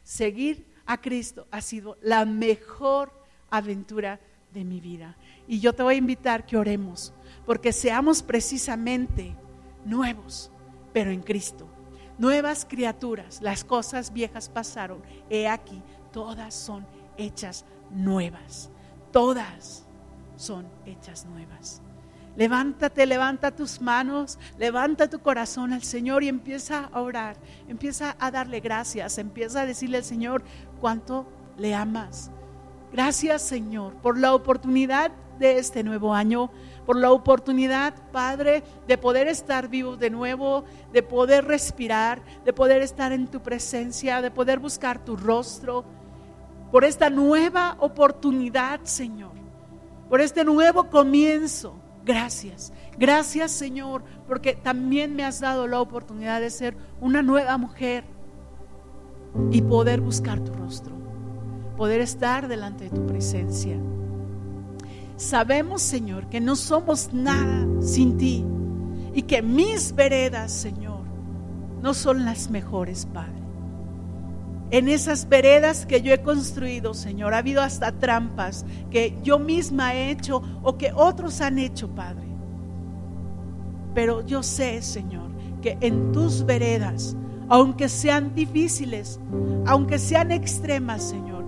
Seguir 0.04 0.66
a 0.86 1.00
Cristo 1.00 1.48
ha 1.52 1.62
sido 1.62 1.98
la 2.02 2.26
mejor 2.26 3.12
aventura 3.50 4.20
de 4.54 4.64
mi 4.64 4.80
vida. 4.80 5.16
Y 5.48 5.60
yo 5.60 5.74
te 5.74 5.84
voy 5.84 5.96
a 5.96 5.98
invitar 5.98 6.46
que 6.46 6.58
oremos, 6.58 7.14
porque 7.46 7.72
seamos 7.72 8.24
precisamente 8.24 9.36
nuevos, 9.86 10.52
pero 10.94 11.12
en 11.12 11.22
Cristo. 11.22 11.68
Nuevas 12.18 12.66
criaturas, 12.66 13.42
las 13.42 13.64
cosas 13.64 14.14
viejas 14.14 14.48
pasaron, 14.48 15.02
he 15.30 15.48
aquí, 15.48 15.82
todas 16.14 16.54
son 16.54 16.88
hechas 17.18 17.66
nuevas, 17.92 18.70
todas 19.12 19.86
son 20.38 20.66
hechas 20.86 21.26
nuevas. 21.26 21.82
Levántate, 22.36 23.06
levanta 23.06 23.52
tus 23.52 23.80
manos, 23.80 24.38
levanta 24.58 25.10
tu 25.10 25.20
corazón 25.20 25.72
al 25.72 25.84
Señor 25.84 26.22
y 26.24 26.28
empieza 26.28 26.90
a 26.92 27.00
orar, 27.00 27.38
empieza 27.70 28.16
a 28.20 28.30
darle 28.30 28.60
gracias, 28.60 29.18
empieza 29.18 29.62
a 29.62 29.66
decirle 29.66 29.98
al 29.98 30.04
Señor 30.04 30.44
cuánto 30.82 31.26
le 31.58 31.74
amas. 31.74 32.32
Gracias 32.92 33.42
Señor 33.42 33.94
por 33.96 34.18
la 34.18 34.34
oportunidad 34.34 35.12
de 35.40 35.60
este 35.60 35.82
nuevo 35.84 36.14
año, 36.14 36.50
por 36.86 36.98
la 36.98 37.12
oportunidad, 37.12 37.94
Padre, 38.12 38.64
de 38.86 38.98
poder 38.98 39.28
estar 39.30 39.70
vivos 39.70 39.98
de 39.98 40.10
nuevo, 40.10 40.66
de 40.92 41.04
poder 41.04 41.46
respirar, 41.46 42.22
de 42.44 42.52
poder 42.52 42.82
estar 42.82 43.14
en 43.14 43.28
tu 43.28 43.42
presencia, 43.42 44.22
de 44.22 44.32
poder 44.32 44.60
buscar 44.60 45.04
tu 45.04 45.16
rostro, 45.16 45.86
por 46.72 46.84
esta 46.84 47.10
nueva 47.10 47.78
oportunidad, 47.80 48.82
Señor, 48.84 49.32
por 50.10 50.20
este 50.20 50.44
nuevo 50.44 50.90
comienzo 50.90 51.85
Gracias. 52.06 52.72
Gracias 52.98 53.52
Señor, 53.52 54.04
porque 54.28 54.54
también 54.54 55.16
me 55.16 55.26
has 55.26 55.40
dado 55.40 55.68
la 55.68 55.82
oportunidad 55.82 56.40
de 56.40 56.52
ser 56.52 56.78
una 57.02 57.24
nueva 57.24 57.58
mujer 57.58 58.06
y 59.52 59.64
poder 59.64 60.02
buscar 60.02 60.40
tu 60.40 60.54
rostro, 60.54 60.96
poder 61.76 62.02
estar 62.02 62.48
delante 62.48 62.86
de 62.86 62.90
tu 62.92 63.06
presencia. 63.08 63.76
Sabemos 65.18 65.82
Señor 65.82 66.30
que 66.30 66.40
no 66.40 66.56
somos 66.56 67.12
nada 67.12 67.66
sin 67.82 68.18
ti 68.18 68.46
y 69.14 69.24
que 69.24 69.42
mis 69.42 69.96
veredas 69.96 70.52
Señor 70.52 71.06
no 71.82 71.94
son 71.94 72.24
las 72.24 72.52
mejores, 72.52 73.08
Padre. 73.08 73.35
En 74.72 74.90
esas 74.90 75.30
veredas 75.30 75.86
que 75.86 76.02
yo 76.02 76.14
he 76.14 76.22
construido, 76.22 76.94
Señor, 76.94 77.34
ha 77.34 77.38
habido 77.38 77.62
hasta 77.62 77.92
trampas 77.92 78.66
que 78.90 79.18
yo 79.24 79.38
misma 79.38 79.94
he 79.94 80.10
hecho 80.10 80.42
o 80.64 80.78
que 80.78 80.92
otros 80.94 81.40
han 81.42 81.60
hecho, 81.60 81.88
Padre. 81.90 82.26
Pero 83.94 84.26
yo 84.26 84.42
sé, 84.44 84.82
Señor, 84.82 85.30
que 85.62 85.78
en 85.82 86.12
tus 86.12 86.46
veredas, 86.46 87.16
aunque 87.48 87.90
sean 87.90 88.34
difíciles, 88.34 89.20
aunque 89.66 90.00
sean 90.00 90.32
extremas, 90.32 91.04
Señor, 91.04 91.46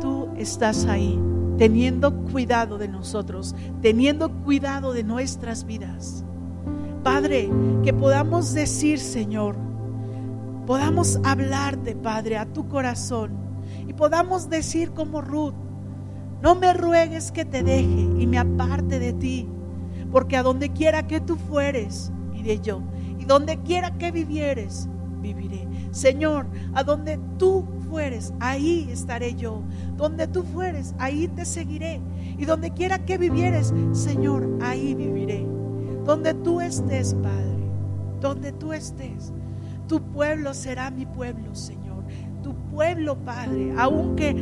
tú 0.00 0.28
estás 0.36 0.84
ahí, 0.84 1.18
teniendo 1.56 2.14
cuidado 2.30 2.78
de 2.78 2.88
nosotros, 2.88 3.54
teniendo 3.80 4.30
cuidado 4.30 4.92
de 4.92 5.04
nuestras 5.04 5.64
vidas. 5.64 6.24
Padre, 7.02 7.50
que 7.82 7.92
podamos 7.92 8.52
decir, 8.52 9.00
Señor, 9.00 9.56
podamos 10.68 11.18
hablarte, 11.24 11.96
Padre, 11.96 12.36
a 12.36 12.44
tu 12.44 12.68
corazón 12.68 13.30
y 13.86 13.94
podamos 13.94 14.50
decir 14.50 14.90
como 14.90 15.22
Ruth, 15.22 15.54
no 16.42 16.56
me 16.56 16.74
ruegues 16.74 17.32
que 17.32 17.46
te 17.46 17.62
deje 17.62 18.02
y 18.18 18.26
me 18.26 18.36
aparte 18.36 18.98
de 18.98 19.14
ti, 19.14 19.48
porque 20.12 20.36
a 20.36 20.42
donde 20.42 20.68
quiera 20.68 21.06
que 21.06 21.22
tú 21.22 21.36
fueres, 21.36 22.12
iré 22.34 22.60
yo, 22.60 22.82
y 23.18 23.24
donde 23.24 23.56
quiera 23.62 23.96
que 23.96 24.12
vivieres, 24.12 24.90
viviré. 25.22 25.66
Señor, 25.90 26.46
a 26.74 26.82
donde 26.84 27.18
tú 27.38 27.64
fueres, 27.88 28.34
ahí 28.38 28.90
estaré 28.92 29.34
yo. 29.36 29.62
Donde 29.96 30.26
tú 30.26 30.42
fueres, 30.42 30.94
ahí 30.98 31.28
te 31.28 31.46
seguiré. 31.46 32.02
Y 32.36 32.44
donde 32.44 32.72
quiera 32.72 33.06
que 33.06 33.16
vivieres, 33.16 33.72
Señor, 33.92 34.46
ahí 34.60 34.94
viviré. 34.94 35.46
Donde 36.04 36.34
tú 36.34 36.60
estés, 36.60 37.14
Padre, 37.14 37.70
donde 38.20 38.52
tú 38.52 38.74
estés. 38.74 39.32
Tu 39.88 40.02
pueblo 40.02 40.52
será 40.52 40.90
mi 40.90 41.06
pueblo, 41.06 41.54
Señor. 41.54 42.04
Tu 42.42 42.54
pueblo, 42.70 43.16
Padre. 43.24 43.74
Aunque 43.78 44.36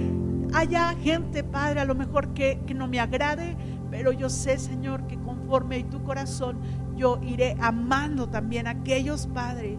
haya 0.53 0.93
gente, 0.97 1.45
Padre, 1.45 1.81
a 1.81 1.85
lo 1.85 1.95
mejor 1.95 2.35
que, 2.35 2.61
no 2.75 2.89
me 2.89 2.99
agrade, 2.99 3.57
pero 3.91 4.11
yo 4.11 4.29
sé, 4.29 4.59
Señor, 4.59 5.07
que 5.07 5.17
conforme 5.19 5.77
a 5.77 5.89
tu 5.89 6.03
corazón, 6.03 6.59
yo 6.97 7.21
iré 7.23 7.57
amando 7.61 8.29
también 8.29 8.67
a 8.67 8.71
aquellos, 8.71 9.29
Padre, 9.29 9.79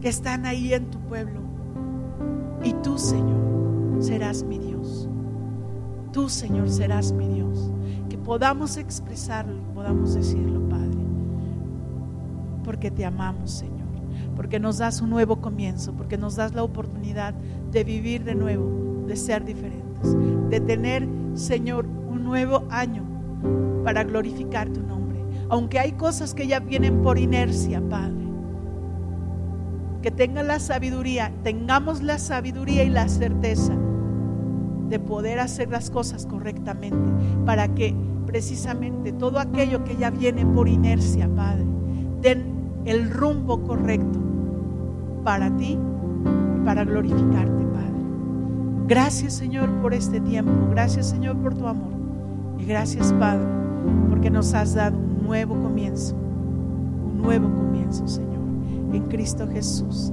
que 0.00 0.08
están 0.08 0.46
ahí 0.46 0.72
en 0.72 0.88
tu 0.88 1.00
pueblo. 1.00 1.40
Y 2.62 2.72
tú, 2.74 2.96
Señor, 2.96 4.00
serás 4.00 4.44
mi 4.44 4.58
Dios. 4.58 5.08
Tú, 6.12 6.28
Señor, 6.28 6.70
serás 6.70 7.10
mi 7.10 7.26
Dios. 7.26 7.72
Que 8.08 8.16
podamos 8.16 8.76
expresarlo 8.76 9.56
y 9.56 9.74
podamos 9.74 10.14
decirlo, 10.14 10.60
Padre. 10.68 10.98
Porque 12.62 12.90
te 12.92 13.04
amamos, 13.04 13.50
Señor 13.50 13.75
porque 14.36 14.60
nos 14.60 14.78
das 14.78 15.00
un 15.00 15.10
nuevo 15.10 15.40
comienzo, 15.40 15.94
porque 15.94 16.18
nos 16.18 16.36
das 16.36 16.54
la 16.54 16.62
oportunidad 16.62 17.34
de 17.72 17.82
vivir 17.82 18.22
de 18.22 18.34
nuevo, 18.34 19.04
de 19.06 19.16
ser 19.16 19.44
diferentes, 19.44 20.14
de 20.50 20.60
tener, 20.60 21.08
Señor, 21.34 21.86
un 21.86 22.22
nuevo 22.22 22.64
año 22.70 23.02
para 23.82 24.04
glorificar 24.04 24.68
tu 24.68 24.82
nombre. 24.82 25.24
Aunque 25.48 25.78
hay 25.78 25.92
cosas 25.92 26.34
que 26.34 26.46
ya 26.46 26.60
vienen 26.60 27.02
por 27.02 27.18
inercia, 27.18 27.80
Padre. 27.80 28.26
Que 30.02 30.10
tenga 30.10 30.42
la 30.42 30.60
sabiduría, 30.60 31.32
tengamos 31.42 32.02
la 32.02 32.18
sabiduría 32.18 32.84
y 32.84 32.90
la 32.90 33.08
certeza 33.08 33.74
de 34.88 35.00
poder 35.00 35.40
hacer 35.40 35.70
las 35.70 35.90
cosas 35.90 36.26
correctamente 36.26 37.10
para 37.44 37.74
que 37.74 37.94
precisamente 38.26 39.12
todo 39.12 39.38
aquello 39.38 39.82
que 39.82 39.96
ya 39.96 40.10
viene 40.10 40.44
por 40.44 40.68
inercia, 40.68 41.28
Padre, 41.34 41.64
den 42.20 42.44
el 42.84 43.10
rumbo 43.10 43.62
correcto 43.64 44.25
para 45.26 45.50
ti 45.56 45.76
y 45.76 46.64
para 46.64 46.84
glorificarte, 46.84 47.64
Padre. 47.74 48.86
Gracias, 48.86 49.32
Señor, 49.32 49.68
por 49.82 49.92
este 49.92 50.20
tiempo. 50.20 50.52
Gracias, 50.70 51.08
Señor, 51.08 51.36
por 51.38 51.52
tu 51.52 51.66
amor. 51.66 51.90
Y 52.60 52.64
gracias, 52.64 53.12
Padre, 53.14 53.44
porque 54.08 54.30
nos 54.30 54.54
has 54.54 54.74
dado 54.74 54.96
un 54.96 55.24
nuevo 55.24 55.60
comienzo. 55.60 56.14
Un 56.14 57.22
nuevo 57.22 57.52
comienzo, 57.52 58.06
Señor, 58.06 58.38
en 58.92 59.02
Cristo 59.08 59.48
Jesús. 59.52 60.12